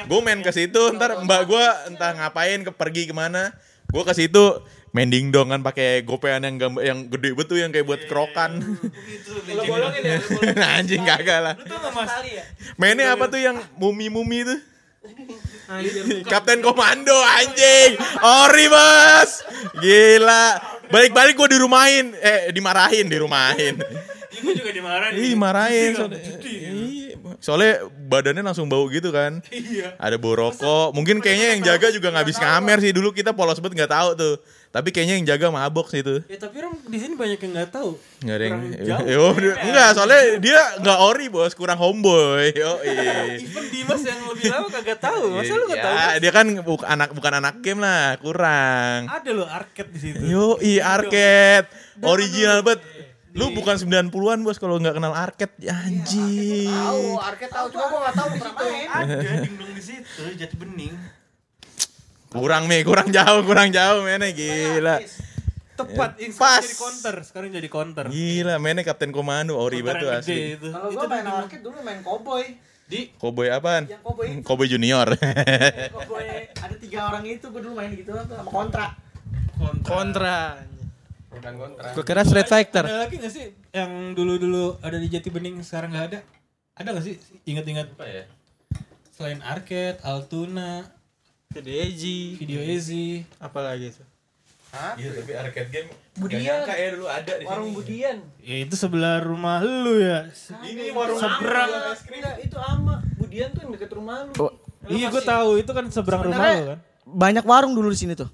gue 0.04 0.20
main 0.26 0.42
ke 0.42 0.50
situ 0.50 0.90
ntar 0.96 1.22
mbak 1.22 1.46
gue 1.46 1.64
entah 1.86 2.10
ngapain 2.18 2.60
ke 2.66 2.72
pergi 2.74 3.06
ke 3.06 3.14
mana. 3.14 3.54
Gue 3.88 4.02
ke 4.02 4.10
situ 4.10 4.58
main 4.94 5.10
dingdong 5.10 5.50
kan 5.50 5.60
pakai 5.66 6.06
gopean 6.06 6.46
yang 6.46 6.54
gambar 6.54 6.80
yang 6.86 6.98
gede 7.10 7.34
betul 7.34 7.58
yang 7.58 7.74
kayak 7.74 7.82
buat 7.82 8.06
kerokan. 8.06 8.62
nah, 10.58 10.78
anjing 10.78 11.02
kagak 11.02 11.42
lah. 11.42 11.54
Mainnya 12.78 13.18
apa 13.18 13.26
tuh 13.26 13.42
yang 13.42 13.58
mumi-mumi 13.74 14.46
tuh? 14.46 14.60
Kapten 16.30 16.62
Komando 16.62 17.12
anjing. 17.12 17.98
Ori 18.22 18.66
bos 18.70 19.30
Gila. 19.82 20.46
Balik-balik 20.88 21.34
gue 21.42 21.58
dirumahin. 21.58 22.14
Eh 22.14 22.54
dimarahin 22.54 23.10
Dirumahin. 23.10 23.82
Gue 24.40 24.54
juga 24.54 24.70
dimarahin. 24.70 25.12
Ih 25.18 25.28
dimarahin 25.34 25.92
soalnya, 27.44 27.84
Iya. 27.84 27.92
badannya 28.08 28.40
langsung 28.40 28.72
bau 28.72 28.88
gitu 28.88 29.12
kan. 29.12 29.44
Ada 30.00 30.16
bau 30.16 30.32
rokok. 30.32 30.96
Mungkin 30.96 31.20
kayaknya 31.20 31.48
yang 31.52 31.60
jaga 31.60 31.92
juga 31.92 32.08
gak 32.08 32.24
habis 32.24 32.40
ngamer 32.40 32.80
sih. 32.80 32.96
Dulu 32.96 33.12
kita 33.12 33.36
polos 33.36 33.60
banget 33.60 33.84
gak 33.84 33.92
tahu 33.92 34.10
tuh. 34.16 34.34
Tapi 34.74 34.90
kayaknya 34.90 35.22
yang 35.22 35.26
jaga 35.30 35.54
mabok 35.54 35.86
sih 35.86 36.02
tuh. 36.02 36.18
Ya 36.26 36.34
tapi 36.34 36.58
orang 36.58 36.74
di 36.90 36.98
sini 36.98 37.14
banyak 37.14 37.38
yang 37.38 37.52
nggak 37.54 37.70
tahu. 37.70 37.94
Nggak 38.26 38.34
ada 38.34 38.44
yang 38.50 38.58
Yo, 39.14 39.24
enggak 39.38 39.88
soalnya 39.94 40.22
dia 40.42 40.58
nggak 40.82 40.98
ori 40.98 41.30
bos. 41.30 41.54
Kurang 41.54 41.78
homeboy. 41.78 42.50
Yo 42.58 42.82
Even 42.82 43.70
Dimas 43.70 44.02
yang 44.02 44.18
lebih 44.26 44.50
lama 44.50 44.66
kagak 44.74 44.98
tahu. 44.98 45.30
Masa 45.38 45.54
lu 45.54 45.70
nggak 45.70 45.78
tahu? 45.78 45.94
ya, 45.94 46.08
dia 46.18 46.32
kan 46.34 46.46
bukan 46.66 46.86
anak 46.90 47.08
bukan 47.14 47.32
anak 47.38 47.54
game 47.62 47.78
lah. 47.86 48.18
Kurang. 48.18 49.06
Ada 49.06 49.30
lo 49.30 49.46
arcade 49.46 49.94
di 49.94 49.98
situ. 50.02 50.18
Yo, 50.26 50.58
i 50.58 50.82
arcade. 50.82 51.70
Original 52.02 52.66
banget. 52.66 52.82
Lu 53.34 53.50
bukan 53.50 53.74
90-an 53.74 54.46
bos 54.46 54.62
kalau 54.62 54.78
nggak 54.78 54.94
kenal 54.94 55.10
arcade. 55.10 55.50
Ya, 55.58 55.74
Anjing. 55.74 56.70
Tahu, 56.70 57.18
arcade 57.18 57.50
tahu 57.50 57.66
cuma 57.74 57.84
gua 57.90 57.98
enggak 58.06 58.14
tahu 58.14 58.28
pernah 58.38 58.54
main. 58.54 58.86
Ada 58.86 59.34
dingdong 59.50 59.72
di 59.74 59.82
situ, 59.82 60.22
jati 60.38 60.54
bening. 60.54 60.94
Kurang 62.30 62.70
nih, 62.70 62.86
kurang 62.86 63.10
jauh, 63.10 63.42
kurang 63.42 63.74
jauh 63.74 64.06
mainnya 64.06 64.30
gila. 64.30 65.02
Tepat, 65.74 66.10
yang 66.22 66.30
Pas. 66.38 66.62
sekarang 66.62 66.70
jadi 66.70 66.78
counter, 66.78 67.16
sekarang 67.26 67.48
jadi 67.50 67.68
counter. 67.68 68.04
Gila, 68.06 68.54
mainnya 68.62 68.86
Kapten 68.86 69.10
Komando, 69.10 69.58
ori 69.58 69.82
gede 69.82 70.06
asli. 70.06 70.54
itu. 70.54 70.70
Kalau 70.70 70.94
gua 70.94 71.06
main 71.10 71.26
arcade 71.26 71.62
dulu 71.66 71.78
main 71.82 71.98
cowboy. 72.06 72.44
Di 72.84 73.10
Cowboy 73.18 73.50
apaan? 73.50 73.90
Yang 73.90 74.02
cowboy. 74.06 74.26
Cowboy 74.46 74.66
Junior. 74.70 75.08
Cowboy 75.90 76.26
ada 76.54 76.74
tiga 76.78 77.10
orang 77.10 77.26
itu 77.26 77.50
gua 77.50 77.60
dulu 77.66 77.74
main 77.74 77.90
gitu 77.98 78.14
sama 78.14 78.46
kontra. 78.46 78.86
Kontra. 79.82 80.38
Gue 81.94 82.04
kira 82.06 82.22
Street 82.22 82.48
Fighter. 82.48 82.84
ada 82.86 83.04
lagi 83.06 83.16
gak 83.18 83.32
sih 83.32 83.46
yang 83.74 84.14
dulu-dulu 84.14 84.78
ada 84.80 84.96
di 84.96 85.08
Jati 85.10 85.28
Bening 85.28 85.60
sekarang 85.60 85.90
nggak 85.90 86.06
ada? 86.14 86.20
Ada 86.74 86.88
gak 86.94 87.04
sih? 87.04 87.14
Ingat-ingat 87.46 87.94
Apa 87.94 88.06
ya? 88.06 88.24
selain 89.14 89.38
arcade, 89.46 90.02
Altuna, 90.02 90.90
Deji. 91.54 92.34
Video 92.34 92.58
Easy. 92.58 93.22
Apa 93.38 93.62
lagi 93.62 93.94
tuh? 93.94 94.06
Iya, 94.98 95.22
tapi 95.22 95.32
arcade 95.38 95.70
game 95.70 95.88
Budian. 96.18 96.42
Gak 96.42 96.46
nyangka 96.66 96.74
ya 96.74 96.88
dulu 96.94 97.06
ada 97.06 97.32
di 97.38 97.44
Warung 97.46 97.70
sini. 97.70 97.78
Budian. 97.78 98.16
Ya 98.42 98.56
itu 98.66 98.74
sebelah 98.74 99.22
rumah 99.22 99.62
lu 99.62 100.02
ya. 100.02 100.26
Ini 100.66 100.90
warung 100.90 101.18
Seberang. 101.18 101.70
Enggak, 102.10 102.34
itu 102.42 102.56
ama. 102.58 102.94
Budian 103.14 103.54
tuh 103.54 103.60
yang 103.66 103.72
deket 103.74 103.90
rumah 103.94 104.26
lu. 104.26 104.50
Iya 104.90 105.08
gue 105.14 105.22
tahu 105.22 105.50
itu 105.62 105.70
kan 105.70 105.84
seberang 105.94 106.22
rumah 106.26 106.46
lu 106.54 106.64
kan. 106.74 106.78
Banyak 107.06 107.44
warung 107.46 107.74
dulu 107.78 107.90
di 107.90 107.98
sini 107.98 108.18
tuh. 108.18 108.26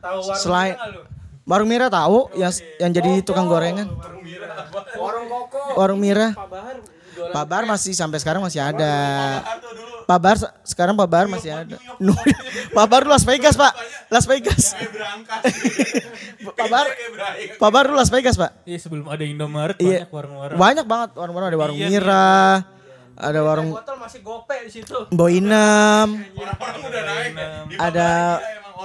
Tahu 0.00 0.18
warung 0.24 0.40
Selain 0.40 0.74
lu? 0.92 1.02
Warung 1.48 1.66
Mira 1.66 1.88
tahu 1.88 2.28
yang 2.34 2.52
yang 2.78 2.92
jadi 2.92 3.10
tukang 3.22 3.48
gorengan. 3.48 3.88
Warung 4.94 5.26
koko. 5.26 5.60
Warung 5.74 5.96
Mira. 5.98 6.36
Pak 6.36 6.44
Bahar 6.46 6.76
jualan 7.08 7.32
Pak 7.32 7.44
Bar 7.44 7.62
masih 7.66 7.92
sampai 7.92 8.18
sekarang 8.18 8.38
masih 8.40 8.60
ada. 8.60 8.92
Pak 10.04 10.18
Bar 10.18 10.36
se- 10.36 10.52
sekarang 10.62 10.94
Pak 10.94 11.08
Bar 11.08 11.26
masih 11.26 11.50
ada. 11.50 11.76
Pak 12.76 12.86
Bar 12.86 13.04
Las 13.04 13.24
Vegas, 13.24 13.56
Pak. 13.56 13.72
Las 14.08 14.24
Vegas. 14.24 14.76
berangkat. 14.94 15.40
Pak 16.48 16.68
Bar 16.68 16.86
Pak 17.58 17.70
Bar 17.70 17.86
Las 17.90 18.08
Vegas, 18.08 18.36
Pak. 18.36 18.62
Iya 18.62 18.78
sebelum 18.78 19.08
ada 19.08 19.24
Indomaret 19.24 19.76
Iya. 19.80 20.04
banyak 20.04 20.12
warung-warung. 20.12 20.58
Banyak 20.58 20.86
banget 20.86 21.08
warung-warung 21.12 21.48
ada 21.48 21.58
warung 21.58 21.76
Iya, 21.76 21.88
Mira, 21.90 22.36
ada 23.18 23.40
warung 23.42 23.74
Botol 23.74 23.98
masih 23.98 24.20
gope 24.22 24.56
di 24.62 24.70
situ. 24.70 24.94
Boinem, 25.10 26.08
Orang 26.38 26.82
udah 26.86 27.02
naik. 27.02 27.32
Di 27.66 27.74
ada 27.76 28.38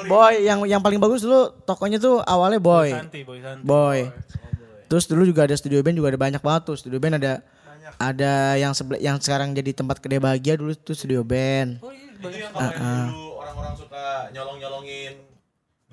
Boy 0.09 0.41
yang 0.41 0.65
yang 0.65 0.81
paling 0.81 0.97
bagus 0.97 1.21
dulu 1.21 1.53
tokonya 1.69 2.01
tuh 2.01 2.25
awalnya 2.25 2.57
Boy. 2.57 2.89
Santi, 2.89 3.21
boy 3.21 3.37
Santi. 3.37 3.61
Boy. 3.61 4.09
Terus 4.89 5.05
dulu 5.05 5.23
juga 5.29 5.45
ada 5.45 5.53
studio 5.53 5.79
band 5.85 6.01
juga 6.01 6.09
ada 6.09 6.19
banyak 6.19 6.41
banget 6.41 6.61
tuh. 6.65 6.75
Studio 6.77 6.97
band 6.97 7.21
ada 7.21 7.45
ada 8.01 8.57
yang 8.57 8.73
sebelah 8.73 8.97
yang 8.97 9.21
sekarang 9.21 9.53
jadi 9.53 9.69
tempat 9.69 10.01
kedai 10.01 10.17
bahagia 10.17 10.57
dulu 10.57 10.73
tuh 10.73 10.97
studio 10.97 11.21
band. 11.21 11.77
Itu 11.77 12.27
yang 12.33 12.49
kemarin 12.49 13.13
dulu 13.13 13.37
orang-orang 13.37 13.73
suka 13.77 14.05
nyolong-nyolongin 14.33 15.13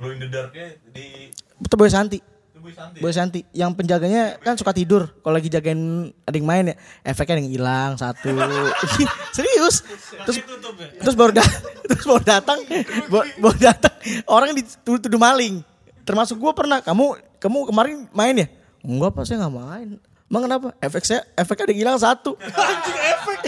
glow 0.00 0.10
in 0.16 0.18
the 0.24 0.28
darknya 0.32 0.80
di 0.96 1.28
Itu 1.60 1.76
Boy 1.76 1.92
Santi. 1.92 2.39
Tubuh 2.60 2.72
Santi. 2.76 2.98
Boy 3.00 3.12
Santi. 3.16 3.40
Yang 3.56 3.70
penjaganya 3.80 4.22
kan 4.36 4.54
suka 4.60 4.76
tidur. 4.76 5.08
Kalau 5.24 5.34
lagi 5.34 5.48
jagain 5.48 6.12
ada 6.28 6.36
yang 6.36 6.44
main 6.44 6.64
ya, 6.70 6.76
efeknya 7.02 7.40
yang 7.40 7.50
hilang 7.50 7.90
satu. 7.96 8.28
Serius. 9.36 9.82
Terus 10.28 10.36
terus 11.00 11.14
baru 11.16 11.32
da- 11.32 11.56
terus 11.88 12.04
baru 12.04 12.22
datang, 12.22 12.60
baru, 13.08 13.26
baru 13.40 13.58
datang 13.58 13.94
orang 14.28 14.52
dituduh 14.52 15.00
tuduh 15.00 15.20
maling. 15.20 15.64
Termasuk 16.04 16.36
gue 16.36 16.52
pernah. 16.52 16.84
Kamu 16.84 17.16
kamu 17.40 17.58
kemarin 17.72 17.96
main 18.12 18.36
ya? 18.36 18.46
Enggak 18.84 19.16
pak, 19.16 19.24
saya 19.24 19.40
nggak 19.48 19.56
main. 19.56 19.88
Emang 20.30 20.46
kenapa? 20.46 20.68
Efek 20.78 21.02
saya, 21.02 21.26
efeknya 21.34 21.66
ada 21.66 21.72
yang 21.74 21.80
hilang 21.82 21.98
satu. 21.98 22.38
efek. 23.18 23.40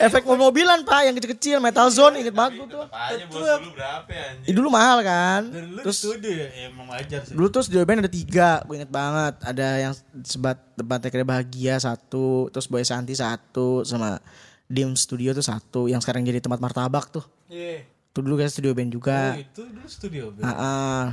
Efek 0.00 0.24
mobil-mobilan 0.24 0.80
pak, 0.88 1.04
yang 1.04 1.14
kecil-kecil, 1.14 1.60
metal 1.60 1.92
zone, 1.92 2.24
inget 2.24 2.32
banget 2.32 2.64
gue 2.64 2.66
tuh. 2.72 2.88
Bos 2.88 3.44
dulu 3.44 3.70
berapa 3.76 4.08
ya 4.08 4.24
anjing. 4.32 4.54
Dulu 4.56 4.68
mahal 4.72 4.98
kan. 5.04 5.40
Lu 5.52 5.84
Terus 5.84 5.96
studio 6.00 6.32
ya? 6.32 6.48
Emang 6.72 6.88
wajar 6.88 7.20
sih. 7.28 7.36
Dulu 7.36 7.46
tuh 7.52 7.62
studio 7.62 7.84
band 7.84 8.08
ada 8.08 8.12
tiga, 8.12 8.64
gue 8.64 8.74
inget 8.80 8.88
banget. 8.88 9.34
Ada 9.44 9.68
yang 9.84 9.92
sebat 10.24 10.56
debat 10.72 10.98
kedai 11.04 11.28
bahagia 11.28 11.76
satu, 11.76 12.48
terus 12.48 12.64
Boy 12.64 12.80
Santi 12.80 13.12
satu, 13.12 13.84
sama 13.84 14.16
Dim 14.64 14.96
Studio 14.96 15.36
tuh 15.36 15.44
satu, 15.44 15.86
yang 15.86 16.00
sekarang 16.00 16.24
jadi 16.24 16.40
tempat 16.40 16.58
martabak 16.64 17.12
tuh. 17.12 17.24
Iya. 17.52 17.84
Tuh 18.16 18.24
dulu 18.24 18.40
kan 18.40 18.48
studio 18.48 18.72
band 18.72 18.90
juga. 18.90 19.36
Oh, 19.36 19.38
itu 19.38 19.62
dulu 19.68 19.86
studio. 19.86 20.24
Bang. 20.32 20.48
Ah, 20.48 20.56
ah. 20.56 21.04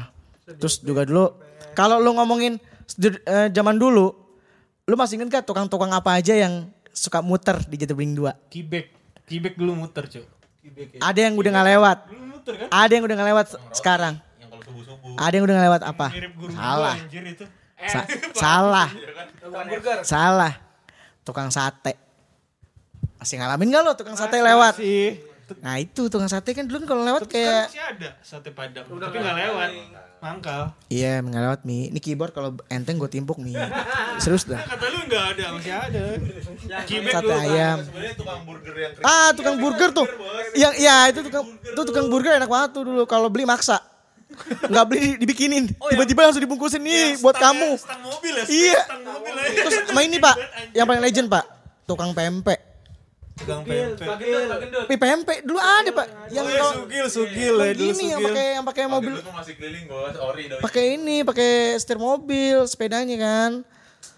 Terus 0.47 0.79
juga 0.79 1.03
dulu, 1.03 1.35
kalau 1.75 1.99
lu 1.99 2.15
ngomongin 2.15 2.55
studio- 2.87 3.19
eh, 3.27 3.51
zaman 3.51 3.75
dulu, 3.75 4.15
lu 4.87 4.95
masih 4.95 5.19
inget 5.19 5.27
gak 5.27 5.45
tukang-tukang 5.51 5.91
apa 5.91 6.15
aja 6.15 6.31
yang 6.31 6.71
suka 6.97 7.21
muter 7.21 7.61
di 7.63 7.75
Jati 7.77 7.93
Bening 7.93 8.17
2? 8.17 8.49
Kibek. 8.49 8.85
Kibek 9.23 9.53
dulu 9.53 9.77
muter, 9.77 10.09
Cuk. 10.09 10.25
Ada 10.97 11.19
yang 11.21 11.37
udah 11.37 11.51
nggak 11.53 11.67
lewat. 11.71 11.97
Dulu 12.09 12.23
muter 12.33 12.53
kan? 12.57 12.67
Ada 12.73 12.91
yang 12.91 13.03
udah 13.05 13.15
nggak 13.15 13.29
lewat 13.29 13.45
se- 13.47 13.61
sekarang. 13.73 14.15
Yang 14.37 14.49
kalau 14.49 14.63
subuh-subuh. 14.65 15.13
Ada 15.15 15.33
yang 15.33 15.45
udah 15.45 15.55
nggak 15.55 15.67
lewat 15.69 15.81
apa? 15.85 16.07
Mirip 16.09 16.33
guru 16.33 16.51
Salah. 16.51 16.95
gua, 16.95 17.03
anjir 17.05 17.23
itu. 17.23 17.45
Sa- 17.77 18.07
salah. 18.33 18.89
burger. 18.89 19.97
Salah. 20.01 20.53
Tukang 21.21 21.53
sate. 21.53 21.93
Masih 23.17 23.37
ngalamin 23.37 23.69
gak 23.69 23.81
lo 23.81 23.91
tukang 23.93 24.17
sate 24.17 24.41
lewat? 24.41 24.77
Sih. 24.77 25.21
Nah 25.63 25.75
itu 25.79 26.11
tukang 26.11 26.27
sate 26.27 26.51
kan 26.51 26.67
dulu 26.67 26.83
kalau 26.83 27.03
lewat 27.07 27.31
kayak 27.31 27.71
Masih 27.71 27.83
ada 27.83 28.09
sate 28.19 28.51
padang. 28.51 28.83
Tapi 28.83 29.15
nggak 29.15 29.35
lewat. 29.35 29.69
Mangkal. 30.17 30.73
Iya 30.89 31.21
nggak 31.21 31.43
lewat 31.45 31.61
mi. 31.63 31.87
Ini 31.93 31.99
keyboard 32.01 32.33
kalau 32.33 32.57
enteng 32.67 32.97
gue 32.97 33.07
timpuk 33.07 33.37
mi. 33.39 33.53
Serius 34.23 34.49
dah. 34.49 34.59
Kata 34.59 34.85
lu 34.91 34.99
nggak 35.07 35.23
ada, 35.37 35.45
masih 35.55 35.73
ada. 35.73 36.03
Kibek 36.89 37.13
Sate 37.13 37.25
dulu. 37.29 37.37
ayam. 37.37 37.77
Tukang 38.17 38.41
burger 38.43 38.75
yang 38.75 38.91
Ah 39.05 39.29
tukang 39.31 39.55
burger 39.61 39.89
tuh. 39.93 40.07
Yang 40.57 40.73
ya 40.83 40.95
itu 41.13 41.19
tukang 41.23 41.45
tuh 41.77 41.83
tukang 41.85 42.07
burger 42.11 42.35
enak 42.35 42.49
banget 42.49 42.69
tuh 42.75 42.83
dulu 42.83 43.03
kalau 43.07 43.29
beli 43.31 43.45
maksa. 43.47 43.79
Nggak 44.71 44.85
beli 44.91 45.15
dibikinin. 45.21 45.71
Tiba-tiba 45.71 46.27
langsung 46.27 46.43
dibungkusin 46.43 46.83
nih 46.83 47.15
buat 47.23 47.39
kamu. 47.39 47.79
Stang 47.79 48.03
mobil 48.03 48.33
ya? 48.35 48.43
Iya. 48.45 48.81
Stang 48.83 49.01
mobil 49.07 49.33
ya? 49.33 49.47
Terus 49.63 49.75
sama 49.87 50.01
ini 50.03 50.17
pak, 50.19 50.35
yang 50.77 50.85
paling 50.85 50.99
legend 50.99 51.27
pak, 51.31 51.47
tukang 51.87 52.11
pempek. 52.11 52.59
Tukang 53.37 53.61
pempek. 53.61 54.07
Tapi 54.89 54.95
pempek 54.97 55.37
dulu 55.45 55.61
ada 55.61 55.89
pak, 55.93 56.07
yang 56.33 56.45
Oh 56.45 56.49
iya, 56.49 56.59
kalau 56.59 56.73
sugil, 56.83 57.05
sugil 57.05 57.53
ya. 57.61 57.71
Dulu 57.71 57.83
gini 57.85 58.03
yang 58.09 58.19
sugil. 58.19 58.33
pakai 58.33 58.45
yang 58.57 58.65
pakai 58.65 58.83
mobil 58.89 59.13
Dulu 59.13 59.21
tuh 59.21 59.35
masih 59.37 59.53
keliling 59.55 59.85
bos, 59.85 60.15
ori 60.17 60.43
pakai 60.57 60.83
ini 60.97 61.17
pakai 61.21 61.77
setir 61.77 62.01
mobil 62.01 62.65
sepedanya 62.65 63.15
kan 63.21 63.51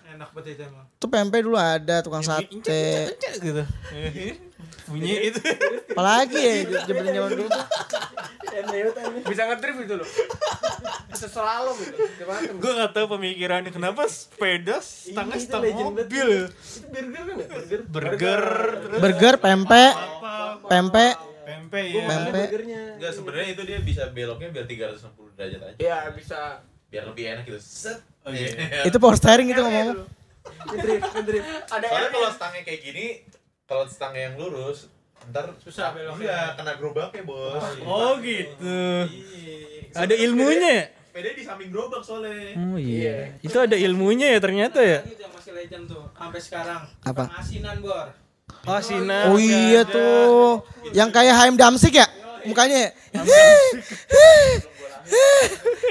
Enak 0.10 0.30
banget 0.34 0.56
itu 0.56 0.64
emang. 0.66 0.86
tuh 0.98 1.10
pempek 1.12 1.42
dulu 1.44 1.60
ada 1.60 2.00
tukang 2.02 2.24
sate 2.24 2.48
gitu. 2.50 3.64
Bunyi 4.90 5.30
itu. 5.30 5.40
apalagi 5.94 6.40
ya 6.40 6.56
zaman 6.90 7.04
zaman 7.14 7.30
dulu 7.38 7.50
tuh 7.50 7.66
Bisa 9.30 9.42
ngedrift 9.46 9.80
itu 9.86 9.96
loh. 10.02 10.08
Bisa 11.14 11.28
selalu 11.30 11.72
gitu. 11.86 11.96
Gue 12.58 12.72
gak 12.74 12.92
tau 12.98 13.06
pemikirannya 13.06 13.70
kenapa 13.70 14.10
sepeda 14.10 14.82
stang 14.82 15.30
legend 15.30 15.54
banget. 15.54 15.84
mobil. 15.86 16.30
Itu 16.50 16.88
burger 16.90 17.24
kan 17.24 17.36
ya? 17.38 17.48
Burger. 17.48 17.80
Burger, 17.90 18.44
burger 19.00 19.36
pempek 19.38 19.94
pempek 20.66 21.16
pempek 21.46 21.86
ya. 21.86 22.04
pempek 22.06 22.48
Burgernya. 22.50 22.84
Enggak 22.98 23.12
sebenarnya 23.14 23.48
itu 23.54 23.62
dia 23.66 23.78
bisa 23.82 24.04
beloknya 24.10 24.50
biar 24.54 24.66
360 24.66 25.38
derajat 25.38 25.62
aja. 25.62 25.78
Iya 25.78 25.98
bisa. 26.14 26.40
Biar 26.90 27.04
lebih 27.06 27.24
enak 27.38 27.44
gitu. 27.46 27.60
Set. 27.62 28.02
Oh, 28.26 28.34
iya. 28.34 28.84
itu 28.84 28.98
power 28.98 29.16
steering 29.16 29.48
itu 29.48 29.62
ngomong 29.62 30.06
Ngedrift, 30.70 31.14
ngedrift. 31.16 31.48
Ada 31.72 31.86
Soalnya 31.88 32.10
kalau 32.12 32.30
stangnya 32.34 32.62
kayak 32.66 32.82
gini, 32.84 33.06
kalau 33.70 33.86
stangnya 33.86 34.34
yang 34.34 34.36
lurus, 34.42 34.90
ntar 35.30 35.54
Susah 35.62 35.94
beloknya. 35.94 36.26
Iya, 36.26 36.40
kena 36.58 36.74
gerobaknya 36.82 37.22
bos. 37.22 37.62
Oh 37.86 38.18
gitu. 38.18 38.82
Ada 39.94 40.16
ilmunya 40.18 40.70
ya? 40.74 40.86
Sepeda 40.90 41.30
di 41.38 41.44
samping 41.46 41.70
gerobak 41.70 42.02
soalnya. 42.02 42.58
Oh 42.58 42.82
iya. 42.82 43.38
Itu 43.46 43.62
ada 43.62 43.78
ilmunya 43.78 44.34
ya 44.34 44.40
ternyata 44.42 44.82
ya? 44.82 45.06
Itu 45.06 45.22
yang 45.22 45.34
masih 45.38 45.54
legend 45.54 45.86
tuh 45.86 46.10
sampai 46.18 46.42
sekarang. 46.42 46.82
Apa? 47.06 47.30
Asinan 47.38 47.78
bor. 47.86 48.10
Oh 48.66 48.82
Sina. 48.82 49.30
oh 49.30 49.38
iya 49.38 49.86
tuh 49.86 50.66
yang 50.92 51.14
kayak 51.14 51.38
Haim 51.38 51.56
Damsik 51.56 51.96
ya 51.96 52.10
mukanya 52.44 52.90
ya? 52.90 53.22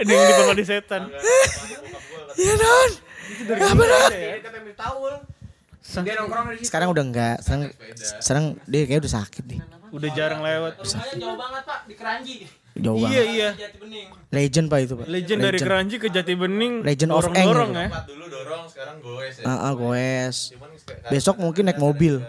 Ada 0.02 0.10
yang 0.14 0.26
dibawa 0.26 0.54
di 0.58 0.64
setan. 0.66 1.02
iya 2.38 2.54
non 2.54 2.90
apa 3.58 3.82
taul. 4.78 5.14
Dia 5.88 6.14
nongkrong 6.20 6.46
di 6.48 6.56
situ. 6.60 6.68
sekarang 6.68 6.88
udah 6.92 7.04
enggak 7.04 7.36
sekarang 7.40 7.62
sekarang 8.20 8.44
dia 8.64 8.82
kayak 8.84 9.00
udah 9.02 9.14
sakit 9.18 9.44
nih 9.46 9.60
Udah 9.88 10.10
jarang 10.12 10.44
lewat. 10.44 10.84
Rumahnya 10.84 11.16
jauh 11.16 11.32
banget 11.32 11.62
pak 11.64 11.78
di 11.88 11.94
Keranji. 11.96 12.34
jauh 12.76 13.00
Iya 13.00 13.08
banget 13.08 13.24
iya. 13.32 13.48
Bening. 13.80 14.08
legend 14.28 14.66
pak 14.68 14.78
itu 14.84 14.92
pak 14.94 15.06
Legend 15.08 15.38
dari 15.40 15.58
Keranji 15.58 15.96
ke 15.96 16.08
Jati 16.08 16.32
Bening. 16.36 16.74
Legend 16.84 17.10
of 17.10 17.24
dorong-dorong 17.24 17.70
Eng. 17.72 17.80
ya. 17.80 17.88
Tempat 17.88 18.04
dulu 18.04 18.24
dorong, 18.28 18.62
sekarang 18.68 18.96
goes 19.00 19.34
ya. 19.40 19.44
ah 19.48 19.58
ah, 19.64 19.72
goes 19.72 20.36
besok 21.08 21.40
mungkin 21.40 21.62
naik 21.64 21.80
mobil 21.80 22.20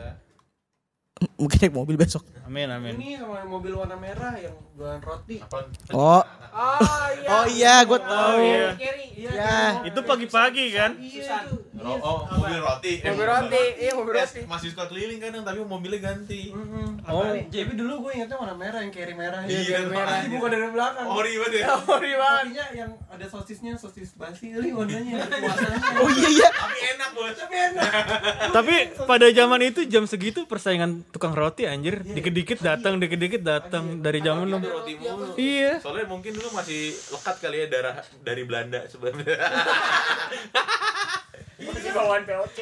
mungkin 1.36 1.58
naik 1.60 1.76
mobil 1.76 2.00
besok 2.00 2.24
Amin 2.48 2.66
amin. 2.66 2.96
Ini 2.96 3.20
sama 3.20 3.44
mobil 3.46 3.76
warna 3.76 3.94
merah 3.94 4.34
yang 4.34 4.56
jualan 4.74 5.04
roti. 5.04 5.38
Oh 5.94 6.24
Ah 6.50 6.82
iya. 7.14 7.30
oh 7.30 7.46
iya 7.46 7.76
gue 7.86 8.00
tahu 8.00 8.36
iya. 8.42 8.68
Carry. 8.74 9.06
Iya. 9.14 9.32
ya 9.36 9.60
Itu 9.86 10.00
pagi-pagi 10.02 10.66
kan? 10.74 10.98
Susan. 10.98 11.59
Oh, 11.80 11.96
oh, 12.04 12.20
mobil 12.28 12.60
roti. 12.60 12.94
Eh, 13.00 13.08
Mobil 13.12 13.26
roti. 13.28 13.64
Iya 13.80 13.92
mobil 13.96 14.14
eh, 14.16 14.24
roti. 14.28 14.42
Masih 14.44 14.68
suka 14.76 14.86
keliling 14.92 15.20
kadang, 15.24 15.44
tapi 15.48 15.64
mobilnya 15.64 16.00
ganti. 16.12 16.52
Oh. 17.08 17.24
Jadi 17.32 17.72
dulu 17.74 18.08
gue 18.08 18.12
ingetnya 18.20 18.36
warna 18.36 18.56
merah 18.60 18.80
yang 18.84 18.92
carry 18.92 19.16
merah. 19.16 19.42
Iya, 19.48 19.88
merah. 19.88 20.20
makanya. 20.20 20.28
Bukan 20.36 20.50
dari 20.52 20.68
belakang. 20.76 21.06
Ori 21.08 21.32
banget 21.40 21.54
ya. 21.56 21.68
Ori 21.96 22.12
banget. 22.14 22.44
Rotinya 22.44 22.66
yang 22.76 22.92
ada 23.08 23.26
sosisnya, 23.32 23.74
sosis 23.80 24.12
basi 24.20 24.52
kali 24.52 24.70
warnanya. 24.76 25.18
Oh 26.00 26.08
iya 26.08 26.30
iya 26.32 26.50
Tapi 26.52 26.78
enak 26.96 27.10
bos. 27.12 27.38
Tapi 28.52 28.76
pada 29.10 29.28
zaman 29.32 29.60
itu 29.64 29.84
jam 29.88 30.04
segitu 30.08 30.46
persaingan 30.48 31.08
tukang 31.12 31.32
roti 31.32 31.64
anjir. 31.64 32.04
Dikit-dikit 32.04 32.60
datang, 32.60 33.00
dikit-dikit 33.00 33.42
datang 33.42 34.04
dari 34.04 34.20
zaman 34.20 34.48
mulu. 34.48 34.58
Iya. 35.40 35.80
Soalnya 35.80 36.06
mungkin 36.12 36.36
dulu 36.36 36.52
masih 36.56 36.92
lekat 36.92 37.36
kali 37.40 37.64
ya 37.64 37.68
darah 37.72 37.96
dari 38.24 38.44
Belanda 38.44 38.84
sebenarnya. 38.88 39.38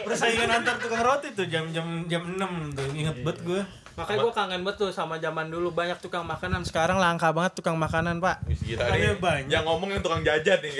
Persaingan 0.05 0.49
antar 0.49 0.75
tukang 0.79 1.03
roti 1.03 1.27
tuh 1.33 1.45
jam-jam 1.47 2.05
jam 2.07 2.23
6 2.23 2.77
tuh. 2.77 2.87
Ingat 2.95 3.15
banget 3.23 3.39
gue. 3.43 3.61
Makanya 3.97 4.29
gue 4.29 4.33
kangen 4.37 4.61
banget 4.61 4.77
tuh 4.77 4.89
sama 4.93 5.17
zaman 5.17 5.49
dulu 5.49 5.73
banyak 5.73 5.97
tukang 5.97 6.21
makanan. 6.21 6.61
Sekarang 6.61 7.01
langka 7.01 7.33
banget 7.33 7.57
tukang 7.57 7.73
makanan 7.81 8.21
pak. 8.21 8.45
Makanya 8.45 9.17
banyak. 9.17 9.49
Yang 9.49 9.63
ngomong 9.65 9.89
yang 9.89 10.01
tukang 10.05 10.21
jajan 10.21 10.61
nih. 10.61 10.71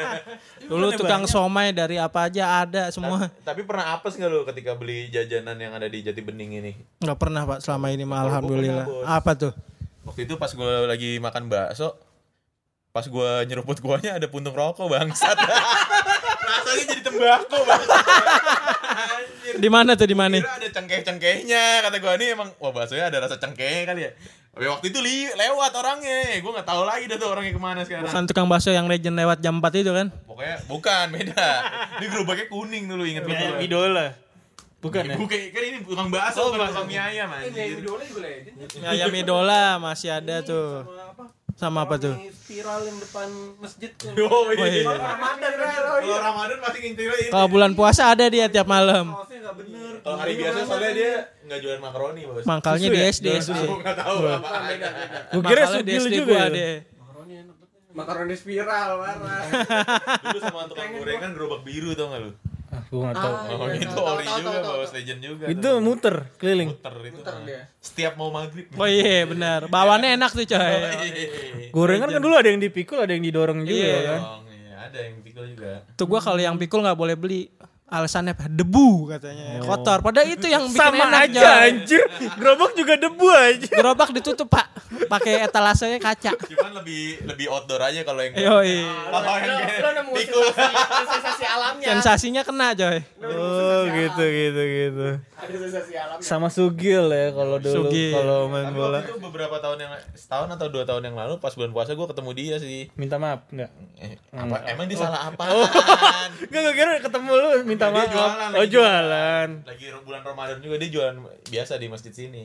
Dulu 0.70 0.94
tukang 0.94 1.26
somai 1.26 1.74
dari 1.74 1.98
apa 1.98 2.30
aja 2.30 2.62
ada 2.62 2.94
semua. 2.94 3.26
Tapi 3.42 3.66
pernah 3.66 3.98
apes 3.98 4.14
nggak 4.14 4.30
lo 4.30 4.46
ketika 4.46 4.78
beli 4.78 5.10
jajanan 5.10 5.58
yang 5.58 5.74
ada 5.74 5.90
di 5.90 6.06
Jati 6.06 6.22
Bening 6.22 6.62
ini? 6.62 6.72
Nggak 7.02 7.18
pernah 7.18 7.42
pak 7.42 7.58
selama 7.58 7.90
ini 7.90 8.06
mah 8.06 8.22
alhamdulillah. 8.22 8.86
Apa 9.02 9.34
tuh? 9.34 9.52
Waktu 10.06 10.30
itu 10.30 10.38
pas 10.38 10.54
gue 10.54 10.72
lagi 10.86 11.18
makan 11.18 11.50
bakso, 11.50 11.98
Pas 12.94 13.10
gua 13.10 13.42
nyeruput 13.42 13.82
kuahnya 13.82 14.22
ada 14.22 14.30
puntung 14.30 14.54
rokok 14.54 14.86
bangsat. 14.86 15.34
Rasanya 16.54 16.84
jadi 16.86 17.02
tembakau. 17.02 17.62
Di 19.54 19.68
mana 19.70 19.94
tuh 19.94 20.06
di 20.06 20.16
mana? 20.16 20.34
Kira 20.34 20.56
ada 20.56 20.68
cengkeh-cengkehnya 20.70 21.84
kata 21.84 21.96
gua 21.98 22.14
nih 22.16 22.34
emang 22.34 22.48
wah 22.58 22.70
baksonya 22.70 23.06
ada 23.06 23.22
rasa 23.22 23.36
cengkehnya 23.36 23.82
kali 23.86 24.00
ya. 24.02 24.10
Tapi 24.54 24.70
waktu 24.70 24.86
itu 24.86 24.98
li 24.98 25.26
lewat 25.30 25.72
orangnya, 25.74 26.38
gua 26.38 26.58
nggak 26.58 26.68
tahu 26.68 26.82
lagi 26.86 27.04
dah 27.10 27.16
tuh 27.18 27.28
orangnya 27.30 27.52
ke 27.52 27.60
mana 27.60 27.80
sekarang. 27.82 28.06
Bukan 28.06 28.22
tukang 28.26 28.46
bakso 28.46 28.70
yang 28.70 28.86
legend 28.86 29.14
lewat 29.14 29.38
jam 29.38 29.58
4 29.58 29.82
itu 29.82 29.92
kan? 29.92 30.06
Pokoknya 30.26 30.56
bukan 30.66 31.06
beda. 31.10 31.48
Ini 31.98 32.06
gerobaknya 32.08 32.46
kuning 32.48 32.84
dulu 32.86 33.02
inget 33.02 33.22
Ya, 33.24 33.34
gua. 33.50 33.58
idola. 33.60 34.06
Bukan 34.78 35.02
ya? 35.06 35.16
Bukan 35.16 35.38
kan 35.48 35.62
ini 35.64 35.78
tukang 35.80 36.08
bakso 36.12 36.52
bukan 36.52 36.68
tukang 36.70 36.86
mie 36.86 37.00
ayam 37.00 37.28
anjir. 37.30 37.78
Ayam 38.84 39.10
idola 39.12 39.78
masih 39.78 40.10
ada 40.12 40.42
tuh. 40.42 40.84
Sama 40.84 41.02
apa 41.14 41.24
tuh? 41.54 42.14
Viral 42.44 42.80
yang 42.84 42.98
depan 42.98 43.28
masjid. 43.58 43.90
Oh 44.20 44.44
Oh, 44.44 44.52
iya. 44.52 44.66
iya. 44.66 44.84
Kalau 44.84 46.18
Ramadan 46.20 46.58
pasti 46.60 46.78
ngintilin. 46.82 47.30
Kalau 47.30 47.46
bulan 47.48 47.72
puasa 47.72 48.10
ada 48.10 48.26
dia 48.26 48.46
tiap 48.50 48.66
malam. 48.66 49.14
Kalau 50.04 50.16
hari 50.20 50.36
biasa 50.36 50.58
soalnya 50.66 50.92
dia 50.92 51.12
nggak 51.46 51.58
jualan 51.62 51.80
makaroni, 51.80 52.20
Bos. 52.28 52.44
Mangkalnya 52.44 52.88
di? 52.90 52.98
SD 53.00 53.26
SD. 53.40 53.58
Aku 53.64 53.80
nggak 53.80 53.96
tahu 53.96 54.16
apa. 54.26 54.48
Gue 55.32 55.42
kira 55.44 55.62
sugil 55.70 56.04
juga 56.10 56.40
deh. 56.50 56.74
Makaroni 57.94 58.34
spiral 58.34 58.90
parah. 58.98 59.42
Dulu 60.18 60.38
sama 60.42 60.66
tukang 60.66 60.90
gorengan 60.98 61.30
gerobak 61.30 61.62
biru 61.62 61.94
tau 61.94 62.10
nggak 62.10 62.20
lu? 62.26 62.30
Ah, 62.74 62.82
gue 62.82 62.98
gak 62.98 63.14
tau. 63.14 63.32
Oh 63.54 63.68
itu 63.70 63.98
ori 64.02 64.26
juga, 64.26 64.58
Bos. 64.66 64.90
Legend 64.90 65.20
juga. 65.22 65.44
Itu 65.46 65.62
tuh. 65.62 65.76
muter 65.78 66.16
keliling. 66.36 66.70
muter 66.74 66.94
itu. 67.06 67.20
Setiap 67.78 68.12
mau 68.18 68.34
maghrib. 68.34 68.66
Oh 68.74 68.88
iya 68.88 69.22
benar. 69.24 69.70
Bawaannya 69.70 70.18
enak 70.18 70.30
tuh 70.34 70.42
coy. 70.42 70.58
Iya. 70.58 71.70
Gorengan 71.70 72.10
kan 72.10 72.20
dulu 72.20 72.34
ada 72.34 72.48
yang 72.50 72.58
dipikul, 72.58 72.98
ada 72.98 73.14
yang 73.14 73.22
didorong 73.22 73.62
juga 73.62 73.78
Iya. 73.78 73.98
kan. 74.02 74.20
Iya, 74.50 74.74
ada 74.90 74.98
yang 74.98 75.14
pikul 75.22 75.44
juga. 75.54 75.70
Tuh 75.94 76.06
gua 76.10 76.18
kalau 76.18 76.40
yang 76.40 76.58
pikul 76.58 76.82
nggak 76.82 76.98
boleh 76.98 77.14
beli. 77.14 77.42
Alasannya 77.84 78.32
apa? 78.32 78.48
Debu 78.48 79.12
katanya. 79.12 79.60
Kotor. 79.60 80.00
Padahal 80.00 80.32
itu 80.32 80.48
yang 80.48 80.64
bikin 80.72 80.80
Sama 80.80 81.04
enak 81.04 81.20
aja 81.28 81.68
anjir. 81.68 82.00
Gerobak 82.40 82.72
juga 82.72 82.96
debu 82.96 83.28
aja. 83.28 83.68
Gerobak 83.68 84.08
ditutup 84.16 84.48
pak. 84.48 84.72
Pakai 85.04 85.44
etalasenya 85.44 86.00
kaca. 86.00 86.32
Cuman 86.32 86.80
lebih 86.80 87.20
lebih 87.28 87.46
outdoor 87.52 87.84
aja 87.84 88.00
kalau 88.00 88.24
yang 88.24 88.32
Yoi. 88.40 88.88
kalau 89.12 89.92
yang 89.92 90.08
pikul. 90.16 90.48
sensasi 91.12 91.44
alamnya. 91.44 91.86
Sensasinya 91.92 92.42
kena 92.42 92.72
coy. 92.72 92.98
Oh 93.20 93.82
gitu 93.84 94.24
gitu 94.32 94.62
gitu. 94.64 95.08
Ada 95.44 95.56
sensasi 95.68 95.92
alam. 96.00 96.16
Sama 96.24 96.48
Sugil 96.48 97.04
ya 97.12 97.36
kalau 97.36 97.60
dulu 97.60 97.92
kalau 97.92 98.48
main 98.48 98.72
Tapi 98.72 98.78
bola. 98.80 98.98
itu 99.04 99.14
beberapa 99.20 99.56
tahun 99.60 99.78
yang 99.84 99.92
setahun 100.16 100.48
atau 100.56 100.66
dua 100.72 100.88
tahun 100.88 101.12
yang 101.12 101.16
lalu 101.20 101.36
pas 101.36 101.52
bulan 101.52 101.68
puasa 101.76 101.92
gue 101.92 102.06
ketemu 102.08 102.30
dia 102.32 102.56
sih. 102.56 102.88
Minta 102.96 103.20
maaf 103.20 103.44
enggak? 103.52 103.70
Eh, 104.00 104.16
apa, 104.32 104.56
emang 104.72 104.88
dia 104.88 104.98
salah 104.98 105.28
apa? 105.28 105.44
Enggak 106.48 106.62
gue 106.64 106.74
kira 106.74 106.92
ketemu 107.04 107.30
lu 107.36 107.50
minta 107.74 107.86
Dia 107.86 107.96
maaf. 107.98 108.10
jualan, 108.10 108.48
oh 108.48 108.54
lagi 108.54 108.70
jualan. 108.70 109.48
Lagi 109.66 109.84
bulan 110.00 110.22
Ramadan 110.22 110.56
juga 110.62 110.74
dia 110.78 110.90
jualan 110.90 111.14
biasa 111.44 111.72
di 111.74 111.86
masjid 111.90 112.12
sini. 112.14 112.44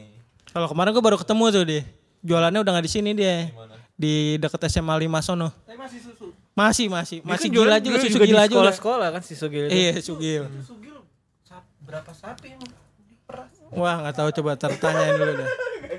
Kalau 0.49 0.65
kemarin 0.65 0.89
gua 0.91 1.03
baru 1.05 1.17
ketemu 1.21 1.43
tuh 1.53 1.63
dia. 1.63 1.81
Jualannya 2.19 2.59
udah 2.59 2.71
nggak 2.73 2.85
di 2.85 2.91
sini 2.91 3.09
dia. 3.13 3.53
Mana? 3.53 3.77
Di 3.93 4.35
deket 4.35 4.59
SMA 4.67 4.95
5 4.95 5.21
sono. 5.21 5.53
Tapi 5.63 5.77
masih 5.77 5.99
susu. 6.01 6.27
Masih 6.51 6.87
masih 6.91 7.17
Dia 7.23 7.29
masih 7.29 7.47
kan 7.47 7.55
gila 7.55 7.63
jualan 7.63 7.79
juga 7.79 7.97
susu 8.01 8.17
gila 8.19 8.43
juga. 8.43 8.71
Sekolah-sekolah 8.73 9.07
kan 9.15 9.21
si 9.23 9.33
Sugil 9.37 9.63
itu. 9.69 9.75
Iya 9.77 9.93
sugil. 10.03 10.43
Sugil 10.65 10.97
sap, 11.45 11.63
berapa 11.79 12.11
sapi 12.11 12.57
yang 12.57 12.61
diperas? 13.07 13.51
Wah 13.71 13.95
nggak 14.03 14.15
tahu 14.17 14.29
coba 14.41 14.51
tertanyain 14.57 15.15
dulu 15.15 15.33
deh. 15.39 15.49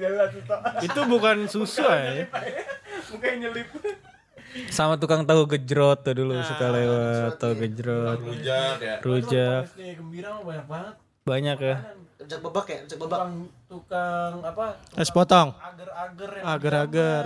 Itu 0.87 1.01
bukan 1.07 1.45
susu 1.49 1.85
ya. 1.85 2.25
Mukanya 3.11 3.49
nyelip. 3.49 3.69
Sama 4.69 4.99
tukang 4.99 5.23
tahu 5.23 5.47
gejrot 5.47 6.03
tuh 6.03 6.13
dulu 6.13 6.35
suka 6.43 6.67
lewat 6.69 7.39
tahu 7.39 7.53
gejrot. 7.57 8.19
Rujak 8.19 8.77
ya. 8.79 8.95
Rujak 8.99 9.63
gembira 9.97 10.29
mah 10.35 10.43
banyak 10.43 10.67
banget. 10.67 10.95
banyak 11.21 11.59
ya. 11.61 11.77
Rujak 12.21 12.39
bebek 12.41 12.67
ya, 12.67 12.79
rujak 12.83 12.99
bebek. 12.99 13.19
Tukang 13.19 13.33
tukang 13.65 14.33
apa? 14.43 14.67
Es 14.95 15.09
potong. 15.09 15.49
Agar-agar 15.55 16.31
yang 16.35 16.47
Agar-agar. 16.51 17.23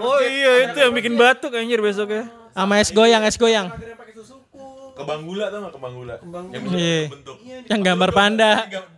Oh 0.00 0.20
iya 0.20 0.52
itu 0.66 0.78
yang 0.78 0.92
bikin 0.92 1.14
batuk 1.14 1.52
anjir 1.52 1.78
besoknya. 1.78 2.26
Sama 2.52 2.80
es 2.80 2.88
goyang, 2.88 3.22
es 3.22 3.36
goyang. 3.36 3.68
agar 3.68 3.88
yang 3.88 4.00
pakai 4.00 4.14
susuku. 4.14 4.66
Kebang 4.92 5.24
gula 5.24 5.48
tau 5.48 5.58
gak 5.62 5.72
kebang 5.72 5.94
gula? 5.94 6.16
Yang 6.52 6.62
Iya. 6.72 7.00
bentuk. 7.08 7.36
Yang 7.68 7.80
gambar 7.80 8.10
panda. 8.12 8.50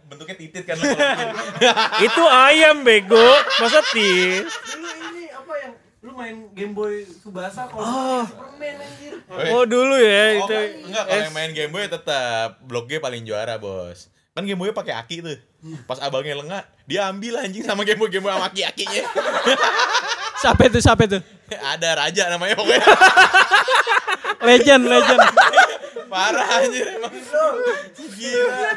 Bentuknya 0.07 0.37
titit 0.37 0.63
kan. 0.63 0.77
itu 2.07 2.23
ayam 2.25 2.83
bego, 2.83 3.29
masa 3.59 3.83
tis? 3.91 4.47
Dulu 6.15 6.23
main 6.23 6.39
Game 6.55 6.71
Boy 6.71 7.03
Subasa 7.03 7.67
kalau 7.67 8.23
Superman 8.23 8.79
anjir. 8.79 9.19
Oh 9.51 9.67
dulu 9.67 9.99
ya 9.99 10.39
Oh, 10.39 10.47
itu. 10.47 10.87
enggak 10.87 11.05
kalau 11.11 11.23
yang 11.27 11.35
main 11.35 11.51
Game 11.51 11.75
Boy 11.75 11.91
tetap 11.91 12.63
Blok 12.63 12.87
G 12.87 13.03
paling 13.03 13.27
juara, 13.27 13.59
Bos. 13.59 14.07
Kan 14.31 14.47
Game 14.47 14.55
Boy 14.55 14.71
pakai 14.71 14.95
aki 14.95 15.27
tuh. 15.27 15.35
Pas 15.91 15.99
abangnya 15.99 16.39
lengah, 16.39 16.63
dia 16.87 17.11
ambil 17.11 17.43
anjing 17.43 17.67
sama 17.67 17.83
Game 17.83 17.99
Boy 17.99 18.15
Game 18.15 18.23
Boy 18.23 18.31
sama 18.31 18.47
aki-akinya. 18.47 19.03
Siapa 20.47 20.71
itu? 20.71 20.79
Siapa 20.79 21.03
itu? 21.03 21.19
Ada 21.51 21.99
raja 21.99 22.31
namanya 22.31 22.55
pokoknya. 22.55 22.79
Legend, 24.47 24.83
legend. 24.87 25.19
Parah 26.15 26.63
anjir 26.63 26.87
emang. 26.95 27.11
Gila. 28.15 28.71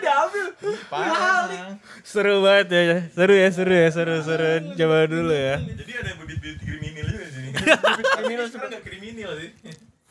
Parah. 0.89 1.77
Seru 2.01 2.41
banget 2.41 2.67
ya, 2.73 2.81
seru 3.13 3.33
ya, 3.38 3.49
seru 3.53 3.73
ya, 3.77 3.89
seru 3.93 4.15
seru. 4.25 4.51
Coba 4.73 5.05
dulu 5.05 5.35
ya. 5.38 5.61
Jadi 5.61 5.93
ada 6.01 6.11
bibit-bibit 6.17 6.57
kriminal 6.65 7.05
juga 7.05 7.25
di 7.29 7.33
sini. 7.38 7.49
kriminal 8.17 8.45
sebenarnya 8.49 8.79
kriminal 8.81 9.31
sih. 9.38 9.51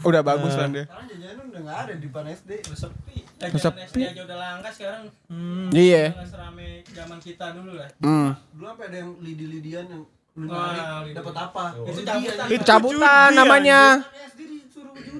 Udah 0.06 0.22
bagus 0.22 0.54
lah 0.54 0.70
dia. 0.70 0.86
Sekarang 0.86 1.06
jajanan 1.10 1.44
udah 1.50 1.60
enggak 1.66 1.78
ada 1.82 1.92
di 1.98 2.02
depan 2.06 2.24
SD. 2.30 2.50
Udah 2.70 2.78
sepi. 2.78 3.16
Sepi. 3.58 3.80
SD 3.90 3.96
aja 4.06 4.22
udah 4.22 4.36
langka 4.38 4.70
sekarang. 4.70 5.04
Iya. 5.74 6.04
Nggak 6.14 6.28
serame 6.30 6.68
zaman 6.94 7.18
kita 7.18 7.46
dulu 7.58 7.72
lah. 7.74 7.90
Hmm. 7.98 8.38
Dulu 8.54 8.64
sampai 8.70 8.86
ada 8.86 8.96
yang 9.02 9.10
lidi-lidian 9.18 9.84
yang 9.90 10.02
lu 10.36 10.52
lidi. 10.52 11.16
dapat 11.16 11.34
apa? 11.34 11.64
Itu 11.80 12.00
Judi, 12.04 12.06
cabutan. 12.06 12.46
Itu 12.52 12.64
cabutan 12.68 13.28
namanya. 13.32 13.80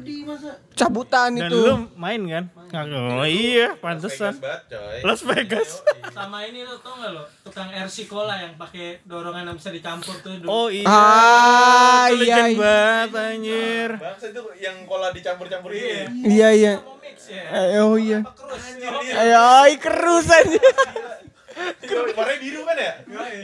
Judi 0.07 0.23
masa? 0.23 0.51
Cabutan 0.71 1.31
Dan 1.35 1.51
itu. 1.51 1.59
lu 1.59 1.75
main 1.99 2.23
kan? 2.23 2.45
Oh 2.87 3.27
iya, 3.27 3.75
pantesan. 3.75 4.39
Vegas 4.39 4.39
banget, 4.39 4.63
coy. 4.71 4.99
Las 5.03 5.21
Vegas. 5.27 5.71
Sama 6.15 6.39
ini 6.47 6.63
lo 6.63 6.79
tau 6.79 6.95
gak 6.95 7.11
lo? 7.11 7.27
Tukang 7.43 7.71
RC 7.75 8.07
Cola 8.07 8.35
yang 8.39 8.55
pakai 8.55 9.03
dorongan 9.03 9.51
yang 9.51 9.57
bisa 9.59 9.75
dicampur 9.75 10.15
tuh 10.23 10.39
dulu. 10.39 10.47
Oh 10.47 10.69
iya. 10.71 10.87
Ah, 10.87 12.07
Itu 12.07 12.23
iya, 12.23 12.47
legend 12.47 12.47
iya. 12.47 12.59
banget 12.63 13.11
anjir. 13.19 13.91
Bangsa 13.99 14.27
itu 14.31 14.43
yang 14.63 14.77
kola 14.87 15.09
dicampur-campur 15.11 15.71
ini. 15.75 16.07
Iya 16.23 16.49
iya. 16.55 16.75
Mau 16.79 16.95
mix 17.03 17.19
ya. 17.27 17.43
Eh, 17.75 17.83
oh 17.83 17.99
iya. 17.99 18.23
Ayo, 19.19 19.75
kerus. 19.83 20.27
Warnanya 21.57 22.39
biru 22.39 22.61
kan 22.65 22.77
ya? 22.77 22.93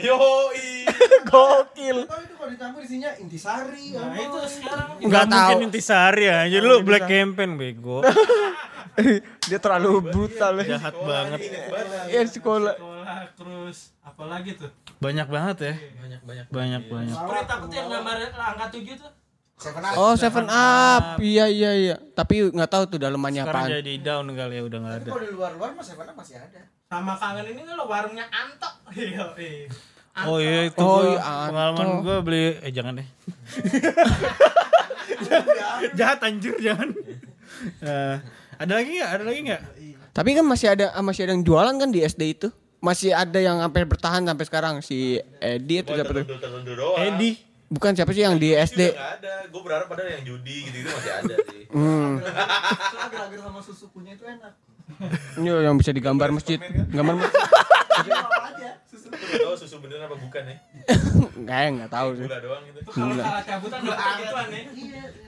Yoi. 0.05 0.69
Gokil. 1.33 1.99
Tahu 2.05 2.21
itu 2.21 2.35
kalau 2.37 2.51
dicampur 2.51 2.81
isinya 2.83 3.11
intisari 3.17 3.97
Nah 3.97 4.13
apa? 4.13 4.21
itu 4.21 4.39
sekarang 4.61 4.89
Enggak 5.01 5.25
tahu. 5.25 5.37
mungkin 5.39 5.59
intisari 5.67 6.25
ya. 6.29 6.41
Jadi 6.47 6.65
lu 6.65 6.77
black 6.83 7.05
campaign 7.07 7.51
bego. 7.57 8.05
Dia 9.49 9.59
terlalu 9.59 10.05
brutal 10.05 10.61
ya. 10.61 10.77
Jahat 10.77 10.95
banget. 10.95 11.39
Iya 12.13 12.23
sekolah. 12.29 12.75
sekolah 12.77 13.21
terus 13.33 13.97
apa 14.05 14.25
lagi 14.29 14.51
tuh? 14.55 14.69
Banyak 15.01 15.27
banget 15.27 15.57
ya. 15.63 15.75
Banyak 15.99 16.21
banyak. 16.23 16.47
Banyak 16.49 16.83
banyak. 16.87 17.17
Sprite 17.17 17.51
apa 17.51 17.65
tuh 17.65 17.77
yang 17.77 17.89
gambar 17.89 18.17
angka 18.31 18.67
7 18.71 19.01
tuh? 19.01 19.13
Oh, 19.95 20.19
Seven 20.19 20.51
Up. 20.51 21.23
Iya 21.23 21.47
iya 21.47 21.71
iya. 21.73 21.97
Tapi 22.13 22.51
nggak 22.51 22.67
tahu 22.67 22.85
tuh 22.91 22.99
dalemannya 22.99 23.47
Sekarang 23.47 23.65
apaan. 23.65 23.77
jadi 23.79 23.93
down 24.03 24.27
kali 24.35 24.55
ya 24.59 24.63
udah 24.67 24.79
nggak 24.83 24.97
ada. 24.99 25.09
Kalau 25.09 25.23
di 25.23 25.33
luar-luar 25.33 25.71
mas 25.73 25.87
Seven 25.87 26.03
Up 26.05 26.17
masih 26.19 26.35
ada. 26.37 26.61
Sama 26.93 27.17
kangen 27.17 27.47
ini 27.49 27.63
lo 27.67 27.87
warungnya 27.87 28.27
Anto. 28.29 28.69
Iya, 28.93 29.33
iya. 29.41 29.73
Oh 30.29 30.37
iya 30.37 30.69
itu 30.69 30.77
Oh, 30.77 31.01
gua- 31.01 31.09
iya, 31.09 31.49
pengalaman 31.49 32.05
gue 32.05 32.17
beli 32.21 32.45
eh 32.61 32.69
jangan 32.69 33.01
deh. 33.01 33.09
Jahat 35.95 36.19
anjir 36.21 36.55
jangan. 36.61 36.93
Eh, 37.81 38.17
ada 38.59 38.73
lagi 38.75 38.91
nggak? 38.93 39.11
Ada 39.11 39.25
lagi 39.25 39.41
nggak? 39.43 39.63
Tapi 40.13 40.29
kan 40.37 40.45
masih 40.45 40.69
ada 40.69 40.93
masih 41.01 41.25
ada 41.25 41.33
yang 41.33 41.41
jualan 41.41 41.75
kan 41.75 41.89
di 41.89 42.03
SD 42.03 42.23
itu. 42.31 42.49
Masih 42.79 43.15
ada 43.15 43.39
yang 43.39 43.57
sampai 43.57 43.83
bertahan 43.87 44.21
sampai 44.21 44.45
sekarang 44.45 44.75
si 44.83 45.17
Edi 45.39 45.81
itu 45.81 45.89
siapa 45.89 46.13
tuh? 46.13 46.27
Edi. 47.01 47.31
Bukan 47.73 47.97
siapa 47.97 48.13
sih 48.13 48.21
yang 48.21 48.37
di 48.37 48.53
SD? 48.53 48.93
ada. 48.93 49.49
Gue 49.49 49.61
berharap 49.65 49.89
padahal 49.89 50.13
yang 50.13 50.29
judi 50.29 50.69
gitu-gitu 50.69 50.93
masih 50.93 51.13
ada 51.17 51.35
sih. 51.41 51.65
Hmm. 51.73 52.21
Agar-agar 52.21 53.39
sama 53.41 53.61
susu 53.65 53.89
punya 53.89 54.13
itu 54.13 54.23
enak. 54.23 54.53
Ini 55.39 55.49
yang 55.67 55.77
bisa 55.79 55.91
digambar 55.91 56.31
masjid. 56.31 56.59
Gambar 56.91 57.15
masjid. 57.19 57.43
Apa 58.13 58.55
aja 58.55 58.71
susu. 58.87 59.09
Tahu 59.13 59.55
susu 59.57 59.77
beneran 59.81 60.07
apa 60.09 60.17
bukan 60.17 60.43
ya? 60.47 60.57
Enggak, 61.43 61.61
enggak 61.75 61.91
tahu 61.91 62.09
sih. 62.17 62.27
Gula 62.27 62.39
doang 62.39 62.63
gitu. 62.69 62.79
Kalau 62.93 63.15
salah 63.19 63.43
cabutan 63.43 63.81
dapetnya 63.83 64.15
gituan 64.21 64.47
nih. 64.53 64.65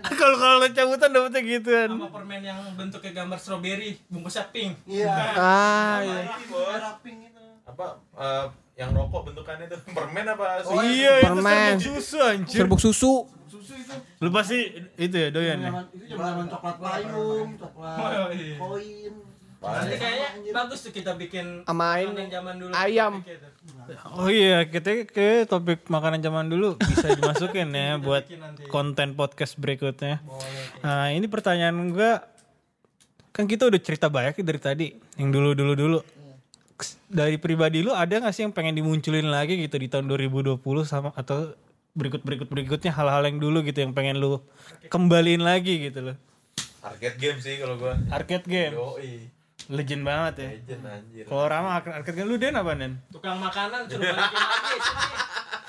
Kalau 0.20 0.36
kalau 0.36 0.68
cabutan 0.68 1.10
dapetnya 1.16 1.40
gituan. 1.42 1.88
Sama 1.96 2.08
permen 2.12 2.40
yang 2.44 2.60
bentuknya 2.76 3.12
gambar 3.24 3.38
strawberry, 3.40 3.90
bungkusnya 4.12 4.44
pink. 4.52 4.72
Iya. 4.84 5.14
Ah, 5.34 5.96
iya. 6.04 6.36
Pink 7.00 7.18
itu. 7.32 7.42
apa 7.64 7.96
eh, 8.20 8.44
yang 8.76 8.92
rokok 8.92 9.32
bentukannya 9.32 9.66
itu 9.66 9.76
permen 9.96 10.26
apa 10.28 10.60
sih? 10.60 10.76
iya 11.00 11.24
itu 11.24 11.32
permen. 11.32 11.78
serbuk 11.80 11.80
susu 11.80 12.18
anjir. 12.20 12.58
Serbuk 12.60 12.80
susu. 12.80 13.14
Lu 14.20 14.28
pasti 14.32 14.58
itu 15.00 15.16
ya 15.16 15.28
doyan 15.32 15.58
ya. 15.64 15.70
Itu 15.94 16.14
zaman 16.16 16.46
coklat 16.48 16.76
payung, 16.80 17.48
coklat 17.56 17.96
koin. 18.60 19.14
Nanti 19.64 19.96
kayaknya 19.96 20.28
bagus 20.52 20.78
tuh 20.84 20.92
kita 20.92 21.16
bikin 21.16 21.64
Sama 21.64 21.98
ini, 21.98 22.12
makanan 22.12 22.28
zaman 22.28 22.54
dulu. 22.60 22.72
ayam. 22.76 23.14
Oh 24.16 24.28
iya, 24.28 24.64
kita 24.68 25.08
ke 25.08 25.48
topik 25.48 25.88
makanan 25.88 26.20
zaman 26.20 26.48
dulu 26.48 26.76
bisa 26.80 27.16
dimasukin 27.16 27.72
ya 27.72 27.96
buat 27.96 28.28
konten 28.68 29.16
podcast 29.16 29.56
berikutnya. 29.56 30.20
Nah, 30.84 31.08
ini 31.12 31.24
pertanyaan 31.28 31.92
gua 31.92 32.24
kan 33.34 33.50
kita 33.50 33.66
udah 33.66 33.80
cerita 33.82 34.06
banyak 34.06 34.36
ya 34.38 34.44
dari 34.46 34.60
tadi 34.60 34.86
yang 35.16 35.32
dulu 35.32 35.56
dulu 35.56 35.72
dulu. 35.74 35.98
Dari 37.08 37.38
pribadi 37.38 37.80
lu 37.80 37.94
ada 37.94 38.18
gak 38.18 38.34
sih 38.34 38.42
yang 38.42 38.50
pengen 38.50 38.74
dimunculin 38.74 39.30
lagi 39.30 39.54
gitu 39.56 39.78
di 39.78 39.86
tahun 39.86 40.10
2020 40.10 40.58
sama 40.82 41.14
atau 41.14 41.54
berikut 41.94 42.26
berikut 42.26 42.50
berikutnya 42.50 42.90
hal-hal 42.90 43.22
yang 43.22 43.38
dulu 43.38 43.62
gitu 43.62 43.86
yang 43.86 43.94
pengen 43.94 44.18
lu 44.18 44.42
kembaliin 44.90 45.40
lagi 45.40 45.88
gitu 45.88 46.10
loh. 46.12 46.16
Arcade 46.84 47.16
game 47.16 47.38
sih 47.40 47.56
kalau 47.56 47.78
gua. 47.80 47.94
Arcade 48.12 48.44
game. 48.44 48.74
Yoi. 48.74 49.33
Legend 49.72 50.02
banget 50.04 50.34
ya. 50.36 50.48
Legend 50.60 50.82
anjir. 50.84 51.24
Kalau 51.24 51.44
Rama 51.48 51.80
game 51.80 52.28
lu 52.28 52.36
Den 52.36 52.54
apa 52.56 52.72
Den? 52.76 52.92
Tukang 53.08 53.40
makanan 53.40 53.88
suruh 53.88 54.04
balikin 54.04 54.44
lagi 54.44 54.78
sini. 54.84 55.16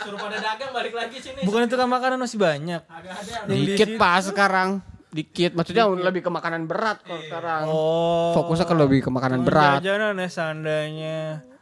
Suruh 0.03 0.19
pada 0.19 0.37
dagang 0.37 0.71
balik 0.75 0.93
lagi 0.93 1.17
sini. 1.23 1.41
Bukan 1.47 1.71
tukang 1.71 1.89
makanan 1.89 2.17
masih 2.19 2.37
banyak. 2.37 2.81
Agak 2.91 3.13
ada. 3.23 3.35
Dikit 3.47 3.89
pas 3.95 4.23
sekarang. 4.27 4.69
Dikit. 5.15 5.55
Maksudnya 5.55 5.87
lebih 5.87 6.27
ke 6.27 6.31
makanan 6.31 6.67
berat 6.67 6.99
kalau 7.07 7.21
sekarang. 7.23 7.61
Oh. 7.71 8.35
Fokusnya 8.35 8.67
ke 8.67 8.75
lebih 8.75 8.99
ke 8.99 9.09
makanan 9.09 9.47
berat. 9.47 9.79
Jajanan 9.79 10.19
ya 10.19 10.27
seandainya 10.27 11.17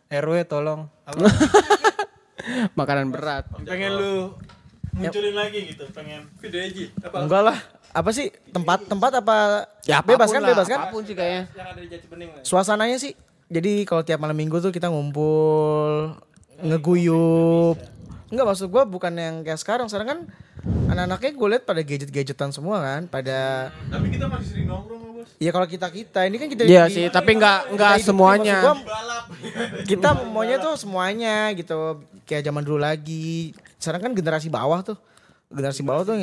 RW 0.09 0.45
tolong. 0.49 0.89
Makanan 2.79 3.07
berat. 3.13 3.47
pengen 3.63 3.95
lu 3.95 4.35
munculin 4.93 5.31
lagi 5.31 5.73
gitu, 5.73 5.87
pengen. 5.95 6.27
Video 6.43 6.59
aja. 6.59 6.85
Apa 7.07 7.15
Enggak 7.23 7.41
lah. 7.45 7.57
Apa 7.93 8.09
sih 8.09 8.33
tempat 8.49 8.89
tempat 8.89 9.11
apa? 9.21 9.69
Ya 9.85 10.01
bebas 10.01 10.33
kan 10.33 10.41
lah, 10.41 10.49
bebas 10.49 10.65
kan? 10.65 10.79
Apa 10.81 10.89
pun 10.89 11.05
sih 11.05 11.13
kayaknya. 11.13 11.45
yang 11.53 11.67
ada 11.69 11.79
di 11.79 11.87
Jati 11.87 12.07
Bening 12.09 12.29
lah. 12.33 12.41
Suasananya 12.41 12.97
sih. 12.97 13.13
Jadi 13.53 13.85
kalau 13.85 14.01
tiap 14.01 14.17
malam 14.17 14.33
minggu 14.33 14.57
tuh 14.57 14.73
kita 14.73 14.89
ngumpul, 14.89 16.17
ngeguyup. 16.57 17.77
Enggak 18.33 18.45
maksud 18.49 18.73
gua 18.73 18.89
bukan 18.89 19.13
yang 19.13 19.35
kayak 19.45 19.61
sekarang. 19.61 19.85
Sekarang 19.85 20.09
kan 20.09 20.19
anak-anaknya 20.89 21.31
gue 21.33 21.47
lihat 21.53 21.63
pada 21.67 21.81
gadget-gadgetan 21.83 22.49
semua 22.49 22.81
kan, 22.81 23.01
pada 23.05 23.69
Tapi 23.91 24.09
kita 24.09 24.25
masih 24.25 24.47
sering 24.47 24.67
nongkrong 24.71 25.13
Bos. 25.23 25.29
Iya 25.37 25.51
kalau 25.53 25.67
kita 25.67 25.87
kita 25.87 26.19
ini 26.25 26.35
kan 26.35 26.47
kita 26.49 26.61
Iya 26.65 26.83
di- 26.87 26.93
sih, 26.97 27.05
tapi 27.07 27.37
nggak 27.37 27.77
nggak 27.77 27.93
semuanya. 28.01 28.57
gua, 28.59 28.75
kita 29.85 30.09
maunya 30.25 30.57
tuh 30.57 30.75
semuanya 30.75 31.53
gitu 31.53 32.01
kayak 32.25 32.43
zaman 32.43 32.63
dulu 32.65 32.81
lagi. 32.81 33.53
Sekarang 33.77 34.01
kan 34.01 34.11
generasi 34.17 34.49
bawah 34.49 34.81
tuh. 34.83 34.97
Generasi 35.53 35.81
bawah 35.85 36.01
tuh 36.01 36.17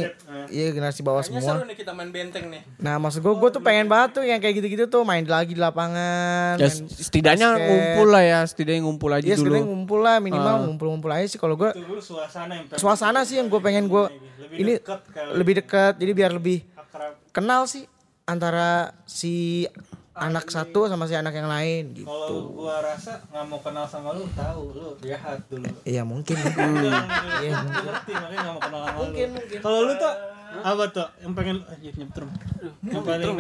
iya 0.51 0.75
generasi 0.75 1.07
bawah 1.07 1.23
Kayaknya 1.23 1.41
semua. 1.41 1.55
seru 1.55 1.65
nih 1.71 1.77
kita 1.79 1.93
main 1.95 2.11
benteng 2.11 2.51
nih. 2.51 2.63
Nah 2.83 2.99
maksud 2.99 3.23
gue, 3.23 3.31
gue 3.31 3.51
tuh 3.55 3.63
pengen 3.63 3.87
banget 3.87 4.19
tuh 4.19 4.25
yang 4.27 4.43
kayak 4.43 4.59
gitu-gitu 4.59 4.91
tuh 4.91 5.07
main 5.07 5.23
lagi 5.23 5.55
di 5.55 5.63
lapangan. 5.63 6.59
Ya 6.59 6.67
main 6.67 6.91
setidaknya 6.91 7.49
basket. 7.55 7.67
ngumpul 7.71 8.09
lah 8.11 8.23
ya, 8.27 8.41
setidaknya 8.43 8.83
ngumpul 8.83 9.11
aja 9.15 9.23
Iya 9.23 9.37
dulu. 9.39 9.43
sebenarnya 9.47 9.67
ngumpul 9.71 10.01
lah 10.03 10.17
minimal 10.19 10.55
ngumpul-ngumpul 10.67 11.11
aja 11.15 11.27
sih 11.31 11.39
kalau 11.39 11.55
gue. 11.55 11.71
Dulu 11.71 12.03
suasana 12.03 12.59
yang 12.59 12.67
pengen 12.67 12.83
Suasana 12.83 13.21
sih 13.23 13.39
yang 13.39 13.47
gue 13.47 13.61
pengen 13.63 13.87
gue 13.87 14.05
ini 14.51 14.83
dekat 14.83 15.01
kali. 15.15 15.31
lebih 15.39 15.55
dekat 15.63 15.93
jadi 15.95 16.13
biar 16.13 16.31
lebih 16.35 16.59
akrab. 16.75 17.15
kenal 17.31 17.71
sih 17.71 17.87
antara 18.27 18.91
si 19.07 19.63
anak 20.21 20.53
satu 20.53 20.85
sama 20.87 21.09
si 21.09 21.17
anak 21.17 21.33
yang 21.33 21.49
lain 21.49 21.97
gitu. 21.97 22.05
Kalau 22.05 22.53
gua 22.53 22.85
rasa 22.85 23.25
nggak 23.33 23.45
mau 23.49 23.59
kenal 23.65 23.89
sama 23.89 24.13
lu, 24.13 24.29
tahu 24.37 24.77
lu 24.77 24.89
jahat 25.01 25.41
dulu. 25.49 25.65
Iya 25.89 26.05
mungkin. 26.05 26.37
Iya, 26.37 27.57
ngerti 27.65 28.13
makanya 28.13 28.39
nggak 28.45 28.55
mau 28.55 28.63
kenal 28.63 28.81
sama 28.85 29.01
lu. 29.09 29.13
Kalau 29.65 29.79
lu 29.89 29.93
tuh 29.97 30.13
apa 30.51 30.85
tuh 30.93 31.09
yang 31.25 31.33
pengen 31.33 31.57
nyetrum. 31.81 32.29
Yang 32.85 33.03
paling 33.09 33.37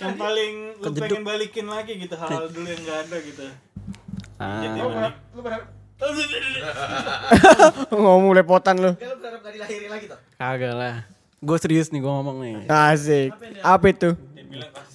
yang 0.00 0.14
paling 0.16 0.52
lu 0.80 0.90
pengen 0.96 1.22
balikin 1.28 1.66
lagi 1.68 1.92
gitu 2.00 2.14
hal-hal 2.16 2.48
dulu 2.48 2.66
yang 2.66 2.80
nggak 2.80 2.98
ada 3.04 3.16
gitu. 3.20 3.44
Jadi 4.40 4.78
bening. 4.80 5.14
Ngomong 7.92 8.32
lepotan 8.32 8.80
lu. 8.80 8.96
Kagak 10.40 10.72
lah. 10.72 11.04
Gue 11.40 11.56
serius 11.56 11.88
nih 11.88 12.04
gue 12.04 12.12
ngomong 12.12 12.36
nih. 12.44 12.68
Asik. 12.68 13.32
Apa 13.64 13.92
itu? 13.92 14.12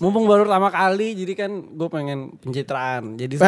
Mumpung 0.04 0.28
baru 0.28 0.44
pertama 0.48 0.70
kali 0.70 1.16
jadi 1.16 1.34
kan 1.36 1.52
gue 1.76 1.90
pengen 1.90 2.36
pencitraan. 2.40 3.16
Jadi 3.16 3.40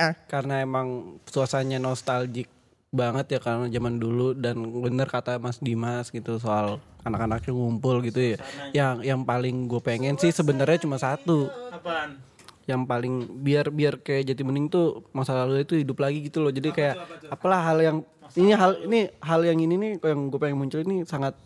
ah. 0.00 0.14
karena 0.28 0.64
emang 0.64 1.18
suasananya 1.28 1.78
nostalgic 1.78 2.48
banget 2.94 3.26
ya 3.36 3.38
karena 3.42 3.66
zaman 3.66 3.98
dulu 3.98 4.38
dan 4.38 4.62
bener 4.62 5.10
kata 5.10 5.42
Mas 5.42 5.58
Dimas 5.58 6.14
gitu 6.14 6.38
soal 6.38 6.78
anak-anaknya 7.02 7.52
ngumpul 7.52 8.00
gitu 8.06 8.34
ya. 8.34 8.36
Yang 8.70 8.96
yang 9.04 9.20
paling 9.26 9.66
gue 9.66 9.82
pengen 9.82 10.16
sih 10.16 10.30
sebenarnya 10.30 10.86
cuma 10.86 10.96
satu. 10.96 11.50
Apaan? 11.74 12.22
Yang 12.64 12.82
paling 12.88 13.14
biar 13.44 13.68
biar 13.68 14.00
kayak 14.00 14.32
Jati 14.32 14.40
Bening 14.40 14.72
tuh 14.72 15.04
masa 15.12 15.36
lalu 15.36 15.68
itu 15.68 15.76
hidup 15.76 16.00
lagi 16.00 16.24
gitu 16.24 16.40
loh. 16.40 16.54
Jadi 16.54 16.72
kayak 16.72 16.96
apalah 17.28 17.60
hal 17.60 17.78
yang 17.82 17.98
ini 18.40 18.56
hal 18.56 18.72
ini 18.88 19.00
hal 19.20 19.40
yang 19.44 19.58
ini 19.60 19.74
nih 19.76 19.90
yang 20.00 20.32
gue 20.32 20.40
pengen 20.40 20.56
muncul 20.56 20.80
ini 20.80 21.04
sangat 21.04 21.36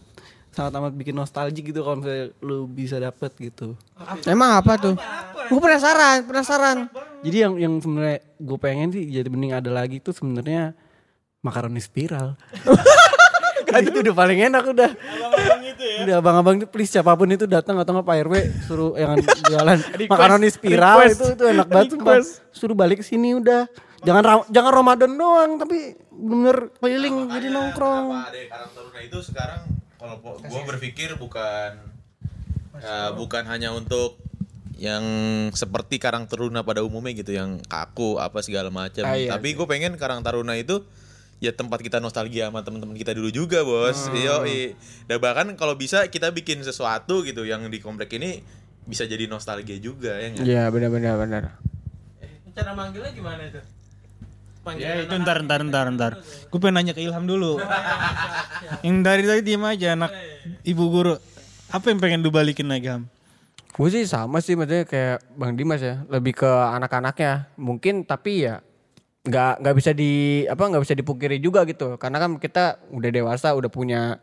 sangat 0.53 0.73
amat 0.81 0.93
bikin 0.97 1.15
nostalgic 1.15 1.71
gitu 1.71 1.81
kalau 1.85 2.03
misalnya 2.03 2.35
lu 2.43 2.67
bisa 2.67 2.97
dapet 2.99 3.31
gitu. 3.39 3.79
Emang 4.27 4.59
apa 4.59 4.75
tuh? 4.81 4.95
Gue 5.49 5.61
penasaran, 5.63 6.27
penasaran. 6.27 6.77
Jadi 7.25 7.37
yang 7.37 7.55
yang 7.57 7.75
sebenarnya 7.81 8.19
gue 8.39 8.59
pengen 8.59 8.89
sih 8.93 9.05
jadi 9.09 9.29
bening 9.29 9.53
ada 9.55 9.71
lagi 9.73 9.99
tuh 9.99 10.13
sebenarnya 10.13 10.75
makaroni 11.43 11.81
spiral. 11.81 12.35
itu 13.79 13.99
udah 14.01 14.15
paling 14.17 14.39
enak 14.49 14.65
udah. 14.75 14.91
Abang-abang 14.97 15.63
itu 15.63 15.85
ya. 15.85 15.99
Udah 16.03 16.15
abang-abang 16.19 16.55
itu 16.59 16.67
please 16.67 16.91
siapa 16.91 17.13
pun 17.15 17.29
itu 17.29 17.45
datang 17.45 17.77
atau 17.79 17.93
nggak 17.95 18.07
Pak 18.07 18.17
RW 18.27 18.35
suruh 18.65 18.93
yang 18.97 19.21
jualan 19.21 19.79
makaroni 20.13 20.49
spiral 20.49 20.99
itu 21.07 21.27
itu 21.37 21.45
enak 21.45 21.67
banget 21.69 21.89
sumpah. 21.95 22.17
Suruh 22.51 22.77
balik 22.77 23.01
ke 23.01 23.05
sini 23.07 23.37
udah. 23.37 23.69
Jangan 24.03 24.23
Ra- 24.23 24.49
jangan 24.51 24.73
Ramadan 24.73 25.13
doang 25.19 25.51
tapi 25.59 25.95
bener 26.11 26.71
keliling 26.81 27.29
jadi 27.31 27.49
nongkrong. 27.51 28.07
Ada 28.11 28.41
Karang 28.51 28.71
Taruna 28.75 29.01
itu 29.03 29.19
sekarang 29.23 29.61
kalau 29.99 30.17
gua 30.23 30.63
berpikir 30.65 31.19
bukan 31.19 31.75
ya, 32.79 33.13
bukan 33.13 33.43
hanya 33.51 33.75
untuk 33.75 34.15
yang 34.79 35.03
seperti 35.51 35.99
Karang 35.99 36.31
Taruna 36.31 36.63
pada 36.63 36.87
umumnya 36.87 37.11
gitu 37.19 37.35
yang 37.35 37.59
kaku 37.67 38.23
apa 38.23 38.39
segala 38.47 38.71
macam. 38.71 39.03
Ah, 39.03 39.19
iya 39.19 39.35
Tapi 39.35 39.59
gue 39.59 39.67
pengen 39.67 39.99
Karang 39.99 40.23
Taruna 40.23 40.55
itu 40.55 40.87
ya 41.43 41.51
tempat 41.51 41.83
kita 41.83 41.99
nostalgia 41.99 42.47
sama 42.47 42.63
teman-teman 42.63 42.95
kita 42.95 43.11
dulu 43.11 43.35
juga, 43.35 43.67
Bos. 43.67 44.07
Iya, 44.15 44.39
Dan 45.11 45.19
bahkan 45.19 45.51
kalau 45.59 45.75
bisa 45.75 46.07
kita 46.07 46.31
bikin 46.31 46.63
sesuatu 46.63 47.27
gitu 47.27 47.43
yang 47.43 47.67
di 47.67 47.83
komplek 47.83 48.15
ini 48.23 48.39
bisa 48.87 49.03
jadi 49.03 49.27
nostalgia 49.27 49.77
juga 49.83 50.15
ya 50.15 50.31
nggak? 50.31 50.47
Iya, 50.47 50.63
benar-benar 50.71 51.15
benar. 51.19 51.43
Cara 52.55 52.71
manggilnya 52.75 53.11
gimana 53.11 53.43
itu? 53.51 53.59
Ya 54.77 55.01
itu 55.01 55.15
ntar 55.23 55.41
ntar 55.47 55.61
ntar 55.65 55.87
ntar. 55.95 56.13
Gue 56.51 56.59
pengen 56.61 56.83
nanya 56.83 56.93
ke 56.93 57.01
Ilham 57.01 57.25
dulu. 57.25 57.57
yang 58.85 59.01
dari 59.01 59.25
tadi 59.25 59.41
diem 59.41 59.65
aja 59.65 59.97
anak 59.97 60.13
ibu 60.67 60.85
guru. 60.93 61.15
Apa 61.69 61.93
yang 61.93 62.01
pengen 62.01 62.21
lu 62.25 62.33
balikin 62.33 62.69
lagi 62.69 62.89
Ham? 62.89 63.09
Gue 63.77 63.89
sih 63.93 64.05
sama 64.09 64.41
sih 64.41 64.57
maksudnya 64.59 64.89
kayak 64.89 65.23
Bang 65.39 65.55
Dimas 65.55 65.79
ya, 65.79 66.03
lebih 66.09 66.35
ke 66.35 66.49
anak-anaknya. 66.49 67.53
Mungkin 67.61 68.09
tapi 68.09 68.49
ya 68.49 68.65
nggak 69.29 69.61
nggak 69.61 69.75
bisa 69.77 69.91
di 69.93 70.43
apa 70.49 70.65
nggak 70.65 70.83
bisa 70.83 70.95
dipungkiri 70.97 71.37
juga 71.39 71.63
gitu. 71.69 72.01
Karena 72.01 72.19
kan 72.19 72.41
kita 72.41 72.81
udah 72.91 73.11
dewasa, 73.13 73.53
udah 73.55 73.71
punya 73.71 74.21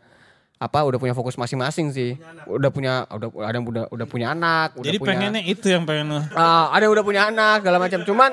apa 0.56 0.88
udah 0.88 0.98
punya 0.98 1.14
fokus 1.14 1.38
masing-masing 1.38 1.94
sih. 1.94 2.18
Udah 2.50 2.70
punya 2.74 3.06
udah 3.08 3.28
ada 3.46 3.56
yang 3.56 3.66
udah 3.66 3.84
udah 3.94 4.06
punya 4.10 4.34
anak, 4.34 4.74
udah 4.76 4.86
Jadi 4.92 4.98
punya 4.98 5.08
pengennya 5.14 5.42
itu 5.46 5.66
yang 5.70 5.86
pengen 5.86 6.06
lu. 6.12 6.20
Ah, 6.34 6.74
ada 6.74 6.84
yang 6.86 6.94
udah 6.94 7.06
punya 7.06 7.22
anak 7.30 7.62
segala 7.62 7.78
macam. 7.78 8.00
Cuman 8.02 8.30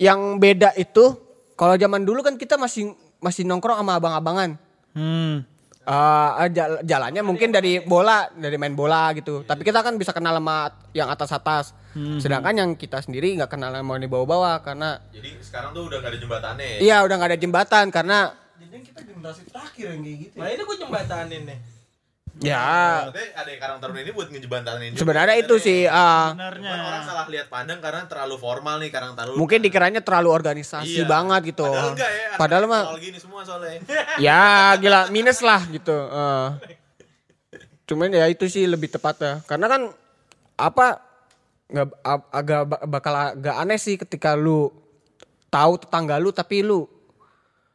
yang 0.00 0.42
beda 0.42 0.74
itu 0.74 1.29
kalau 1.60 1.76
zaman 1.76 2.08
dulu 2.08 2.24
kan 2.24 2.40
kita 2.40 2.56
masih 2.56 2.96
masih 3.20 3.44
nongkrong 3.44 3.84
sama 3.84 4.00
abang-abangan. 4.00 4.56
Hmm. 4.96 5.44
Jal- 6.56 6.80
jalannya 6.86 7.20
mungkin 7.20 7.52
dari 7.52 7.84
bola, 7.84 8.32
dari 8.32 8.56
main 8.56 8.72
bola 8.72 9.12
gitu. 9.12 9.44
Tapi 9.44 9.60
kita 9.60 9.84
kan 9.84 10.00
bisa 10.00 10.16
kenal 10.16 10.32
sama 10.40 10.72
yang 10.96 11.12
atas-atas. 11.12 11.76
Sedangkan 12.16 12.56
yang 12.56 12.70
kita 12.78 13.04
sendiri 13.04 13.36
nggak 13.36 13.50
kenal 13.52 13.76
sama 13.76 13.98
yang 13.98 14.06
di 14.06 14.10
bawah-bawah 14.10 14.62
karena 14.64 15.04
Jadi 15.12 15.36
sekarang 15.42 15.76
tuh 15.76 15.90
udah 15.90 15.98
gak 16.00 16.14
ada 16.14 16.18
jembatannya. 16.22 16.64
ya? 16.64 16.78
iya 16.80 16.96
udah 17.04 17.14
nggak 17.18 17.30
ada 17.34 17.40
jembatan 17.40 17.84
karena 17.92 18.18
Nah 20.38 20.48
ini 20.48 20.62
gue 20.64 20.76
jembatanin 20.80 21.42
nih. 21.44 21.58
Ya 22.38 23.10
Maksudnya 23.10 23.26
ada 23.34 23.50
Karang 23.58 23.78
Taruna 23.82 24.00
ini 24.00 24.12
buat 24.14 24.28
sebenarnya 24.94 25.36
itu 25.36 25.54
sih 25.58 25.84
ah, 25.84 26.30
Sebenarnya. 26.32 26.70
Orang 26.78 27.02
salah 27.02 27.26
lihat 27.26 27.50
pandang 27.50 27.82
karena 27.82 28.06
terlalu 28.06 28.36
formal 28.38 28.78
nih 28.78 28.88
Karang 28.88 29.18
Taruna. 29.18 29.34
mungkin 29.34 29.58
dikiranya 29.58 30.00
terlalu 30.00 30.30
organisasi 30.30 31.02
Iya. 31.02 31.10
banget 31.10 31.52
gitu. 31.52 31.66
Padahal 31.66 31.92
enggak 31.92 32.10
ya. 32.10 32.28
Padahal 32.38 32.64
mah 32.64 32.82
gini 32.96 33.18
semua 33.18 33.42
soalnya. 33.42 33.82
ya 34.26 34.40
gila 34.78 35.10
minus 35.10 35.42
lah 35.42 35.60
gitu. 35.66 35.92
eh. 35.92 36.48
Cuman 37.84 38.08
ya 38.08 38.30
itu 38.30 38.46
sih 38.46 38.64
lebih 38.64 38.86
tepatnya. 38.88 39.42
Karena 39.44 39.66
kan 39.66 39.82
apa 40.54 40.86
nggak 41.70 41.86
agak 42.30 42.62
ba- 42.66 42.84
bakal 42.86 43.14
agak 43.14 43.56
aneh 43.56 43.78
sih 43.78 43.94
ketika 43.96 44.34
lu 44.34 44.70
tahu 45.46 45.78
tetangga 45.78 46.18
lu 46.18 46.30
tapi 46.30 46.62
lu 46.62 46.86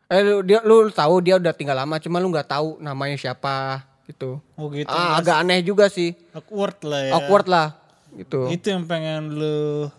eh 0.06 0.22
lu 0.22 0.44
dia 0.44 0.60
lu 0.62 0.88
tahu 0.88 1.20
dia 1.20 1.36
udah 1.36 1.52
tinggal 1.52 1.76
lama 1.76 1.96
cuma 1.98 2.20
lu 2.20 2.28
nggak 2.28 2.46
tahu 2.46 2.78
namanya 2.78 3.16
siapa 3.16 3.84
gitu. 4.06 4.42
Oh 4.58 4.68
gitu. 4.70 4.90
Ah, 4.90 5.18
agak 5.18 5.42
aneh 5.42 5.62
juga 5.66 5.90
sih. 5.90 6.14
Awkward 6.32 6.78
lah 6.86 7.02
ya. 7.06 7.12
Awkward 7.18 7.48
lah 7.50 7.68
gitu. 8.16 8.48
Itu 8.50 8.72
yang 8.72 8.86
pengen 8.88 9.36
lu 9.36 9.90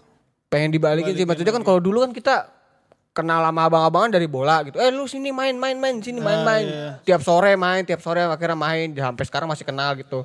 pengen 0.47 0.71
dibalikin 0.71 1.13
sih 1.19 1.27
maksudnya 1.27 1.53
kan 1.53 1.67
kalau 1.67 1.83
dulu 1.83 2.07
kan 2.07 2.15
kita 2.15 2.49
kenal 3.11 3.43
sama 3.43 3.67
abang-abangan 3.67 4.15
dari 4.15 4.29
bola 4.31 4.63
gitu 4.63 4.79
eh 4.79 4.93
lu 4.95 5.09
sini 5.09 5.33
main 5.35 5.57
main 5.59 5.75
main 5.75 5.99
sini 5.99 6.23
main 6.23 6.47
main 6.47 6.65
tiap 7.03 7.25
sore 7.25 7.57
main 7.59 7.83
tiap 7.83 7.99
sore 7.99 8.23
akhirnya 8.23 8.55
main 8.55 8.93
sampai 8.95 9.25
sekarang 9.27 9.49
masih 9.51 9.67
kenal 9.67 9.97
gitu 9.99 10.23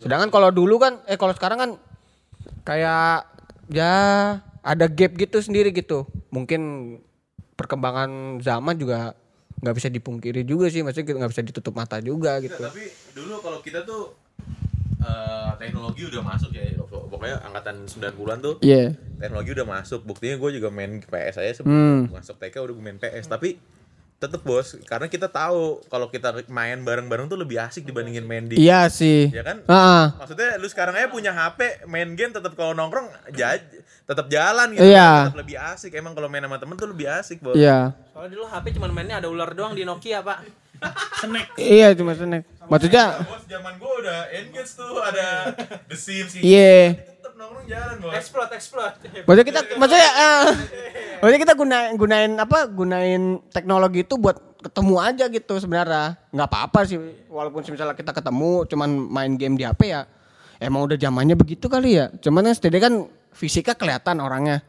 sedangkan 0.00 0.32
kalau 0.32 0.48
dulu 0.50 0.80
kan 0.80 0.98
eh 1.06 1.14
kalau 1.14 1.36
sekarang 1.36 1.58
kan 1.60 1.70
kayak 2.64 3.28
ya 3.70 3.92
ada 4.64 4.86
gap 4.88 5.12
gitu 5.14 5.38
sendiri 5.38 5.70
gitu 5.70 6.08
mungkin 6.32 6.96
perkembangan 7.54 8.40
zaman 8.40 8.74
juga 8.74 9.12
nggak 9.60 9.74
bisa 9.76 9.88
dipungkiri 9.92 10.42
juga 10.48 10.72
sih 10.72 10.80
maksudnya 10.80 11.20
nggak 11.20 11.30
bisa 11.30 11.42
ditutup 11.44 11.76
mata 11.76 12.00
juga 12.00 12.40
gitu 12.40 12.56
Tapi 12.56 12.84
dulu 13.12 13.44
kalau 13.44 13.60
kita 13.60 13.84
tuh 13.84 14.16
eh, 15.00 15.50
teknologi 15.60 16.08
udah 16.08 16.22
masuk 16.24 16.50
ya. 16.56 16.64
Pokoknya 16.90 17.42
angkatan 17.44 17.84
90-an 17.84 18.38
tuh 18.40 18.54
iya 18.64 18.96
teknologi 19.20 19.50
udah 19.52 19.66
masuk. 19.68 20.00
Buktinya 20.08 20.40
gue 20.40 20.50
juga 20.56 20.68
main 20.72 21.04
PS 21.04 21.36
aja 21.42 21.52
sebelum 21.60 22.08
masuk 22.08 22.40
TK 22.40 22.54
udah 22.64 22.74
gue 22.74 22.84
main 22.84 22.98
PS. 22.98 23.28
Tapi 23.28 23.60
tetep 24.20 24.44
bos, 24.44 24.76
karena 24.84 25.08
kita 25.08 25.32
tahu 25.32 25.80
kalau 25.88 26.12
kita 26.12 26.44
main 26.46 26.76
bareng-bareng 26.78 27.24
tuh 27.24 27.40
lebih 27.40 27.56
asik 27.56 27.88
dibandingin 27.88 28.20
main 28.22 28.44
di 28.44 28.60
iya 28.60 28.84
sih 28.86 29.32
ya 29.32 29.40
kan? 29.40 29.64
Ah, 29.64 30.12
Maksudnya 30.20 30.60
lu 30.60 30.68
sekarang 30.68 30.92
aja 30.92 31.08
punya 31.08 31.32
HP, 31.32 31.88
main 31.88 32.12
game 32.12 32.28
tetap 32.28 32.52
kalau 32.52 32.76
nongkrong 32.76 33.08
jaj 33.32 33.64
tetap 34.04 34.28
jalan 34.28 34.76
gitu. 34.76 34.84
Iya. 34.84 35.30
Tetap 35.32 35.40
lebih 35.40 35.56
asik. 35.56 35.94
Emang 35.96 36.12
kalau 36.12 36.28
main 36.28 36.44
sama 36.44 36.58
temen 36.58 36.76
tuh 36.76 36.90
lebih 36.90 37.08
asik, 37.08 37.40
Bos. 37.40 37.56
iya 37.56 37.96
Soalnya 38.12 38.30
dulu 38.36 38.44
HP 38.44 38.76
cuma 38.76 38.92
mainnya 38.92 39.24
ada 39.24 39.32
ular 39.32 39.56
doang 39.56 39.72
di 39.72 39.88
Nokia, 39.88 40.20
Pak. 40.20 40.38
iya 41.56 41.92
cuma 41.92 42.16
snack 42.16 42.44
maksudnya 42.68 43.20
Bos, 43.24 43.44
zaman 43.44 43.76
gua 43.76 43.92
udah 44.00 44.20
engage 44.32 44.72
tuh 44.72 44.96
ada 45.00 45.52
The 45.88 45.96
Sims 45.96 46.40
iya 46.40 46.96
Tetap 46.96 47.09
nongkrong 47.40 47.66
jalan, 47.66 47.94
Bos. 48.04 48.12
Explode, 48.12 48.52
explode. 48.52 48.94
Maksudnya 49.24 49.46
kita 49.48 49.60
maksudnya 49.80 50.10
eh, 50.12 50.46
maksudnya 51.24 51.40
kita 51.40 51.54
gunain 51.56 51.90
gunain 51.96 52.32
apa? 52.36 52.58
Gunain 52.68 53.22
teknologi 53.48 54.04
itu 54.04 54.14
buat 54.20 54.36
ketemu 54.60 54.94
aja 55.00 55.24
gitu 55.32 55.54
sebenarnya. 55.56 56.20
nggak 56.28 56.48
apa-apa 56.52 56.84
sih 56.84 57.00
walaupun 57.32 57.64
misalnya 57.64 57.96
kita 57.96 58.12
ketemu 58.12 58.68
cuman 58.68 58.90
main 59.08 59.32
game 59.40 59.56
di 59.56 59.64
HP 59.64 59.80
ya. 59.88 60.04
Emang 60.60 60.84
udah 60.84 61.00
zamannya 61.00 61.32
begitu 61.40 61.72
kali 61.72 61.96
ya. 61.96 62.12
Cuman 62.20 62.44
kan 62.44 62.52
setidaknya 62.52 62.84
kan 62.92 62.94
fisiknya 63.32 63.72
kelihatan 63.72 64.20
orangnya. 64.20 64.60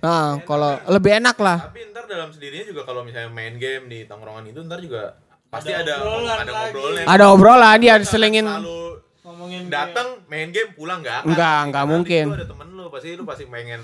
Nah, 0.00 0.40
kalau 0.48 0.80
lebih 0.88 1.20
enak 1.20 1.36
lah. 1.38 1.70
Tapi 1.70 1.92
ntar 1.92 2.08
dalam 2.08 2.32
sendirinya 2.32 2.66
juga 2.66 2.82
kalau 2.88 3.04
misalnya 3.04 3.30
main 3.30 3.60
game 3.60 3.86
di 3.86 4.08
tongkrongan 4.08 4.48
itu 4.48 4.64
ntar 4.64 4.80
juga 4.80 5.20
pasti 5.52 5.70
ada 5.70 6.00
ada 6.02 6.50
ngobrolnya. 6.50 7.04
Ada 7.06 7.24
obrolan 7.30 7.78
dia 7.78 7.94
selingin 8.02 8.48
Lalu 8.48 9.04
ngomongin 9.20 9.68
datang 9.68 10.24
main 10.32 10.48
game 10.48 10.72
pulang 10.72 11.04
nggak 11.04 11.24
akan. 11.24 11.28
Enggak, 11.28 11.58
enggak 11.68 11.84
Karena 11.84 11.92
mungkin. 11.92 12.24
situ 12.24 12.36
ada 12.40 12.48
temen 12.48 12.68
lu 12.72 12.84
pasti 12.88 13.08
lu 13.16 13.24
pasti 13.28 13.44
pengen 13.48 13.80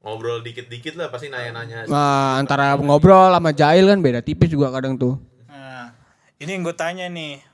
ngobrol 0.00 0.40
dikit-dikit 0.40 0.94
lah 0.96 1.12
pasti 1.12 1.28
nanya-nanya. 1.28 1.84
nah, 1.90 2.40
antara 2.40 2.78
ngobrol 2.78 3.28
sama 3.34 3.50
jahil 3.52 3.84
kan 3.90 3.98
beda 4.00 4.24
tipis 4.24 4.48
juga 4.48 4.72
kadang 4.72 4.96
tuh. 4.96 5.20
Nah, 5.50 5.92
ini 6.40 6.50
yang 6.56 6.62
gue 6.64 6.76
tanya 6.76 7.10
nih. 7.10 7.44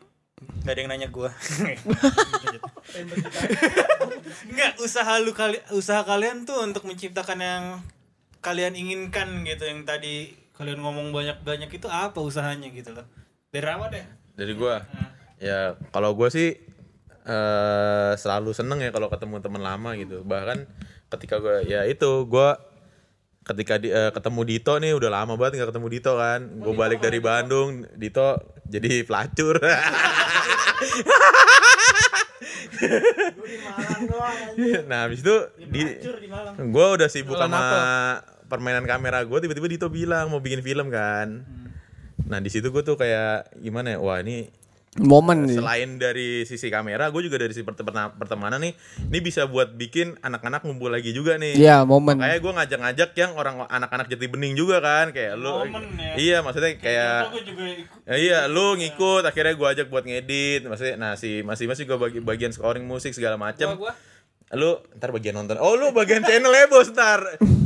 Gak 0.63 0.77
ada 0.77 0.81
yang 0.85 0.91
nanya 0.93 1.09
gue. 1.09 1.31
Enggak, 4.51 4.73
usaha 4.85 5.13
lu 5.19 5.33
kali 5.33 5.59
usaha 5.73 6.05
kalian 6.05 6.45
tuh 6.45 6.61
untuk 6.63 6.85
menciptakan 6.85 7.39
yang 7.41 7.65
kalian 8.45 8.77
inginkan 8.77 9.41
gitu 9.49 9.65
yang 9.65 9.89
tadi 9.89 10.37
kalian 10.55 10.85
ngomong 10.85 11.11
banyak-banyak 11.11 11.73
itu 11.73 11.89
apa 11.89 12.21
usahanya 12.21 12.69
gitu 12.71 12.93
loh. 12.93 13.09
Dari 13.51 13.67
apa 13.67 13.89
deh? 13.89 14.05
Dari 14.37 14.53
gua. 14.53 14.85
Ya 15.41 15.75
kalau 15.91 16.13
gua 16.13 16.29
sih 16.29 16.61
eh 17.25 18.13
selalu 18.21 18.53
seneng 18.53 18.85
ya 18.85 18.93
kalau 18.93 19.09
ketemu 19.09 19.41
teman 19.41 19.65
lama 19.65 19.97
gitu. 19.97 20.21
Bahkan 20.25 20.69
ketika 21.13 21.41
gua 21.41 21.65
ya 21.65 21.89
itu 21.89 22.29
gua 22.29 22.61
ketika 23.45 23.77
di, 23.77 23.93
eh, 23.93 24.09
ketemu 24.13 24.41
Dito 24.49 24.73
nih 24.81 24.97
udah 24.97 25.11
lama 25.13 25.37
banget 25.37 25.61
nggak 25.61 25.71
ketemu 25.77 25.89
Dito 25.93 26.13
kan. 26.17 26.41
Gue 26.65 26.73
balik 26.73 27.05
dari 27.05 27.21
Bandung, 27.21 27.85
Dito 27.93 28.41
jadi 28.65 29.05
pelacur. 29.05 29.61
nah 34.91 35.07
habis 35.09 35.21
itu 35.25 35.37
di, 35.71 35.83
gue 36.61 36.87
udah 36.99 37.09
sibuk 37.09 37.37
sama 37.39 37.61
permainan 38.47 38.85
kamera 38.85 39.25
gue 39.25 39.39
tiba-tiba 39.41 39.69
Dito 39.71 39.89
bilang 39.89 40.31
mau 40.31 40.41
bikin 40.43 40.61
film 40.61 40.91
kan 40.93 41.45
nah 42.25 42.39
di 42.41 42.49
situ 42.53 42.73
gue 42.73 42.83
tuh 42.85 42.97
kayak 42.97 43.53
gimana 43.61 43.97
ya 43.97 43.99
wah 44.01 44.19
ini 44.21 44.49
Momen 44.97 45.43
nih. 45.45 45.59
selain 45.59 45.99
dari 45.99 46.43
sisi 46.43 46.69
kamera 46.69 47.11
gue 47.11 47.19
juga 47.21 47.35
dari 47.35 47.51
sisi 47.51 47.63
perte- 47.63 47.83
pertema- 47.83 48.15
pertemanan 48.15 48.63
nih 48.63 48.79
ini 49.05 49.19
bisa 49.19 49.43
buat 49.45 49.75
bikin 49.75 50.15
anak-anak 50.19 50.63
ngumpul 50.63 50.87
lagi 50.87 51.11
juga 51.11 51.35
nih 51.35 51.57
Iya, 51.57 51.83
momen. 51.83 52.15
Kayak 52.17 52.39
gue 52.39 52.53
ngajak-ngajak 52.55 53.11
yang 53.15 53.33
orang 53.33 53.57
anak-anak 53.65 54.07
jati 54.07 54.27
bening 54.27 54.55
juga 54.55 54.79
kan 54.79 55.11
kayak 55.11 55.35
lu 55.35 55.67
Momen 55.67 55.83
ya. 55.97 56.15
iya 56.15 56.37
maksudnya 56.41 56.79
kayak 56.79 57.27
Gue 57.27 57.43
juga 57.43 57.65
ikut. 57.67 57.99
Ya, 58.05 58.15
iya, 58.15 58.39
lu 58.47 58.77
ngikut, 58.77 59.25
akhirnya 59.25 59.55
gua 59.55 59.73
ajak 59.73 59.89
buat 59.89 60.05
ngedit, 60.05 60.63
maksudnya, 60.63 60.95
nah 60.95 61.13
si 61.15 61.41
masih 61.41 61.65
masih 61.65 61.85
gua 61.85 61.97
bagi 61.99 62.21
bagian 62.21 62.53
scoring 62.53 62.85
musik 62.85 63.11
segala 63.11 63.35
macam. 63.35 63.81
Lu 64.55 64.79
ntar 64.97 65.11
bagian 65.11 65.35
nonton. 65.37 65.59
Oh, 65.59 65.75
lu 65.75 65.91
bagian 65.91 66.23
channel 66.23 66.55
ya 66.55 66.71
bos 66.71 66.89
ntar. 66.95 67.21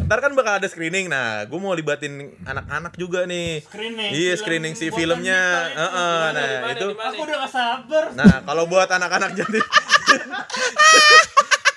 Ntar 0.09 0.19
kan 0.25 0.33
bakal 0.33 0.59
ada 0.59 0.69
screening. 0.69 1.13
Nah, 1.13 1.45
gua 1.47 1.61
mau 1.61 1.75
libatin 1.77 2.33
anak-anak 2.43 2.97
juga 2.97 3.29
nih. 3.29 3.61
Screening, 3.65 4.11
Iya, 4.11 4.33
film 4.35 4.41
screening 4.41 4.75
si 4.75 4.87
filmnya. 4.89 5.43
Itu. 5.69 5.85
Heeh, 5.85 6.21
nah 6.33 6.73
itu. 6.73 6.89
Aku 6.97 7.21
udah 7.29 7.37
gak 7.45 7.53
sabar. 7.53 8.05
Nah, 8.17 8.35
kalau 8.43 8.65
buat 8.67 8.89
anak-anak 8.89 9.37
jati 9.37 9.61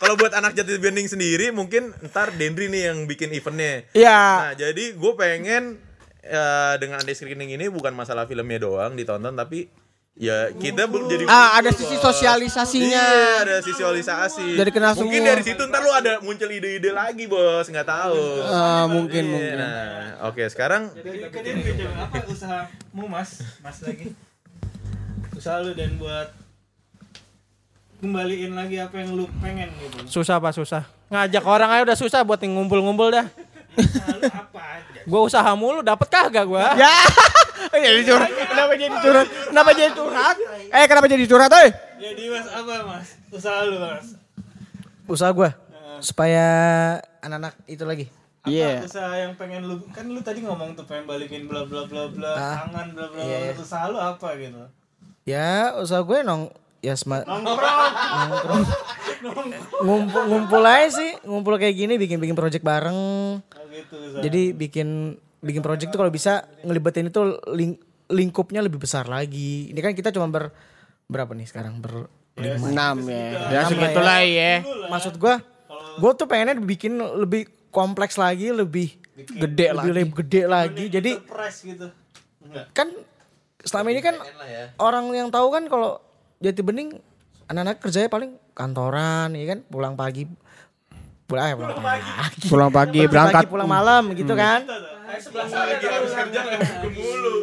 Kalau 0.02 0.18
buat 0.18 0.34
anak 0.34 0.58
jati 0.58 0.82
bening 0.82 1.06
sendiri 1.06 1.54
mungkin 1.54 1.94
ntar 2.10 2.34
Dendri 2.34 2.74
nih 2.74 2.90
yang 2.90 3.06
bikin 3.06 3.30
eventnya. 3.38 3.86
Iya. 3.94 4.18
Nah, 4.18 4.54
jadi 4.58 4.98
gue 4.98 5.14
pengen 5.14 5.78
eh, 6.26 6.74
dengan 6.82 7.06
ada 7.06 7.14
screening 7.14 7.54
ini 7.54 7.70
bukan 7.70 7.94
masalah 7.94 8.26
filmnya 8.26 8.66
doang 8.66 8.98
ditonton 8.98 9.38
tapi 9.38 9.70
ya 10.12 10.52
kita 10.52 10.86
belum 10.92 11.08
jadi 11.08 11.24
Ah, 11.26 11.58
ada 11.58 11.72
sisi 11.72 11.96
sosialisasinya. 11.96 13.04
Iya, 13.08 13.26
ada 13.48 13.56
sosialisasi. 13.64 14.60
Jadi 14.60 14.70
kenal 14.70 14.94
mungkin 14.94 15.24
semua. 15.24 15.30
dari 15.34 15.42
situ 15.48 15.62
ntar 15.66 15.82
lu 15.82 15.92
ada 15.92 16.14
muncul 16.20 16.50
ide-ide 16.52 16.92
lagi, 16.92 17.26
Bos, 17.32 17.68
nggak 17.68 17.88
tahu. 17.88 18.22
Ah, 18.46 18.86
mungkin 18.86 19.24
Iya, 19.24 19.32
mungkin. 19.32 19.56
Nah, 19.58 20.28
oke, 20.28 20.44
sekarang 20.52 20.92
Jadi 20.94 21.80
jawab 21.80 21.98
apa 22.12 22.18
usahamu 22.28 23.06
mas? 23.08 23.40
Mas 23.64 23.80
lagi. 23.82 24.12
Usaha 25.32 25.58
lu 25.64 25.72
dan 25.74 25.96
buat 25.96 26.30
kembaliin 28.02 28.58
lagi 28.58 28.82
apa 28.82 28.98
yang 28.98 29.14
lu 29.14 29.26
pengen 29.40 29.70
gitu. 29.78 30.22
Susah, 30.22 30.42
Pak, 30.42 30.54
susah. 30.58 30.84
Ngajak 31.08 31.44
orang 31.46 31.70
aja 31.70 31.82
udah 31.86 31.98
susah 31.98 32.22
buat 32.26 32.42
ngumpul-ngumpul 32.42 33.14
dah. 33.14 33.26
Apa? 33.74 34.62
Gua 35.04 35.22
usaha 35.24 35.52
mulu 35.54 35.80
dapet 35.80 36.08
kagak 36.08 36.44
gua. 36.44 36.76
Ya. 36.76 36.92
Oh, 37.64 37.80
jadi 37.82 38.02
curhat. 38.04 38.30
Kenapa 38.30 38.74
jadi 38.74 38.96
curhat? 38.96 39.28
Kenapa 39.48 39.70
jadi 39.72 39.92
curhat? 39.92 40.36
Eh, 40.70 40.86
kenapa 40.86 41.06
jadi 41.08 41.26
curhat, 41.26 41.52
eh? 41.58 41.70
Jadi 41.98 42.24
mas 42.28 42.48
apa 42.48 42.74
mas? 42.84 43.08
Usaha 43.30 43.60
lu 43.64 43.78
mas? 43.78 44.06
Usaha 45.06 45.30
gue 45.30 45.50
supaya 46.00 46.48
anak-anak 47.20 47.54
itu 47.66 47.84
lagi. 47.84 48.06
Apa 48.42 48.50
Iya. 48.50 48.82
usaha 48.82 49.14
yang 49.16 49.34
pengen 49.36 49.62
lu 49.64 49.78
kan 49.88 50.02
lu 50.04 50.18
tadi 50.20 50.42
ngomong 50.42 50.74
tuh 50.74 50.82
pengen 50.84 51.06
balikin 51.06 51.46
bla 51.46 51.62
bla 51.62 51.86
bla 51.86 52.10
bla 52.10 52.32
Ah. 52.32 52.66
tangan 52.66 52.88
bla 52.92 53.06
bla 53.08 53.20
Iya, 53.20 53.38
bla. 53.38 53.46
iya. 53.48 53.54
Usaha 53.56 53.86
lu 53.86 53.98
apa 53.98 54.28
gitu? 54.36 54.62
Ya 55.22 55.50
usaha 55.78 56.02
gue 56.02 56.20
nong 56.22 56.50
ya 56.80 56.98
sema, 56.98 57.22
Nongkrong. 57.22 58.66
Ngumpul 59.82 60.22
ngumpul 60.28 60.62
aja 60.64 60.90
sih 60.92 61.12
ngumpul 61.24 61.56
kayak 61.56 61.76
gini 61.76 61.94
bikin 61.96 62.18
bikin 62.18 62.36
project 62.36 62.66
bareng. 62.66 63.00
Oh, 63.42 63.66
gitu. 63.70 63.96
Jadi 64.20 64.52
bikin 64.52 65.16
bikin 65.42 65.62
project 65.62 65.90
tuh 65.90 66.00
kalau 66.00 66.12
bisa 66.12 66.46
ngelibatin 66.62 67.10
itu 67.10 67.22
ling- 67.50 67.82
lingkupnya 68.10 68.62
lebih 68.62 68.82
besar 68.82 69.08
lagi. 69.08 69.70
Ini 69.70 69.80
kan 69.80 69.94
kita 69.94 70.12
cuma 70.12 70.28
ber 70.28 70.52
berapa 71.08 71.32
nih 71.34 71.48
sekarang 71.48 71.80
ber 71.80 72.08
Enam 72.40 73.06
ya. 73.06 73.26
Ya 73.52 73.60
Enam 73.68 73.70
segitulah 73.70 74.22
ya. 74.24 74.54
maksud 74.88 75.20
gue 75.20 75.36
gue 76.00 76.12
tuh 76.16 76.26
pengennya 76.26 76.56
bikin 76.58 76.96
lebih 76.98 77.52
kompleks 77.70 78.16
lagi 78.16 78.50
lebih 78.50 78.98
Gede 79.22 79.70
lebih, 79.70 79.92
lebih 79.92 80.14
gede 80.24 80.42
lagi 80.50 80.86
jadi 80.90 81.12
gitu. 81.62 81.88
Enggak. 82.42 82.66
kan 82.74 82.88
selama 83.62 83.94
ini 83.94 84.02
kan 84.02 84.16
orang 84.82 85.06
yang 85.14 85.30
tahu 85.30 85.54
kan 85.54 85.70
kalau 85.70 86.02
jati 86.42 86.66
bening 86.66 86.98
anak-anak 87.46 87.78
kerjanya 87.78 88.10
paling 88.10 88.41
kantoran 88.52 89.32
ya 89.32 89.46
kan? 89.50 89.60
Pulang 89.64 89.94
pagi 89.94 90.26
pulang 91.26 91.46
eh, 91.46 91.56
pulang 91.56 91.76
pagi. 91.78 92.10
Pulang 92.46 92.70
pagi 92.70 93.00
Pagi 93.00 93.08
berangkat. 93.08 93.44
pulang 93.48 93.70
malam 93.70 94.04
gitu 94.12 94.34
kan? 94.34 94.68
Lagi 94.68 95.86
habis 95.86 96.12
kerja 96.12 96.40
nggak 96.42 96.60
mulu. 96.90 97.36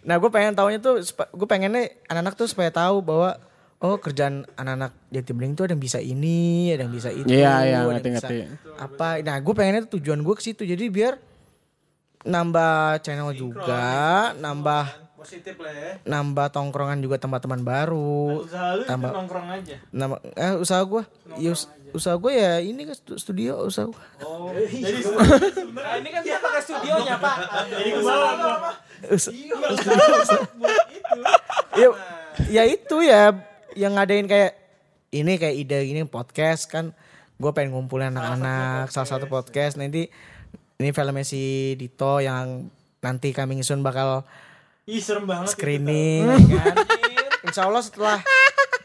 nah 0.00 0.14
gue 0.16 0.26
pengen 0.28 0.54
tahunya 0.54 0.78
tuh 0.78 1.02
gue 1.02 1.46
pengennya 1.46 1.90
anak-anak 2.06 2.34
tuh 2.34 2.46
supaya 2.46 2.70
tahu 2.70 3.02
bahwa 3.02 3.42
oh 3.76 3.94
kerjaan 3.96 4.46
anak-anak 4.54 4.94
jati 5.08 5.30
bening 5.30 5.52
tuh 5.52 5.66
ada 5.66 5.74
yang 5.74 5.82
bisa 5.82 5.98
ini 5.98 6.70
ada 6.70 6.86
yang 6.86 6.94
bisa 6.94 7.10
itu 7.10 7.26
Iya, 7.26 7.54
iya, 7.62 7.78
ada 7.82 7.90
yang 7.90 7.90
ngerti, 7.92 8.10
bisa 8.12 8.26
ngerti. 8.26 8.38
apa. 8.76 9.08
Nah 9.20 9.36
gue 9.36 9.52
pengennya 9.52 9.80
tuh 9.84 9.98
tujuan 9.98 10.20
gue 10.20 10.34
ke 10.34 10.42
situ. 10.42 10.62
Jadi 10.62 10.84
biar 10.88 11.18
nambah 12.22 12.74
channel 13.00 13.30
juga, 13.32 13.86
nambah 14.36 15.05
Positif 15.26 15.58
lah 15.58 15.74
ya. 15.74 15.92
nambah 16.02 16.46
tongkrongan 16.48 16.98
juga 16.98 17.18
teman-teman 17.18 17.60
baru. 17.60 18.40
Usaha 18.40 18.72
lu 18.72 18.82
itu 18.82 18.88
Tambah- 18.88 19.12
nongkrong 19.12 19.48
aja. 19.50 19.76
Nama 19.90 20.14
eh 20.32 20.54
usaha 20.54 20.78
gua, 20.80 21.02
ya, 21.34 21.50
us- 21.50 21.66
usaha 21.90 22.14
gua 22.14 22.30
ya 22.30 22.52
ini 22.58 22.86
kan 22.86 22.94
stu- 22.94 23.18
studio 23.18 23.58
usaha 23.60 23.84
gua. 23.84 23.98
Oh, 24.20 24.54
jadi 24.54 25.02
Nah, 25.76 25.98
ini 25.98 26.08
kan 26.08 26.22
dia 26.22 26.38
pakai 26.38 26.62
studionya, 26.62 27.18
Pak. 27.18 27.36
jadi 27.68 27.90
ke 27.90 28.00
bawah 28.00 28.32
gua. 28.32 28.54
Us- 29.08 29.34
ya, 31.74 31.88
ya 32.48 32.62
itu 32.64 32.96
ya 33.02 33.34
yang 33.74 33.92
ngadain 33.94 34.24
kayak 34.24 34.52
ini 35.10 35.36
kayak 35.36 35.56
ide 35.56 35.78
gini 35.84 36.02
podcast 36.04 36.66
kan 36.66 36.92
gue 37.36 37.50
pengen 37.52 37.72
ngumpulin 37.72 38.08
anak-anak 38.08 38.88
salah 38.88 39.04
satu 39.06 39.26
podcast 39.26 39.76
nanti 39.76 40.08
ini 40.74 40.88
filmnya 40.90 41.20
si 41.22 41.42
Dito 41.74 42.18
yang 42.18 42.68
nanti 42.98 43.30
coming 43.30 43.60
soon 43.60 43.80
bakal 43.80 44.24
Ih, 44.86 45.02
serem 45.02 45.26
banget. 45.26 45.50
screening 45.50 46.30
ya 46.46 46.62
kan? 46.62 46.76
Insya 47.42 47.66
Allah 47.66 47.82
setelah 47.82 48.22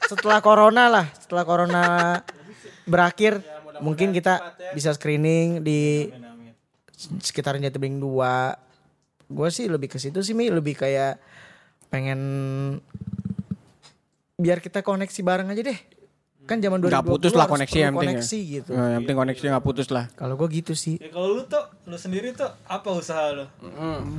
setelah 0.10 0.42
corona 0.42 0.90
lah 0.90 1.06
setelah 1.22 1.46
corona 1.46 1.84
berakhir 2.90 3.38
mungkin 3.86 4.10
kita 4.10 4.58
bisa 4.74 4.98
screening 4.98 5.62
di 5.62 6.10
sekitar 7.22 7.62
Jatibening 7.62 8.02
2 8.02 9.30
gue 9.30 9.50
sih 9.54 9.70
lebih 9.70 9.94
ke 9.94 10.02
situ 10.02 10.26
sih 10.26 10.34
Mi. 10.34 10.50
Lebih 10.50 10.74
kayak 10.74 11.22
pengen 11.94 12.20
biar 14.42 14.58
kita 14.58 14.82
koneksi 14.82 15.22
bareng 15.22 15.54
aja 15.54 15.62
deh 15.62 15.80
kan 16.52 16.60
zaman 16.60 16.78
2020 16.78 16.92
Nggak 16.92 17.08
putus 17.08 17.32
lah 17.32 17.46
koneksi 17.46 17.78
yang 17.80 17.94
penting 17.94 18.04
ya. 18.04 18.20
koneksi 18.20 18.40
gitu 18.52 18.70
Nah, 18.72 18.88
yang 18.90 19.02
penting 19.02 19.18
koneksi 19.18 19.44
nggak 19.48 19.64
putus 19.64 19.88
lah. 19.88 20.06
kalau 20.12 20.36
gue 20.36 20.48
gitu 20.52 20.74
sih 20.74 20.96
Ya 20.96 21.10
kalau 21.10 21.28
lu 21.32 21.44
tuh, 21.46 21.64
lu 21.84 21.96
sendiri 21.96 22.32
tuh 22.32 22.52
apa 22.66 22.90
usaha 22.92 23.32
lu? 23.32 23.46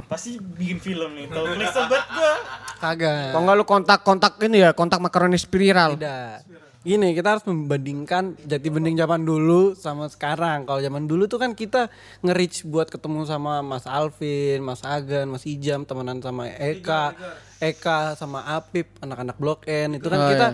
Pasti 0.04 0.36
bikin 0.36 0.78
film 0.78 1.12
nih. 1.12 1.28
Tahu 1.28 1.44
klik 1.52 1.68
sobat 1.68 2.04
gua. 2.08 2.34
Kagak. 2.78 3.30
Kalau 3.30 3.42
nggak 3.42 3.56
lu 3.56 3.64
kontak-kontak 3.64 4.32
ini 4.42 4.58
ya, 4.60 4.70
kontak 4.72 4.98
makaroni 4.98 5.36
spiral. 5.36 5.94
Tidak. 5.94 6.36
Gini, 6.82 7.14
kita 7.14 7.28
harus 7.30 7.46
membandingkan 7.46 8.34
jati 8.42 8.66
bening 8.66 8.98
zaman 8.98 9.22
dulu 9.22 9.70
sama 9.72 10.10
sekarang. 10.10 10.66
Kalau 10.66 10.82
zaman 10.82 11.06
dulu 11.06 11.30
tuh 11.30 11.38
kan 11.38 11.54
kita 11.54 11.86
nge-reach 12.20 12.66
buat 12.66 12.90
ketemu 12.90 13.22
sama 13.22 13.62
Mas 13.62 13.86
Alvin, 13.86 14.58
Mas 14.60 14.82
Agan, 14.82 15.30
Mas 15.30 15.46
Ijam, 15.46 15.86
temenan 15.86 16.18
sama 16.18 16.50
Eka, 16.50 17.14
Eka 17.56 18.18
sama 18.18 18.42
Apip, 18.50 18.90
anak-anak 18.98 19.38
Blok 19.38 19.62
N. 19.64 19.94
Itu 19.94 20.10
kan 20.10 20.20
kita 20.26 20.46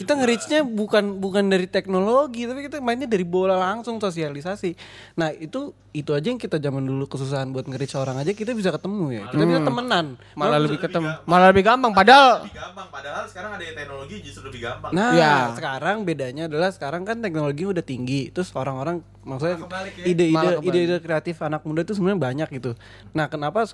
kita 0.00 0.16
nge-reachnya 0.16 0.64
bukan 0.64 1.20
bukan 1.20 1.52
dari 1.52 1.68
teknologi, 1.68 2.48
tapi 2.48 2.64
kita 2.64 2.80
mainnya 2.80 3.04
dari 3.04 3.20
bola 3.20 3.60
langsung 3.60 4.00
sosialisasi. 4.00 4.72
Nah, 5.20 5.28
itu 5.36 5.76
itu 5.92 6.16
aja 6.16 6.32
yang 6.32 6.40
kita 6.40 6.56
zaman 6.56 6.88
dulu 6.88 7.04
kesusahan 7.04 7.52
buat 7.52 7.68
nge-reach 7.68 8.00
orang 8.00 8.16
aja 8.16 8.32
kita 8.32 8.56
bisa 8.56 8.72
ketemu 8.72 9.12
ya. 9.12 9.22
Kita 9.28 9.44
bisa 9.44 9.60
temenan. 9.60 10.16
Malah 10.32 10.56
lebih 10.56 10.80
ketemu, 10.80 11.12
malah 11.28 11.52
lebih 11.52 11.68
gampang. 11.68 11.92
Padahal 11.92 12.48
Lebih 12.48 12.56
gampang 12.56 12.88
padahal 12.88 13.22
sekarang 13.28 13.50
ada 13.60 13.64
teknologi 13.76 14.16
justru 14.24 14.42
lebih 14.48 14.60
gampang. 14.64 14.90
Nah, 14.96 15.12
Ya. 15.12 15.52
sekarang 15.52 16.08
bedanya 16.08 16.48
adalah 16.48 16.72
sekarang 16.72 17.04
kan 17.04 17.20
teknologi 17.20 17.68
udah 17.68 17.84
tinggi, 17.84 18.32
terus 18.32 18.48
orang-orang 18.56 19.04
maksudnya 19.20 19.60
Malah 19.68 19.92
ide-ide 20.00 20.48
ide-ide 20.64 20.96
kreatif 21.04 21.36
anak 21.44 21.60
muda 21.68 21.84
itu 21.84 21.92
sebenarnya 21.92 22.20
banyak 22.24 22.48
gitu. 22.56 22.72
Nah, 23.12 23.28
kenapa 23.28 23.68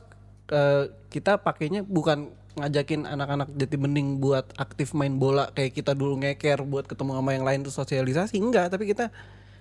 eh, 0.50 0.90
kita 1.06 1.38
pakainya 1.38 1.86
bukan 1.86 2.34
ngajakin 2.56 3.04
anak-anak 3.04 3.52
jati 3.52 3.76
bening 3.76 4.16
buat 4.16 4.48
aktif 4.56 4.96
main 4.96 5.20
bola 5.20 5.52
kayak 5.52 5.76
kita 5.76 5.92
dulu 5.92 6.16
ngeker 6.24 6.64
buat 6.64 6.88
ketemu 6.88 7.20
sama 7.20 7.30
yang 7.36 7.44
lain 7.44 7.60
tuh 7.62 7.74
sosialisasi. 7.74 8.40
Enggak, 8.40 8.72
tapi 8.72 8.88
kita 8.88 9.12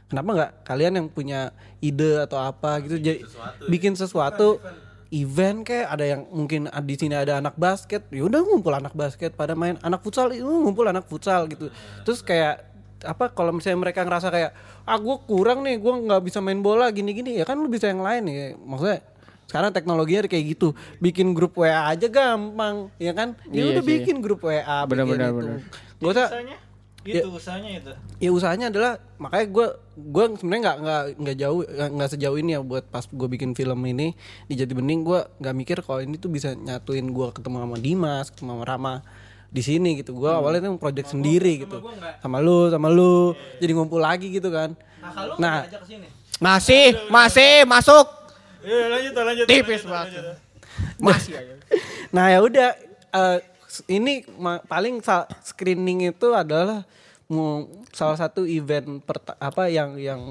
kenapa 0.08 0.30
nggak 0.32 0.52
kalian 0.64 0.94
yang 1.04 1.08
punya 1.12 1.52
ide 1.82 2.24
atau 2.24 2.38
apa 2.38 2.78
gitu 2.86 3.02
jadi 3.02 3.26
bikin 3.68 3.98
sesuatu 3.98 4.62
event 5.10 5.66
kayak 5.66 5.88
ada 5.92 6.06
yang 6.06 6.22
mungkin 6.30 6.70
di 6.70 6.96
sini 6.96 7.16
ada 7.18 7.42
anak 7.42 7.56
basket 7.56 8.06
ya 8.10 8.26
udah 8.26 8.42
ngumpul 8.42 8.74
anak 8.74 8.96
basket 8.96 9.36
pada 9.36 9.54
main. 9.54 9.76
Anak 9.84 10.02
futsal 10.02 10.32
itu 10.34 10.48
ngumpul 10.48 10.88
anak 10.88 11.06
futsal 11.08 11.48
gitu. 11.52 11.70
Terus 12.08 12.20
kayak 12.24 12.64
apa 13.06 13.30
kalau 13.30 13.54
misalnya 13.54 13.86
mereka 13.86 14.02
ngerasa 14.02 14.34
kayak 14.34 14.52
ah 14.88 14.98
gue 14.98 15.16
kurang 15.30 15.62
nih 15.62 15.78
gue 15.78 15.94
nggak 16.10 16.22
bisa 16.26 16.42
main 16.42 16.58
bola 16.64 16.90
gini-gini 16.90 17.38
ya 17.38 17.46
kan 17.46 17.60
lu 17.60 17.68
bisa 17.70 17.92
yang 17.92 18.02
lain 18.02 18.24
ya. 18.28 18.56
Maksudnya 18.58 19.00
sekarang 19.46 19.72
teknologinya 19.72 20.26
kayak 20.26 20.46
gitu 20.52 20.74
bikin 20.98 21.32
grup 21.32 21.56
WA 21.56 21.88
aja 21.88 22.08
gampang 22.08 22.90
ya 22.98 23.12
kan 23.12 23.34
ya 23.48 23.62
Iya 23.62 23.66
udah 23.72 23.84
sih. 23.84 23.90
bikin 23.98 24.16
grup 24.20 24.42
WA 24.42 24.62
Bener, 24.86 25.06
bikin 25.06 25.14
bener, 25.16 25.30
itu. 25.30 25.38
bener. 25.38 25.58
Gak 25.96 26.12
usah 26.12 26.28
Usahanya? 26.28 26.58
Itu 27.06 27.30
usahanya 27.30 27.70
itu. 27.78 27.92
ya 28.18 28.30
usahanya 28.34 28.66
adalah 28.74 28.98
makanya 29.16 29.46
gue 29.48 29.68
gue 29.96 30.26
sebenarnya 30.42 30.62
nggak 30.66 30.78
nggak 30.82 31.04
nggak 31.22 31.36
jauh 31.38 31.62
nggak 31.94 32.10
sejauh 32.10 32.38
ini 32.42 32.58
ya 32.58 32.62
buat 32.66 32.82
pas 32.90 33.06
gue 33.06 33.28
bikin 33.30 33.54
film 33.54 33.78
ini 33.86 34.18
di 34.46 34.58
Jati 34.58 34.74
Bening 34.74 35.06
gue 35.06 35.22
nggak 35.38 35.54
mikir 35.54 35.78
kalau 35.86 36.02
ini 36.02 36.18
tuh 36.18 36.34
bisa 36.34 36.58
nyatuin 36.58 37.06
gue 37.06 37.28
ketemu 37.30 37.62
sama 37.62 37.78
Dimas 37.78 38.34
ketemu 38.34 38.50
sama 38.58 38.66
Rama 38.66 38.94
di 39.48 39.62
sini 39.62 40.02
gitu 40.02 40.18
gue 40.18 40.28
awalnya 40.28 40.66
tuh 40.66 40.82
project 40.82 41.14
sendiri 41.14 41.62
gitu 41.62 41.78
sama 42.20 42.42
lu 42.42 42.74
sama 42.74 42.90
lu 42.90 43.32
jadi 43.62 43.72
ngumpul 43.72 44.02
lagi 44.02 44.34
gitu 44.34 44.50
kan 44.50 44.74
nah 45.38 45.62
sini. 45.86 46.10
masih, 46.42 46.86
masih 47.08 47.64
masuk. 47.64 48.15
Ya 48.66 48.90
lanjut 48.90 49.14
lanjut. 49.14 49.46
Tipis 49.46 49.82
lanjut, 49.86 49.90
banget. 49.90 50.12
lanjut. 50.18 50.38
Masih 50.98 51.34
aja. 51.38 51.54
nah 52.12 52.28
ya 52.28 52.40
udah 52.40 52.70
eh, 53.12 53.40
ini 53.88 54.24
ma- 54.36 54.62
paling 54.62 55.00
sa- 55.00 55.28
screening 55.42 56.10
itu 56.10 56.32
adalah 56.32 56.84
salah 57.90 58.14
satu 58.16 58.46
event 58.46 59.02
perta- 59.02 59.34
apa 59.36 59.66
yang 59.66 59.98
yang 59.98 60.22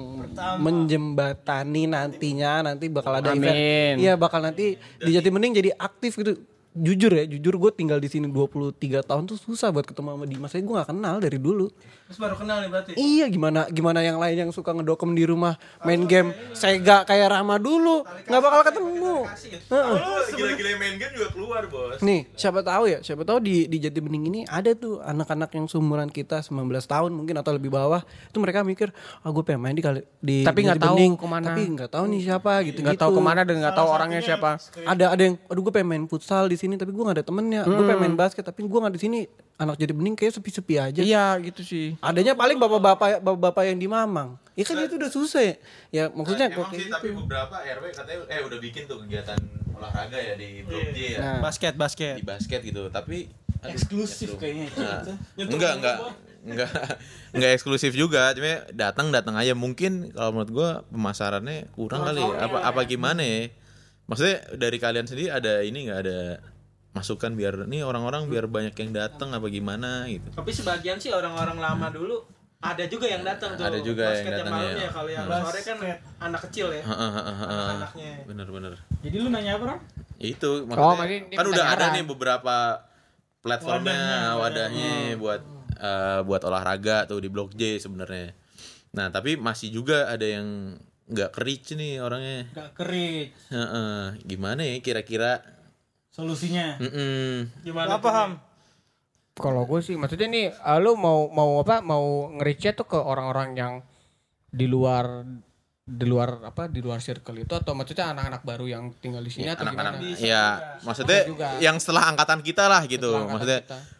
menjembatani 0.57 1.85
nantinya 1.85 2.63
nanti 2.63 2.87
bakal 2.87 3.19
ada 3.19 3.35
Amin. 3.35 3.43
event 3.43 3.95
iya 3.99 4.13
bakal 4.15 4.39
nanti 4.39 4.75
di 4.97 5.11
Jati 5.11 5.27
Bening 5.27 5.51
jadi 5.51 5.75
aktif 5.75 6.15
gitu 6.15 6.39
jujur 6.75 7.07
ya 7.09 7.23
jujur 7.23 7.55
gue 7.55 7.71
tinggal 7.71 7.97
di 7.97 8.05
sini 8.05 8.27
23 8.27 8.75
tahun 9.01 9.23
tuh 9.25 9.39
susah 9.39 9.71
buat 9.71 9.83
ketemu 9.83 10.11
sama 10.11 10.25
Dimas 10.25 10.51
saya 10.51 10.59
gue 10.59 10.75
gak 10.75 10.89
kenal 10.91 11.15
dari 11.17 11.39
dulu 11.39 11.71
Terus 12.05 12.19
baru 12.19 12.35
kenal 12.35 12.61
nih 12.61 12.69
berarti. 12.69 12.91
iya 12.93 13.25
gimana 13.25 13.65
gimana 13.71 14.03
yang 14.03 14.19
lain 14.19 14.35
yang 14.37 14.51
suka 14.51 14.69
ngedokem 14.69 15.15
di 15.15 15.23
rumah 15.23 15.55
main 15.81 16.03
game 16.03 16.35
Sega 16.51 17.01
kayak 17.01 17.31
Rama 17.31 17.55
dulu 17.57 18.03
nggak 18.03 18.41
bakal 18.43 18.61
ketemu 18.61 19.23
Heeh. 19.65 19.97
Gila-gila 20.35 20.69
main 20.75 20.95
game 20.97 21.13
juga 21.13 21.27
keluar, 21.31 21.63
Bos. 21.65 22.01
Nih, 22.01 22.27
siapa 22.33 22.59
tahu 22.59 22.89
ya, 22.89 22.99
siapa 22.99 23.23
tahu 23.23 23.39
di 23.39 23.65
di 23.65 23.77
Jati 23.79 23.99
Bening 24.01 24.27
ini 24.27 24.41
ada 24.43 24.73
tuh 24.73 24.99
anak-anak 24.99 25.53
yang 25.53 25.65
seumuran 25.65 26.09
kita 26.09 26.41
19 26.41 26.59
tahun 26.83 27.11
mungkin 27.13 27.35
atau 27.39 27.55
lebih 27.55 27.71
bawah. 27.71 28.01
Itu 28.27 28.41
mereka 28.41 28.65
mikir, 28.65 28.91
"Ah, 29.21 29.31
gue 29.31 29.43
pengen 29.45 29.61
main 29.63 29.75
di 29.75 29.83
kali 29.85 30.01
di 30.19 30.43
Tapi 30.43 30.61
Jati 30.61 30.67
nggak 30.67 30.81
tahu 30.81 30.95
Bening." 30.97 31.13
ke 31.15 31.25
mana. 31.25 31.45
Tapi 31.47 31.61
nggak 31.71 31.89
tahu 31.89 32.03
nih 32.09 32.21
siapa 32.21 32.51
gitu 32.65 32.79
Nggak 32.81 32.99
tahu 32.99 33.11
ke 33.15 33.21
mana 33.21 33.41
dan 33.45 33.55
nggak 33.61 33.75
tahu 33.75 33.87
orangnya 33.87 34.21
siapa. 34.21 34.49
Ada 34.83 35.05
ada 35.13 35.21
yang 35.21 35.35
aduh 35.45 35.61
gue 35.61 35.73
pengen 35.73 35.87
main 35.87 36.03
futsal 36.05 36.43
di 36.45 36.57
sini 36.57 36.64
tapi 36.73 36.89
gue 36.89 37.03
gak 37.05 37.21
ada 37.21 37.25
temennya. 37.25 37.61
Gue 37.69 37.85
pengen 37.85 38.01
main 38.01 38.17
basket 38.17 38.41
tapi 38.41 38.65
gue 38.65 38.79
gak 38.81 38.95
di 38.97 39.01
sini. 39.05 39.19
Anak 39.61 39.77
Jati 39.77 39.93
Bening 39.93 40.17
kayak 40.17 40.33
sepi-sepi 40.35 40.81
aja. 40.81 40.99
Iya 41.05 41.37
gitu 41.45 41.61
sih. 41.61 41.93
Adanya 42.01 42.33
paling 42.33 42.57
bapak-bapak 42.57 43.21
bapak-bapak 43.21 43.69
yang 43.69 43.77
di 43.77 43.85
Mamang. 43.85 44.41
Ya 44.57 44.65
kan 44.65 44.81
itu 44.81 44.97
udah 44.97 45.11
susah 45.13 45.41
ya. 45.45 45.55
Ya 45.93 46.03
maksudnya 46.09 46.49
kok 46.49 46.65
Emang 46.65 46.73
kayak 46.73 46.81
sih 46.81 46.89
tapi 46.89 47.07
gitu. 47.13 47.21
beberapa 47.21 47.55
RW 47.61 47.85
katanya 47.93 48.19
eh 48.33 48.41
udah 48.41 48.57
bikin 48.57 48.81
tuh 48.89 48.97
kegiatan 49.05 49.37
olahraga 49.77 50.17
ya 50.17 50.33
di 50.33 50.65
Blok 50.65 50.89
J 50.91 50.97
ya. 51.15 51.19
Nah, 51.21 51.37
Basket, 51.45 51.73
basket. 51.77 52.15
Di 52.19 52.25
basket 52.25 52.59
gitu, 52.65 52.89
tapi 52.89 53.29
aduh, 53.61 53.69
Eksklusif 53.69 54.33
nyetrum. 54.33 54.41
kayaknya 54.41 54.63
itu. 54.67 54.79
Nah, 54.81 55.01
enggak 55.37 55.73
enggak 55.77 55.97
enggak 56.45 56.69
enggak 57.33 57.51
eksklusif 57.57 57.97
juga 57.97 58.29
cuma 58.37 58.61
datang 58.69 59.09
datang 59.09 59.33
aja 59.33 59.57
mungkin 59.57 60.13
kalau 60.13 60.29
menurut 60.29 60.51
gua 60.53 60.69
pemasarannya 60.93 61.73
kurang 61.73 62.05
kali 62.05 62.21
ya. 62.21 62.37
apa 62.45 62.57
apa 62.69 62.81
gimana 62.85 63.25
ya 63.25 63.49
maksudnya 64.05 64.45
dari 64.53 64.77
kalian 64.77 65.09
sendiri 65.09 65.33
ada 65.33 65.65
ini 65.65 65.89
nggak 65.89 65.99
ada 66.05 66.19
masukan 66.95 67.35
biar 67.35 67.67
nih 67.67 67.83
orang-orang 67.83 68.31
biar 68.31 68.47
banyak 68.47 68.71
yang 68.71 68.91
datang 68.95 69.35
apa 69.35 69.51
gimana 69.51 70.07
gitu 70.07 70.31
Tapi 70.31 70.51
sebagian 70.55 70.97
sih 70.97 71.11
orang-orang 71.11 71.59
lama 71.59 71.87
dulu 71.91 72.23
ada 72.65 72.89
juga 72.89 73.05
yang 73.05 73.21
datang 73.21 73.53
tuh. 73.53 73.61
Ada 73.61 73.77
juga 73.83 74.09
Basket 74.09 74.31
yang 74.31 74.49
datang, 74.49 74.57
ya. 74.57 74.73
ya. 74.73 74.89
Kalau 74.89 75.09
yang 75.11 75.27
sore 75.29 75.59
kan 75.61 75.77
anak 76.17 76.41
kecil 76.49 76.67
ya. 76.73 76.81
Heeh, 76.81 77.11
heeh, 77.13 77.35
heeh. 77.37 77.51
Anak-anaknya. 77.53 78.11
bener-bener 78.25 78.73
Jadi 79.05 79.15
lu 79.21 79.29
nanya 79.29 79.51
apa, 79.61 79.65
Ram? 79.69 79.79
itu 80.15 80.63
Oh, 80.63 80.95
maksudnya 80.95 81.27
dia 81.27 81.37
kan 81.37 81.45
udah 81.51 81.65
ada 81.75 81.85
nih 81.91 82.03
beberapa 82.07 82.55
platformnya 83.43 84.33
wadahnya 84.39 85.19
buat 85.19 85.41
eh, 85.77 86.19
buat 86.23 86.41
olahraga 86.47 87.05
tuh 87.05 87.19
di 87.19 87.29
Blok 87.29 87.53
J 87.53 87.83
sebenarnya 87.83 88.31
nah 88.95 89.11
tapi 89.11 89.35
masih 89.35 89.75
juga 89.75 90.07
ada 90.07 90.23
yang 90.23 90.79
nggak 91.05 91.35
kerich 91.35 91.75
nih 91.75 92.01
orangnya 92.01 92.49
Gak 92.55 92.71
kerik. 92.79 93.29
Heeh, 93.51 94.17
gimana 94.25 94.65
ya 94.65 94.79
kira-kira 94.81 95.43
Solusinya. 96.15 96.79
Mm-mm. 96.79 97.51
Gimana? 97.67 97.99
Apa, 97.99 98.09
Ham? 98.15 98.31
Kalau 99.35 99.67
gue 99.67 99.83
sih 99.83 99.99
maksudnya 99.99 100.31
nih 100.31 100.47
eh, 100.47 100.79
lu 100.79 100.95
mau 100.95 101.27
mau 101.27 101.59
apa 101.59 101.83
mau 101.83 102.31
nge 102.39 102.71
tuh 102.71 102.87
ke 102.87 102.95
orang-orang 102.95 103.49
yang 103.59 103.73
di 104.47 104.63
luar 104.63 105.27
di 105.85 106.05
luar 106.07 106.41
apa 106.41 106.65
di 106.65 106.81
luar 106.81 106.97
circle 106.97 107.45
itu 107.45 107.53
atau 107.53 107.77
maksudnya 107.77 108.09
anak-anak 108.09 108.41
baru 108.41 108.65
yang 108.65 108.83
tinggal 108.97 109.21
di 109.21 109.29
sini 109.29 109.53
atau 109.53 109.69
anak-anak 109.69 110.01
gimana? 110.01 110.17
ya 110.17 110.45
maksudnya 110.81 111.19
juga. 111.29 111.47
yang 111.61 111.77
setelah 111.77 112.09
angkatan 112.09 112.41
kita 112.41 112.65
lah 112.65 112.81
gitu 112.89 113.05
Setelah 113.05 113.29
maksudnya 113.29 113.59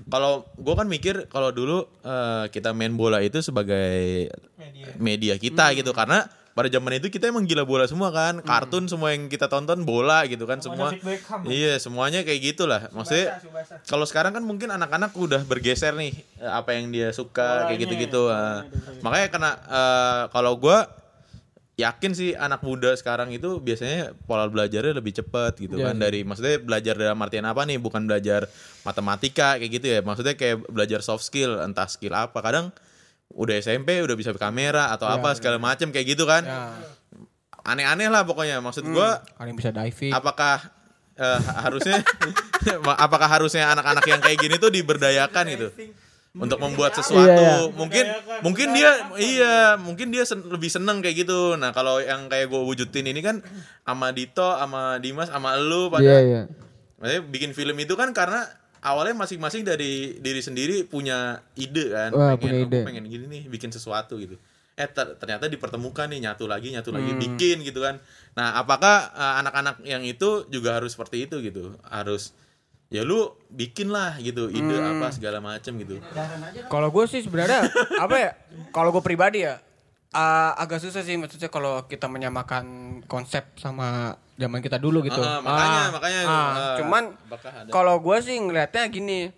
kalau 0.09 0.49
gue 0.57 0.73
kan 0.73 0.87
mikir 0.89 1.15
kalau 1.29 1.53
dulu 1.53 1.85
eh, 2.01 2.49
kita 2.49 2.73
main 2.73 2.95
bola 2.97 3.21
itu 3.21 3.37
sebagai 3.43 4.31
Media. 4.57 4.87
media 4.97 5.35
kita 5.37 5.77
gitu 5.77 5.93
karena 5.93 6.25
pada 6.55 6.71
zaman 6.71 7.03
itu 7.03 7.11
kita 7.11 7.27
emang 7.27 7.43
gila 7.43 7.67
bola 7.67 7.83
semua 7.83 8.15
kan. 8.15 8.39
Kartun 8.39 8.87
semua 8.87 9.11
yang 9.11 9.27
kita 9.27 9.51
tonton 9.51 9.83
bola 9.83 10.23
gitu 10.23 10.47
kan 10.47 10.63
semua. 10.63 10.95
Iya, 11.43 11.75
semuanya 11.83 12.23
kayak 12.23 12.55
gitulah. 12.55 12.87
Maksudnya 12.95 13.43
kalau 13.83 14.07
sekarang 14.07 14.31
kan 14.31 14.39
mungkin 14.39 14.71
anak-anak 14.71 15.11
udah 15.19 15.43
bergeser 15.43 15.91
nih 15.99 16.15
eh, 16.39 16.47
apa 16.47 16.71
yang 16.79 16.95
dia 16.95 17.11
suka 17.11 17.67
kayak 17.67 17.79
gitu-gitu. 17.83 18.31
Ah. 18.31 18.63
Makanya 19.03 19.27
kena 19.27 19.51
eh, 19.67 20.21
kalau 20.31 20.55
gua 20.55 20.87
yakin 21.75 22.15
sih 22.15 22.31
anak 22.39 22.63
muda 22.63 22.95
sekarang 22.95 23.35
itu 23.35 23.59
biasanya 23.59 24.15
pola 24.23 24.47
belajarnya 24.47 24.95
lebih 24.95 25.11
cepat 25.11 25.59
gitu 25.59 25.75
kan 25.75 25.99
dari 25.99 26.23
maksudnya 26.23 26.63
belajar 26.63 26.95
dalam 26.95 27.19
artian 27.19 27.43
apa 27.43 27.67
nih 27.67 27.83
bukan 27.83 28.07
belajar 28.07 28.47
matematika 28.87 29.59
kayak 29.59 29.71
gitu 29.75 29.87
ya 29.91 29.99
maksudnya 29.99 30.39
kayak 30.39 30.63
belajar 30.71 31.03
soft 31.03 31.27
skill 31.27 31.59
entah 31.59 31.91
skill 31.91 32.15
apa 32.15 32.39
kadang 32.39 32.71
udah 33.27 33.55
SMP 33.55 33.97
udah 33.99 34.13
bisa 34.13 34.29
kamera 34.33 34.89
atau 34.89 35.07
apa 35.07 35.33
segala 35.33 35.57
macem 35.57 35.89
kayak 35.89 36.13
gitu 36.13 36.23
kan. 36.23 36.45
Aneh-aneh 37.61 38.07
lah 38.07 38.21
pokoknya 38.21 38.61
maksud 38.61 38.85
gua 38.85 39.25
Ada 39.35 39.47
yang 39.47 39.57
bisa 39.57 39.71
diving. 39.71 40.13
apakah 40.13 40.61
eh, 41.15 41.39
harusnya 41.57 41.97
apakah 43.05 43.25
harusnya 43.27 43.65
anak-anak 43.67 44.05
yang 44.05 44.21
kayak 44.21 44.37
gini 44.37 44.55
tuh 44.55 44.69
diberdayakan 44.69 45.45
gitu? 45.49 45.67
Untuk 46.35 46.59
membuat 46.59 46.93
sesuatu. 46.93 47.71
Mungkin 47.73 48.05
mungkin 48.43 48.75
dia 48.75 48.91
iya 49.15 49.79
mungkin 49.79 50.11
dia 50.11 50.27
sen- 50.27 50.45
lebih 50.45 50.67
seneng 50.67 51.01
kayak 51.01 51.25
gitu. 51.25 51.55
Nah 51.55 51.71
kalau 51.71 51.97
yang 51.97 52.27
kayak 52.27 52.51
gue 52.51 52.61
wujudin 52.61 53.07
ini 53.07 53.23
kan 53.23 53.39
sama 53.81 54.11
Dito 54.11 54.45
sama 54.45 54.99
Dimas 54.99 55.31
sama 55.31 55.55
lu 55.55 55.87
pada 55.89 56.03
Iya, 56.03 56.19
iya. 56.21 56.41
Maksudnya 56.99 57.21
bikin 57.25 57.51
film 57.51 57.75
itu 57.79 57.95
kan 57.95 58.11
karena 58.11 58.45
awalnya 58.85 59.17
masing-masing 59.17 59.65
dari 59.65 59.93
diri 60.15 60.39
sendiri 60.39 60.85
punya 60.85 61.17
ide 61.55 61.89
kan 61.89 62.09
Wah, 62.11 62.31
pengen 62.31 62.39
punya 62.39 62.53
"Oh, 62.55 62.63
ide." 62.63 62.79
pengen 62.83 63.03
gini 63.05 63.25
nih 63.25 63.43
bikin 63.47 63.69
sesuatu 63.69 64.15
gitu 64.15 64.37
eh 64.75 64.85
ter- 64.85 65.15
ternyata 65.15 65.47
dipertemukan 65.47 66.05
nih 66.05 66.21
nyatu 66.21 66.45
lagi 66.45 66.69
nyatu 66.69 66.91
lagi 66.91 67.09
Hmm. 67.09 67.21
bikin 67.21 67.63
gitu 67.63 67.79
kan 67.79 67.97
nah 68.33 68.55
apakah 68.55 69.09
eh, 69.09 69.33
anak-anak 69.39 69.81
yang 69.83 70.03
itu 70.03 70.45
juga 70.47 70.77
harus 70.77 70.93
seperti 70.93 71.25
itu 71.25 71.41
gitu 71.41 71.73
harus 71.85 72.35
ya 72.87 73.01
lu 73.01 73.25
bikin 73.49 73.89
lah 73.89 74.19
gitu 74.19 74.47
ide 74.47 74.75
Hmm. 74.75 74.91
apa 74.93 75.09
segala 75.09 75.39
macem 75.39 75.73
gitu 75.75 75.97
Kalau 76.67 76.89
gue 76.89 77.05
sih 77.05 77.19
sebenarnya 77.19 77.65
apa 78.03 78.15
ya? 78.15 78.31
Kalau 78.69 78.91
gue 78.91 79.01
pribadi 79.01 79.41
ya 79.41 79.57
uh, 80.11 80.51
agak 80.55 80.77
susah 80.77 81.01
sih 81.01 81.15
maksudnya 81.15 81.47
kalau 81.47 81.87
kita 81.87 82.05
menyamakan 82.05 82.65
konsep 83.05 83.47
sama 83.55 84.19
zaman 84.35 84.59
kita 84.59 84.75
dulu 84.75 84.99
gitu. 85.01 85.17
Ah, 85.17 85.39
makanya 85.39 85.79
Ah, 85.79 85.87
makanya 85.91 86.19
ah, 86.21 86.51
eh, 86.53 86.75
cuman 86.83 87.03
kalau 87.71 87.95
gue 87.99 88.17
sih 88.19 88.35
ngelihatnya 88.35 88.83
gini, 88.87 89.31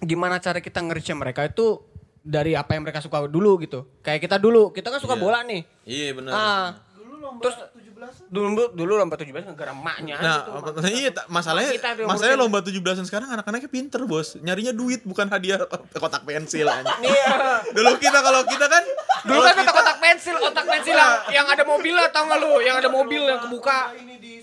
gimana 0.00 0.38
cara 0.38 0.58
kita 0.58 0.82
nge 0.82 1.14
mereka 1.14 1.46
itu 1.46 1.78
dari 2.18 2.56
apa 2.56 2.74
yang 2.74 2.82
mereka 2.82 2.98
suka 2.98 3.24
dulu 3.26 3.60
gitu. 3.60 3.86
Kayak 4.00 4.24
kita 4.24 4.36
dulu, 4.40 4.72
kita 4.72 4.90
kan 4.90 4.98
suka 4.98 5.14
bola 5.14 5.44
nih. 5.44 5.62
iya 5.86 6.10
benar 6.12 6.32
Ah. 6.32 6.66
Terus 7.40 7.56
dulu 8.28 8.68
dulu 8.76 8.92
lomba 9.00 9.16
17 9.16 9.48
negara 9.48 9.72
emaknya 9.72 10.20
Nah, 10.20 10.36
gitu. 10.44 10.50
apa- 10.76 10.92
iya 10.92 11.08
masalahnya 11.24 11.72
Kita 11.72 11.88
masalahnya 12.04 12.36
lomba 12.36 12.58
17-an 12.60 13.06
sekarang 13.06 13.28
anak-anaknya 13.32 13.70
pinter, 13.70 14.04
Bos. 14.04 14.36
Nyarinya 14.36 14.76
duit 14.76 15.00
bukan 15.04 15.30
hadiah 15.30 15.56
kotak 16.02 16.26
pensil 16.26 16.68
aja. 16.68 16.84
Iya. 17.00 17.64
Dulu 17.72 17.96
kita 17.96 18.18
kalau 18.20 18.44
kita 18.44 18.66
kan 18.68 18.84
Dulu 19.24 19.40
kan 19.40 19.54
kotak 19.56 19.74
kotak 19.74 19.96
pensil, 19.98 20.36
kotak 20.36 20.64
pensil 20.64 20.92
yang, 20.92 21.12
yang 21.32 21.46
ada 21.48 21.64
mobil 21.64 21.94
tau 22.08 22.24
gak 22.24 22.38
lu? 22.38 22.52
Yang 22.60 22.76
ada 22.84 22.90
mobil 22.90 23.20
yang 23.24 23.40
kebuka. 23.40 23.78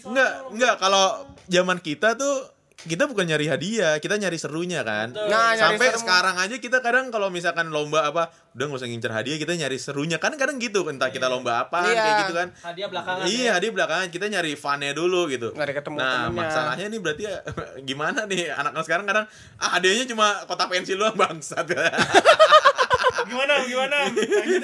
enggak 0.01 0.31
enggak 0.49 0.75
kalau 0.81 1.05
zaman 1.45 1.77
kita 1.77 2.17
tuh 2.17 2.49
kita 2.81 3.05
bukan 3.05 3.29
nyari 3.29 3.45
hadiah, 3.45 4.01
kita 4.01 4.17
nyari 4.17 4.41
serunya 4.41 4.81
kan. 4.81 5.13
Nah, 5.13 5.53
nyari 5.53 5.77
Sampai 5.77 5.93
seru. 5.93 6.01
sekarang 6.01 6.33
aja 6.33 6.57
kita 6.57 6.81
kadang 6.81 7.13
kalau 7.13 7.29
misalkan 7.29 7.69
lomba 7.69 8.09
apa, 8.09 8.33
udah 8.57 8.65
nggak 8.65 8.79
usah 8.81 8.89
ngincer 8.89 9.13
hadiah, 9.13 9.37
kita 9.37 9.53
nyari 9.53 9.77
serunya. 9.77 10.17
Kan 10.17 10.33
kadang 10.33 10.57
gitu, 10.57 10.81
entah 10.89 11.13
kita 11.13 11.29
lomba 11.29 11.61
apa 11.61 11.85
Iya. 11.85 11.93
kayak 11.93 12.15
gitu 12.25 12.33
kan. 12.33 12.47
Hadiah 12.65 12.89
belakangan 12.89 13.23
Iya, 13.29 13.49
hadiah 13.53 13.73
belakangan 13.77 14.07
kita 14.09 14.25
nyari 14.33 14.57
funnya 14.57 14.97
dulu 14.97 15.29
gitu. 15.29 15.53
Nyari 15.53 15.73
ketemu 15.77 15.97
nah, 16.01 16.25
temennya. 16.25 16.41
masalahnya 16.41 16.85
nih 16.89 16.99
berarti 16.99 17.23
ya, 17.29 17.35
gimana 17.93 18.19
nih 18.25 18.49
anak-anak 18.49 18.85
sekarang 18.89 19.05
kadang 19.05 19.25
ah 19.61 19.69
hadiahnya 19.77 20.05
cuma 20.09 20.41
kotak 20.49 20.65
pensil 20.65 20.97
doang 20.97 21.13
bangsat. 21.13 21.69
Gimana 23.27 23.53
gimana? 23.65 23.97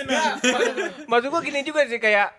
Nam. 0.07 0.33
Maksud 1.09 1.27
gua 1.29 1.41
gini 1.41 1.61
juga 1.61 1.85
sih 1.85 1.99
kayak 2.01 2.33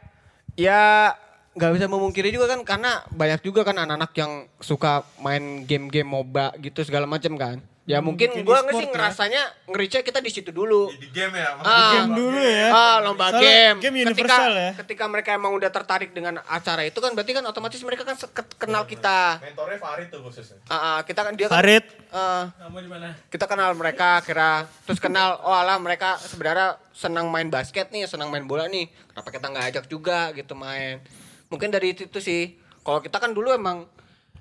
ya 0.59 1.15
nggak 1.59 1.73
bisa 1.75 1.87
memungkiri 1.91 2.31
juga 2.31 2.55
kan 2.55 2.63
karena 2.63 3.03
banyak 3.11 3.43
juga 3.43 3.67
kan 3.67 3.75
anak-anak 3.75 4.15
yang 4.15 4.33
suka 4.63 5.03
main 5.19 5.67
game-game 5.67 6.07
MOBA 6.07 6.55
gitu 6.63 6.87
segala 6.87 7.07
macam 7.11 7.35
kan. 7.35 7.59
Ya 7.89 7.99
mungkin 7.99 8.29
gua 8.45 8.61
nggak 8.61 8.77
sih 8.77 8.87
ngerasanya 8.87 9.43
ngerice 9.65 10.05
kita 10.05 10.21
di 10.21 10.29
situ 10.29 10.53
dulu. 10.53 10.93
Di 10.93 11.09
game 11.09 11.33
ya. 11.35 11.57
Ah, 11.59 11.93
Game 11.97 12.13
dulu 12.13 12.37
ya. 12.37 12.69
Ah, 12.69 12.97
lomba 13.01 13.33
Soalnya 13.33 13.41
game. 13.41 13.79
game 13.81 13.97
ketika, 14.05 14.13
universal 14.13 14.53
ya. 14.53 14.71
Ketika 14.77 15.05
mereka 15.09 15.31
emang 15.33 15.53
udah 15.53 15.71
tertarik 15.71 16.13
dengan 16.13 16.37
acara 16.45 16.85
itu 16.85 16.95
kan 16.95 17.17
berarti 17.17 17.33
kan 17.33 17.41
otomatis 17.43 17.81
mereka 17.81 18.05
kan 18.05 18.21
kenal 18.55 18.85
kita. 18.85 19.41
Mentornya 19.41 19.81
Farid 19.81 20.13
tuh 20.13 20.21
khususnya. 20.21 20.61
Ah, 20.67 20.77
ah, 20.77 20.99
kita 21.01 21.21
kan 21.23 21.33
dia 21.33 21.49
kan 21.49 21.57
Farid. 21.57 21.85
eh, 21.89 22.45
Kamu 22.55 22.77
di 22.79 22.89
mana? 22.89 23.09
kita 23.27 23.45
kenal 23.47 23.73
mereka 23.73 24.21
kira 24.21 24.51
terus 24.85 24.97
kenal 24.99 25.41
oh 25.41 25.53
alah 25.53 25.77
mereka 25.77 26.17
sebenarnya 26.19 26.77
senang 26.91 27.29
main 27.29 27.49
basket 27.49 27.89
nih 27.89 28.05
senang 28.05 28.29
main 28.29 28.45
bola 28.45 28.65
nih 28.65 28.85
kenapa 29.07 29.29
kita 29.31 29.47
nggak 29.47 29.65
ajak 29.67 29.85
juga 29.87 30.33
gitu 30.33 30.53
main 30.53 31.01
mungkin 31.47 31.69
dari 31.69 31.93
itu 31.93 32.19
sih 32.19 32.53
kalau 32.81 33.01
kita 33.01 33.17
kan 33.17 33.31
dulu 33.31 33.49
emang 33.51 33.85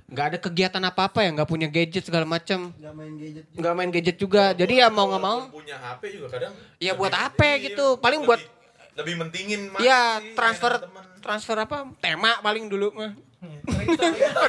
nggak 0.08 0.26
ada 0.26 0.38
kegiatan 0.40 0.80
apa 0.82 1.12
apa 1.12 1.20
ya 1.20 1.36
nggak 1.36 1.46
punya 1.46 1.68
gadget 1.68 2.08
segala 2.08 2.24
macam 2.24 2.72
nggak 2.72 2.94
main 2.96 3.14
gadget 3.20 3.44
nggak 3.52 3.74
main 3.76 3.90
gadget 3.92 4.16
juga. 4.16 4.44
Jadi 4.52 4.80
ya 4.80 4.88
mau 4.88 5.06
nggak 5.06 5.20
mau. 5.20 5.40
Punya 5.52 5.76
HP 5.76 6.16
juga 6.16 6.28
kadang. 6.32 6.54
Ya 6.80 6.96
buat 6.96 7.12
lebih- 7.12 7.28
apa 7.28 7.44
iya, 7.44 7.56
gitu. 7.68 7.86
Paling 8.00 8.24
buat 8.24 8.40
lebih- 8.40 8.96
lebih 8.98 9.16
mentingin 9.20 9.62
mana 9.68 9.84
ya 9.84 10.02
sih, 10.18 10.32
transfer 10.34 10.74
temen. 10.80 11.04
transfer 11.20 11.58
apa? 11.60 11.78
Tema 12.00 12.40
paling 12.40 12.66
dulu 12.66 12.96
mah. 12.96 13.12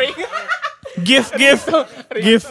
Gift 1.04 1.34
gift. 1.36 1.66
Gift. 2.16 2.48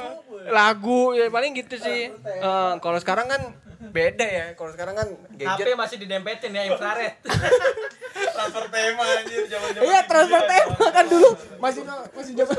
lagu 0.47 1.12
ya 1.12 1.28
paling 1.28 1.51
gitu 1.53 1.76
sih. 1.76 2.08
Eh, 2.08 2.74
kalau 2.80 2.95
sekarang 2.97 3.28
kan 3.28 3.41
beda 3.78 4.25
ya 4.25 4.45
kalau 4.57 4.73
sekarang 4.73 4.95
kan 4.97 5.07
gadget 5.38 5.73
HP 5.73 5.78
masih 5.78 5.97
didempetin 6.01 6.51
ya 6.53 6.63
infrared. 6.65 7.13
transfer 8.38 8.65
tema 8.73 9.03
anjir 9.05 9.45
zaman-zaman 9.45 9.86
Iya 9.86 9.99
transfer 10.09 10.41
tema 10.49 10.86
kan 10.89 11.05
dulu 11.05 11.30
masih 11.61 11.82
masih 12.13 12.34
zaman 12.34 12.53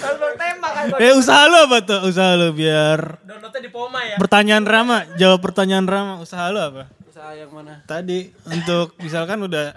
transfer 0.00 0.32
tema 0.36 0.68
kan. 0.72 0.84
Eh 1.00 1.12
usaha 1.16 1.48
lu 1.48 1.58
apa 1.68 1.78
tuh? 1.84 2.00
Usaha 2.08 2.36
lu 2.36 2.52
biar 2.52 3.20
Downloadnya 3.24 3.60
di 3.62 3.70
Poma 3.72 4.00
ya. 4.04 4.16
pertanyaan 4.20 4.64
Rama, 4.66 4.98
jawab 5.16 5.40
pertanyaan 5.40 5.86
Rama. 5.88 6.14
Usaha 6.20 6.48
lu 6.52 6.60
apa? 6.60 6.92
Usaha 7.08 7.32
yang 7.36 7.50
mana? 7.52 7.80
Tadi 7.88 8.32
untuk 8.48 8.96
misalkan 9.00 9.40
udah 9.44 9.76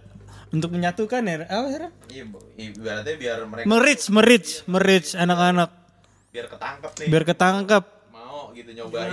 untuk 0.51 0.71
menyatukan 0.71 1.21
ya 1.23 1.35
apa 1.47 1.67
sih? 1.71 1.79
Iya 2.15 2.23
Bu. 2.31 2.39
ibaratnya 2.55 3.15
biar 3.19 3.37
mereka 3.43 3.65
Merich, 3.67 4.03
merich, 4.07 4.49
merich 4.67 5.09
anak-anak 5.15 5.71
biar 6.35 6.47
ketangkep 6.51 6.91
nih 6.99 7.07
biar 7.07 7.23
ketangkap. 7.23 7.83
Gitu 8.55 8.71
nyobain 8.71 9.11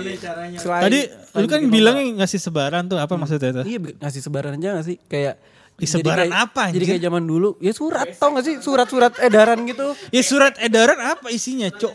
Selain, 0.55 0.81
Tadi 0.81 0.99
lu 1.35 1.45
kan 1.45 1.59
bikin 1.59 1.69
bilangnya 1.69 2.03
ngasih 2.17 2.39
sebaran 2.39 2.87
tuh 2.87 2.97
apa 2.97 3.13
maksudnya 3.13 3.51
itu? 3.51 3.61
Iya 3.67 3.79
ngasih 3.99 4.21
sebaran 4.21 4.55
aja 4.55 4.79
gak 4.79 4.85
sih? 4.85 4.97
Kayak 5.05 5.35
Ih, 5.73 5.83
jadi 5.83 6.05
sebaran 6.05 6.27
kayak- 6.29 6.43
apa, 6.45 6.63
Jadi 6.69 6.77
anjir? 6.77 6.89
kayak 6.93 7.03
zaman 7.03 7.23
dulu. 7.23 7.49
Ya 7.57 7.73
surat 7.73 8.07
tau 8.13 8.29
gak 8.31 8.45
sih? 8.45 8.55
Surat-surat 8.57 9.13
edaran 9.19 9.59
gitu. 9.65 9.97
Ya 10.09 10.21
surat 10.21 10.53
edaran 10.57 10.95
apa 10.97 11.27
isinya, 11.27 11.67
Cok? 11.67 11.93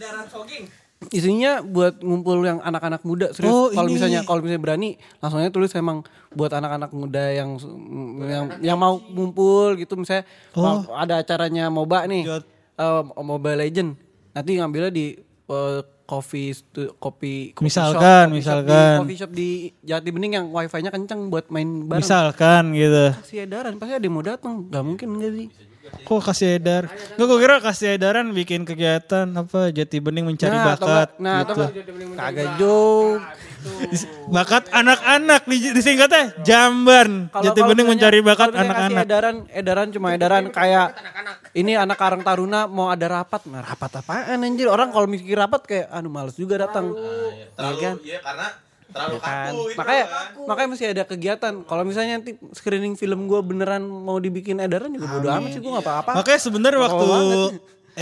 Isinya 1.08 1.62
buat 1.62 2.02
ngumpul 2.02 2.42
yang 2.42 2.58
anak-anak 2.58 3.06
muda. 3.06 3.30
Serius. 3.30 3.46
Oh, 3.48 3.70
kalau 3.70 3.86
misalnya 3.86 4.26
kalau 4.26 4.42
misalnya 4.42 4.58
berani, 4.60 4.90
langsung 5.16 5.38
aja 5.38 5.46
tulis 5.48 5.70
emang 5.72 6.02
buat 6.28 6.50
anak-anak 6.50 6.90
muda 6.90 7.22
yang 7.30 7.54
yang 8.20 8.44
yang 8.58 8.74
mau 8.76 8.98
ngumpul 8.98 9.78
gitu 9.78 9.94
misalnya 9.94 10.26
Oh. 10.52 10.82
ada 10.90 11.22
acaranya 11.22 11.70
MOBA 11.70 12.02
nih. 12.04 12.22
Eh, 12.74 13.02
Mobile 13.16 13.58
Legend. 13.60 13.94
Nanti 14.34 14.50
ngambilnya 14.52 14.90
di 14.90 15.14
eh, 15.46 15.80
coffee 16.08 16.50
stu- 16.50 16.96
kopi 16.96 17.52
coffee 17.52 17.62
Misalkan, 17.62 17.92
shop, 17.92 18.00
coffee 18.00 18.40
shop 18.40 18.58
misalkan. 18.64 18.88
di, 18.88 18.98
coffee 18.98 19.18
shop 19.18 19.30
di 19.30 19.48
Jati 19.82 20.08
Bening 20.08 20.32
yang 20.32 20.46
wifi-nya 20.48 20.88
kenceng 20.88 21.28
buat 21.28 21.46
main 21.48 21.68
bareng. 21.84 22.00
Misalkan 22.00 22.72
gitu. 22.72 23.04
kasih 23.14 23.38
edaran 23.44 23.76
pasti 23.76 23.92
ada 23.92 24.02
yang 24.02 24.14
mau 24.14 24.24
datang 24.24 24.64
nggak 24.64 24.82
mungkin 24.82 25.08
enggak 25.12 25.32
sih 25.34 25.48
Kok 25.88 26.20
kasih 26.22 26.48
edar? 26.54 26.84
Gue 27.10 27.24
gue 27.24 27.38
kira 27.38 27.56
kasih 27.58 27.96
edaran 27.96 28.28
bikin 28.30 28.60
kegiatan 28.62 29.24
apa 29.26 29.68
Jati 29.68 29.96
Bening 29.98 30.24
mencari 30.26 30.52
Nah, 30.52 30.64
bakat 30.70 31.08
nggak- 31.10 31.16
nah 31.18 31.38
gitu. 31.42 31.52
nggak- 31.54 31.72
kagak 32.14 32.48
joke 32.56 33.20
Bakat 34.28 34.68
anak-anak 34.68 35.42
di 35.44 35.72
disingkatnya 35.72 36.36
Jamban. 36.40 37.26
Kalau- 37.28 37.44
Jati 37.44 37.60
Bening 37.62 37.88
mencari 37.88 38.18
bakat 38.20 38.50
anak-anak. 38.50 39.02
edaran 39.02 39.36
edaran 39.48 39.88
cuma 39.88 40.08
edaran 40.10 40.44
kayak 40.48 40.94
ini 41.52 41.74
anak 41.74 41.96
Karang 41.96 42.20
Taruna 42.20 42.64
mau 42.64 42.88
ada 42.88 43.08
rapat 43.08 43.42
nah, 43.44 43.60
rapat 43.60 43.90
apaan 43.96 44.38
anjir 44.38 44.66
orang 44.66 44.88
kalau 44.88 45.04
mikir 45.04 45.34
rapat 45.34 45.62
kayak 45.64 45.86
aduh 45.88 46.08
males 46.08 46.32
juga 46.32 46.60
datang 46.60 46.92
terlalu 47.52 47.76
kan? 47.78 47.94
iya 48.00 48.18
karena 48.20 48.46
terlalu 48.88 49.14
Ya 49.14 49.20
kan? 49.20 49.32
kaku 49.48 49.60
itu 49.64 49.76
makanya 49.76 50.04
kan. 50.06 50.26
makanya 50.44 50.68
masih 50.70 50.86
ada 50.88 51.04
kegiatan 51.04 51.54
kalau 51.62 51.82
misalnya 51.82 52.12
nanti 52.14 52.30
screening 52.52 52.94
film 52.94 53.26
gue 53.26 53.40
beneran 53.42 53.82
mau 53.82 54.16
dibikin 54.16 54.56
edaran 54.58 54.88
juga 54.90 55.08
bodo 55.10 55.28
amat 55.30 55.48
sih 55.50 55.60
gue 55.60 55.68
nggak 55.70 55.84
apa-apa 55.84 56.10
Makanya 56.16 56.40
sebenarnya 56.40 56.78
Apa 56.78 56.86
waktu 56.86 57.04
banget. 57.06 57.52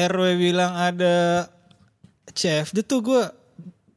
RW 0.06 0.22
bilang 0.36 0.72
ada 0.74 1.16
CFD 2.28 2.82
tuh 2.82 3.00
gue 3.02 3.22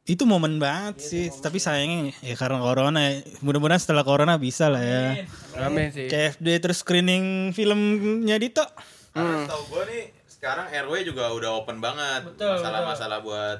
itu 0.02 0.24
momen 0.24 0.56
banget 0.56 0.96
sih. 0.98 1.28
tapi 1.30 1.56
sayangnya 1.56 2.10
ya 2.18 2.34
karena 2.34 2.58
corona 2.58 2.98
ya. 3.00 3.20
mudah-mudahan 3.40 3.78
setelah 3.78 4.02
corona 4.02 4.34
bisa 4.36 4.66
lah 4.66 4.80
ya. 4.80 5.22
Amin. 5.60 5.92
Sih. 5.92 6.08
CFD 6.08 6.46
terus 6.58 6.80
screening 6.80 7.52
filmnya 7.52 8.36
Dito. 8.36 8.64
Karena 9.10 9.44
tahu 9.44 9.62
gue 9.70 9.82
nih 9.86 10.02
sekarang 10.26 10.66
RW 10.72 10.94
juga 11.04 11.30
udah 11.30 11.50
open 11.54 11.78
banget. 11.78 12.26
Masalah-masalah 12.32 13.20
buat 13.20 13.58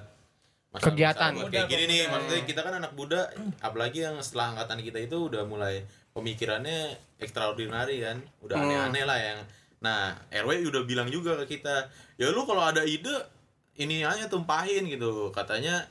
masalah- 0.71 0.87
Kegiatan. 0.89 1.31
masalah 1.31 1.45
buat 1.45 1.53
kayak 1.53 1.69
gini 1.69 1.85
nih. 1.87 2.01
maksudnya 2.09 2.43
kita 2.43 2.61
kan 2.63 2.75
anak 2.77 2.93
muda 2.95 3.21
apalagi 3.61 3.99
yang 4.01 4.17
setelah 4.19 4.57
angkatan 4.57 4.81
kita 4.81 4.99
itu 4.99 5.17
udah 5.21 5.45
mulai 5.45 5.85
pemikirannya 6.11 6.93
extraordinary 7.21 8.01
kan. 8.01 8.17
Udah 8.41 8.57
aneh-aneh 8.59 9.05
lah 9.05 9.19
yang 9.19 9.39
nah 9.81 10.13
RW 10.29 10.67
udah 10.67 10.83
bilang 10.85 11.09
juga 11.09 11.41
ke 11.41 11.57
kita 11.57 11.89
ya 12.17 12.29
lu 12.29 12.45
kalau 12.45 12.61
ada 12.61 12.83
ide 12.83 13.13
ini 13.77 14.03
aja 14.03 14.27
tumpahin 14.27 14.89
gitu. 14.89 15.31
Katanya 15.31 15.85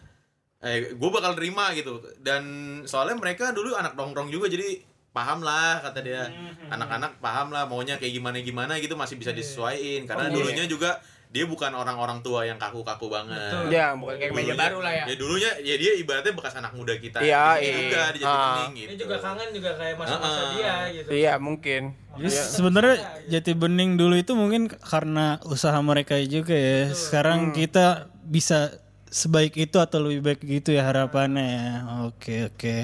eh 0.60 0.91
gue 0.91 1.10
bakal 1.10 1.34
terima 1.34 1.72
gitu 1.72 1.97
dan 2.20 2.43
soalnya 2.84 3.16
mereka 3.16 3.49
dulu 3.49 3.74
anak 3.74 3.95
nongkrong 3.95 4.28
juga 4.28 4.45
jadi 4.45 4.84
paham 5.10 5.39
lah 5.39 5.80
kata 5.82 5.99
dia 5.99 6.28
anak-anak 6.68 7.18
paham 7.18 7.49
lah 7.49 7.64
maunya 7.64 7.95
kayak 7.95 8.12
gimana 8.12 8.38
gimana 8.39 8.76
gitu 8.76 8.93
masih 8.93 9.16
bisa 9.16 9.32
disesuaiin 9.32 10.03
karena 10.03 10.28
dulunya 10.28 10.64
juga 10.66 10.99
dia 11.30 11.45
bukan 11.45 11.70
orang-orang 11.72 12.20
tua 12.20 12.41
yang 12.41 12.57
kaku-kaku 12.57 13.05
banget 13.05 13.70
Ya, 13.70 13.93
bukan 13.93 14.18
kayak 14.18 14.34
meja 14.34 14.57
baru 14.57 14.82
lah 14.82 14.91
ya. 14.91 15.05
ya 15.05 15.16
dulunya 15.16 15.51
ya 15.60 15.76
dia 15.78 15.91
ibaratnya 15.95 16.34
bekas 16.34 16.57
anak 16.57 16.74
muda 16.74 16.97
kita 16.97 17.22
Iya, 17.22 17.53
sini 17.55 17.64
iya. 17.64 17.78
juga 17.80 18.01
di 18.03 18.20
Jati 18.20 18.26
Ah. 18.28 18.41
Bening 18.41 18.74
gitu 18.74 18.89
Dia 18.89 18.97
juga 18.97 19.16
kangen 19.22 19.49
juga 19.53 19.70
kayak 19.78 19.95
masa-masa 19.95 20.26
Heeh. 20.34 20.49
dia 20.51 20.74
gitu. 20.91 21.10
Iya, 21.14 21.34
mungkin. 21.38 21.82
Jadi 22.18 22.30
sebenarnya 22.34 22.95
Jati 23.30 23.53
Bening 23.53 23.91
dulu 23.93 24.16
itu 24.18 24.34
mungkin 24.34 24.62
karena 24.74 25.38
usaha 25.45 25.78
mereka 25.80 26.18
juga 26.20 26.57
ya. 26.57 26.89
Sekarang 26.91 27.53
kita 27.53 27.86
bisa 28.26 28.74
sebaik 29.10 29.57
itu 29.57 29.78
atau 29.78 29.99
lebih 29.99 30.22
baik 30.22 30.41
gitu 30.41 30.70
ya 30.72 30.86
harapannya 30.86 31.45
ya. 31.45 31.68
Oke 32.05 32.47
oke. 32.47 32.76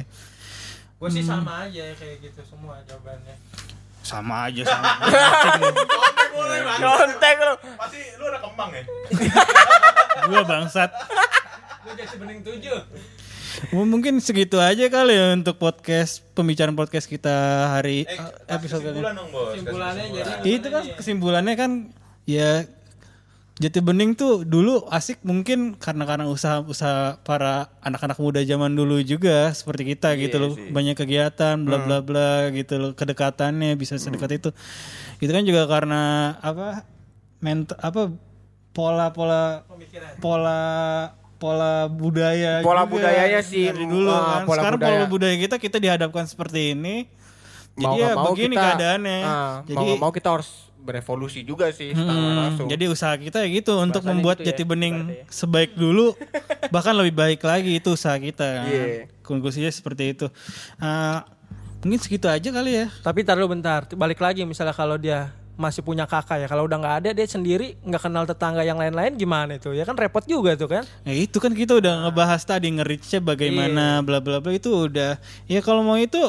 Gue 0.95 1.09
sih 1.11 1.21
sama 1.21 1.69
aja 1.69 1.85
kayak 1.93 2.17
gitu 2.19 2.41
semua 2.43 2.81
jawabannya. 2.83 3.35
Sama 4.01 4.49
aja 4.49 4.61
sama. 4.65 4.91
Kontak 6.77 7.37
lu. 7.45 7.53
pasti 7.77 7.99
lu 8.17 8.25
ada 8.27 8.39
kembang 8.39 8.69
ya 8.73 8.83
Gua 10.29 10.41
bangsat. 10.41 10.91
Gue 11.81 11.93
jadi 11.93 12.15
bening 12.17 12.41
tujuh. 12.41 12.79
Mungkin 13.71 14.19
segitu 14.19 14.59
aja 14.59 14.91
kali 14.91 15.15
ya 15.15 15.31
untuk 15.31 15.55
podcast 15.55 16.25
pembicaraan 16.35 16.75
podcast 16.75 17.07
kita 17.07 17.31
hari 17.71 18.03
eh 18.03 18.17
kasih 18.19 18.51
episode 18.51 18.83
Kasih 18.83 18.99
Kesimpulannya 18.99 20.03
kesimpulan. 20.11 20.37
jadi 20.43 20.49
Itu 20.49 20.67
kan 20.67 20.83
kesimpulannya 20.99 21.53
kan 21.55 21.71
ya 22.27 22.51
Jati 23.55 23.79
Bening 23.79 24.19
tuh 24.19 24.43
dulu 24.43 24.83
asik 24.91 25.23
mungkin 25.23 25.79
karena 25.79 26.03
karena 26.03 26.27
usaha 26.27 26.59
usaha 26.59 27.15
para 27.23 27.71
anak-anak 27.79 28.19
muda 28.19 28.43
zaman 28.43 28.75
dulu 28.75 28.99
juga 28.99 29.47
seperti 29.55 29.95
kita 29.95 30.11
gitu 30.19 30.35
loh. 30.43 30.51
banyak 30.75 30.91
kegiatan 30.99 31.55
bla 31.63 31.79
bla 31.79 32.03
bla 32.03 32.51
gitu 32.51 32.75
loh. 32.75 32.91
Kedekatannya 32.91 33.79
bisa 33.79 33.95
sedekat 33.95 34.43
itu. 34.43 34.49
Itu 35.23 35.31
kan 35.31 35.47
juga 35.47 35.71
karena 35.71 36.35
apa 36.43 36.83
ment 37.39 37.71
apa 37.79 38.11
pola 38.75 39.15
pola 39.15 39.63
pola 40.19 40.59
pola 41.39 41.87
budaya 41.87 42.59
Pola 42.59 42.83
juga 42.83 42.91
budayanya 42.91 43.39
sih, 43.39 43.71
dari 43.71 43.87
dulu 43.87 44.11
ah, 44.11 44.43
kan. 44.43 44.51
pola 44.51 44.59
sekarang 44.59 44.79
budaya. 44.83 44.91
pola 44.99 45.05
budaya 45.07 45.35
kita 45.39 45.55
kita 45.63 45.77
dihadapkan 45.79 46.27
seperti 46.27 46.75
ini. 46.75 47.07
Jadi 47.75 47.87
Mau 47.87 47.95
ya 47.99 48.11
mau 48.15 48.31
begini 48.35 48.55
kita, 48.55 48.63
keadaannya. 48.67 49.19
Ah, 49.23 49.55
jadi 49.63 49.85
mau 49.95 50.07
mau 50.07 50.11
kita 50.11 50.27
harus 50.31 50.64
berevolusi 50.85 51.41
juga 51.41 51.73
sih 51.73 51.91
Hmm, 51.91 52.05
langsung. 52.37 52.67
jadi 52.69 52.85
usaha 52.85 53.17
kita 53.17 53.41
ya 53.41 53.49
gitu 53.51 53.73
untuk 53.75 53.99
Bahasanya 53.99 54.13
membuat 54.13 54.37
gitu 54.37 54.45
ya, 54.45 54.53
Jati 54.53 54.63
Bening 54.63 54.95
sebaik 55.27 55.73
dulu 55.73 56.13
bahkan 56.73 56.93
lebih 56.93 57.11
baik 57.11 57.41
lagi 57.41 57.75
itu 57.75 57.89
usaha 57.89 58.13
kita 58.15 58.45
kan. 58.61 58.69
Iya. 58.69 58.85
Konklusinya 59.19 59.67
seperti 59.67 60.13
itu. 60.13 60.29
Ah, 60.77 61.25
mungkin 61.81 61.97
segitu 61.97 62.29
aja 62.29 62.45
kali 62.45 62.71
ya. 62.71 62.85
Tapi 63.01 63.21
taruh 63.21 63.45
bentar, 63.45 63.89
balik 63.91 64.21
lagi 64.21 64.45
misalnya 64.45 64.71
kalau 64.71 64.95
dia 64.95 65.33
masih 65.55 65.81
punya 65.81 66.03
kakak 66.03 66.35
ya, 66.37 66.47
kalau 66.47 66.67
udah 66.67 66.75
nggak 66.75 66.95
ada 66.99 67.09
dia 67.11 67.23
sendiri 67.25 67.79
nggak 67.79 68.01
kenal 68.01 68.27
tetangga 68.27 68.59
yang 68.61 68.75
lain-lain 68.75 69.15
gimana 69.15 69.55
itu? 69.55 69.71
Ya 69.71 69.81
kan 69.81 69.95
repot 69.95 70.21
juga 70.25 70.51
tuh 70.53 70.67
kan? 70.67 70.83
Ya 71.01 71.15
itu 71.15 71.39
kan 71.39 71.51
kita 71.51 71.79
udah 71.79 72.05
ngebahas 72.05 72.43
tadi 72.43 72.69
nge-reach-nya 72.69 73.23
bagaimana 73.23 74.03
bla 74.03 74.19
bla 74.19 74.37
bla 74.37 74.51
itu 74.51 74.67
udah 74.67 75.15
ya 75.47 75.59
kalau 75.59 75.79
mau 75.79 75.95
itu 75.95 76.19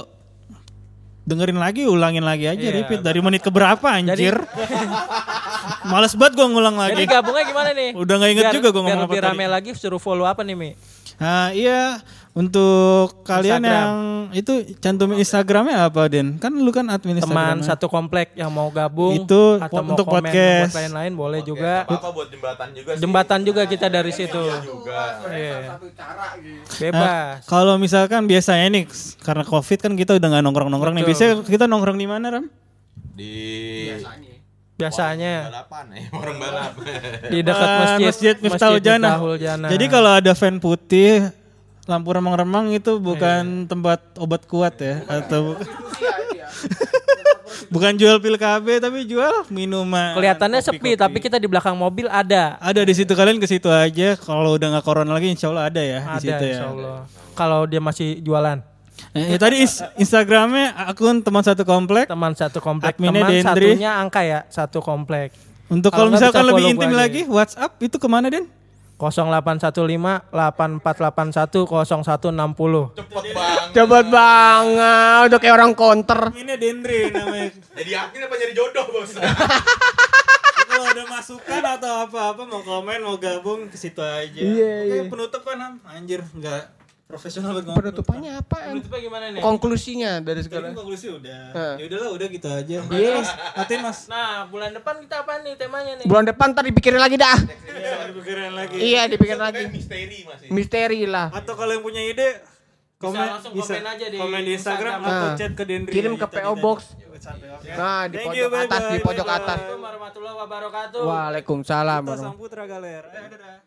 dengerin 1.27 1.59
lagi 1.59 1.83
ulangin 1.85 2.22
lagi 2.22 2.47
aja 2.47 2.62
repeat 2.72 3.03
dari 3.03 3.18
menit 3.18 3.43
ke 3.43 3.51
berapa 3.51 3.83
anjir. 3.83 4.39
Males 5.91 6.14
banget 6.14 6.33
gua 6.35 6.47
ngulang 6.47 6.77
Jadi 6.81 7.03
lagi. 7.03 7.05
gabungnya 7.09 7.45
gimana 7.45 7.70
nih? 7.72 7.91
Udah 7.93 8.14
nggak 8.16 8.31
inget 8.31 8.45
Biar- 8.45 8.57
juga 8.57 8.68
gua 8.68 8.74
biar 8.77 8.87
ngomong 8.87 8.97
apa 8.97 9.07
lebih 9.09 9.20
tadi. 9.20 9.31
rame 9.35 9.47
lagi 9.49 9.70
suruh 9.74 9.99
follow 9.99 10.24
apa 10.24 10.43
nih 10.43 10.55
Mi? 10.55 10.70
Nah, 11.16 11.49
iya 11.51 11.99
untuk 12.37 13.24
kalian 13.24 13.59
Instagram. 13.59 13.72
yang 13.72 13.93
itu 14.30 14.53
cantumin 14.76 15.16
Instagramnya 15.16 15.89
apa 15.89 16.05
Den? 16.05 16.37
Kan 16.37 16.53
lu 16.53 16.68
kan 16.68 16.84
admin 16.87 17.16
Teman 17.16 17.64
satu 17.64 17.89
komplek 17.89 18.37
yang 18.37 18.53
mau 18.53 18.68
gabung 18.68 19.16
Itu 19.18 19.57
atau 19.57 19.72
po- 19.72 19.80
mau 19.80 19.97
untuk 19.97 20.05
komen 20.05 20.28
podcast. 20.28 20.68
buat 20.68 20.78
lain-lain 20.78 21.12
boleh 21.14 21.41
juga. 21.41 21.74
apa 21.82 22.09
buat 22.11 22.28
jembatan 22.28 22.68
juga 22.70 22.91
sih 22.93 23.01
Jembatan 23.01 23.41
juga 23.41 23.62
kita 23.64 23.87
dari 23.89 24.12
situ. 24.12 24.43
juga 24.61 25.01
Iya. 25.26 25.80
Nah, 25.80 25.80
Bebas. 26.76 27.47
kalau 27.47 27.74
misalkan 27.76 28.28
biasanya 28.28 28.68
nih 28.70 28.84
karena 29.18 29.41
covid 29.43 29.78
kan 29.80 29.93
kita 29.95 30.12
udah 30.12 30.28
nggak 30.28 30.45
nongkrong 30.45 30.68
nongkrong 30.68 30.95
nih. 30.95 31.05
Biasanya 31.05 31.41
kita 31.41 31.64
nongkrong 31.64 31.97
di 31.97 32.05
mana 32.05 32.26
Ram? 32.30 32.45
di 33.16 33.32
Biasanya 34.76 35.49
balapan 35.49 35.87
ya 35.89 36.03
orang 36.12 36.37
balap 36.37 36.72
di 37.26 37.39
dekat 37.41 37.68
masjid 37.80 38.05
masjid 38.05 38.34
Miftahul 38.37 38.76
Jannah. 38.78 39.16
Jadi 39.72 39.84
kalau 39.89 40.12
ada 40.12 40.37
fan 40.37 40.61
putih 40.61 41.32
lampu 41.87 42.09
remang-remang 42.11 42.70
itu 42.70 42.99
bukan 42.99 43.62
Iya. 43.62 43.66
tempat 43.66 43.99
obat 44.16 44.43
kuat 44.45 44.74
ya 44.76 45.01
atau 45.07 45.55
bukan 47.68 47.93
jual 47.95 48.16
pil 48.18 48.34
KB 48.34 48.78
tapi 48.78 49.05
jual 49.05 49.45
minuman. 49.49 50.14
kelihatannya 50.14 50.61
sepi 50.61 50.95
tapi 50.95 51.18
kita 51.18 51.37
di 51.37 51.47
belakang 51.47 51.74
mobil 51.74 52.07
ada. 52.07 52.55
Ada 52.59 52.82
di 52.82 52.93
situ 52.93 53.12
kalian 53.12 53.37
ke 53.37 53.45
situ 53.45 53.66
aja. 53.68 54.14
Kalau 54.16 54.55
udah 54.55 54.66
nggak 54.68 54.84
corona 54.84 55.09
lagi, 55.09 55.28
insya 55.28 55.49
Allah 55.49 55.66
ada 55.66 55.78
ya 55.78 55.99
di 56.01 56.09
Ada 56.09 56.20
situ 56.20 56.45
ya. 56.45 56.53
insya 56.53 56.66
Allah. 56.68 56.97
Kalau 57.32 57.59
dia 57.64 57.78
masih 57.78 58.18
jualan. 58.20 58.59
Eh, 59.12 59.30
ya, 59.30 59.37
tadi 59.39 59.61
ins- 59.61 59.84
Instagramnya 59.95 60.72
akun 60.87 61.20
teman 61.20 61.41
satu 61.41 61.62
komplek. 61.62 62.07
Teman 62.07 62.32
satu 62.32 62.59
komplek. 62.59 62.91
Adminnya 62.91 63.22
Teman 63.22 63.30
Dendri. 63.30 63.70
satunya 63.72 63.91
angka 63.95 64.20
ya, 64.22 64.39
satu 64.49 64.78
komplek. 64.80 65.30
Untuk 65.66 65.91
Kalau 65.91 66.09
misalkan 66.09 66.43
lebih 66.43 66.70
intim 66.70 66.89
aja. 66.89 66.99
lagi, 66.99 67.20
WhatsApp 67.26 67.70
itu 67.78 67.95
ke 67.95 68.07
mana 68.07 68.26
Den? 68.26 68.47
0815 68.97 70.33
8481 70.33 71.69
0160. 71.69 72.97
cepet 72.97 73.25
banget 73.37 73.71
Cepet 73.77 74.07
banget, 74.09 75.21
udah 75.29 75.39
kayak 75.41 75.55
orang 75.55 75.73
counter. 75.77 76.21
Ini 76.33 76.57
Dendri 76.57 77.13
namanya. 77.13 77.53
jadi 77.79 77.91
yakin 77.93 78.19
apa 78.25 78.35
nyari 78.41 78.55
jodoh 78.57 78.87
bos 78.89 79.13
kalau 80.67 80.93
ada 80.93 81.05
masukan 81.09 81.63
atau 81.65 81.93
apa-apa 82.05 82.43
mau 82.45 82.61
komen 82.61 83.01
mau 83.01 83.17
gabung 83.17 83.65
ke 83.73 83.81
situ 83.81 84.01
aja. 84.05 84.37
Iya, 84.37 85.09
Oke, 85.09 85.09
penutup 85.09 85.41
kan? 85.41 85.81
Anjir, 85.89 86.21
enggak 86.37 86.69
profesional 87.07 87.55
banget 87.55 87.65
ngomong. 87.67 87.79
Penutupannya 87.81 88.30
apa? 88.35 88.57
Penutupnya 88.67 89.01
gimana 89.01 89.25
nih? 89.30 89.41
Konklusinya 89.41 90.13
dari 90.18 90.43
Tadi 90.43 90.47
sekarang. 90.51 90.71
kan 90.75 90.79
konklusi 90.83 91.07
udah. 91.09 91.41
Heeh. 91.55 91.75
Ya 91.79 91.85
udahlah, 91.87 92.11
udah 92.13 92.26
gitu 92.26 92.49
aja. 92.51 92.76
Iya. 92.83 93.14
Mas, 93.17 93.30
Latin 93.55 93.79
Mas. 93.80 93.99
Nah, 94.11 94.30
bulan 94.51 94.71
depan 94.75 94.95
kita 94.99 95.17
apa 95.22 95.33
nih 95.41 95.55
temanya 95.55 95.93
nih? 95.97 96.05
Bulan 96.05 96.25
depan 96.26 96.47
ntar 96.51 96.64
dipikirin 96.67 96.99
lagi 96.99 97.17
dah. 97.17 97.39
Iya, 97.39 97.95
dipikirin 98.11 98.53
lagi. 98.53 98.75
Iya, 98.76 99.03
dipikirin 99.07 99.43
lagi. 99.43 99.63
misteri 99.71 100.18
masih 100.26 100.47
Misteri 100.51 101.01
lah. 101.07 101.30
Atau 101.30 101.55
kalau 101.55 101.72
yang 101.72 101.85
punya 101.87 102.03
ide 102.03 102.43
komen 102.97 103.14
langsung 103.21 103.53
komen 103.53 103.85
aja 103.87 104.07
di 104.09 104.17
komen 104.17 104.41
di 104.43 104.53
Instagram, 104.57 104.99
Instagram. 104.99 105.14
atau 105.14 105.29
Nah, 105.30 105.37
chat 105.37 105.53
ke 105.53 105.64
Dendri. 105.68 105.93
kirim 105.93 106.13
ke 106.17 106.26
tadi 106.26 106.37
PO 106.43 106.53
tadi. 106.53 106.64
Box. 106.64 106.79
Oke. 107.17 107.71
Nah, 107.75 108.03
di 108.07 108.17
Thank 108.17 108.26
pojok 108.30 108.51
you, 108.51 108.64
atas, 108.67 108.83
di 108.87 108.99
pojok 109.03 109.29
atas. 109.29 109.59
Assalamualaikum 109.59 109.83
warahmatullahi 109.83 110.37
wabarakatuh. 110.43 111.03
Waalaikumsalam. 111.07 112.03
Kita 112.03 112.18
Sang 112.18 112.39
Putra 112.39 112.64
Galer. 112.67 113.03
Eh, 113.03 113.26
dadah. 113.30 113.66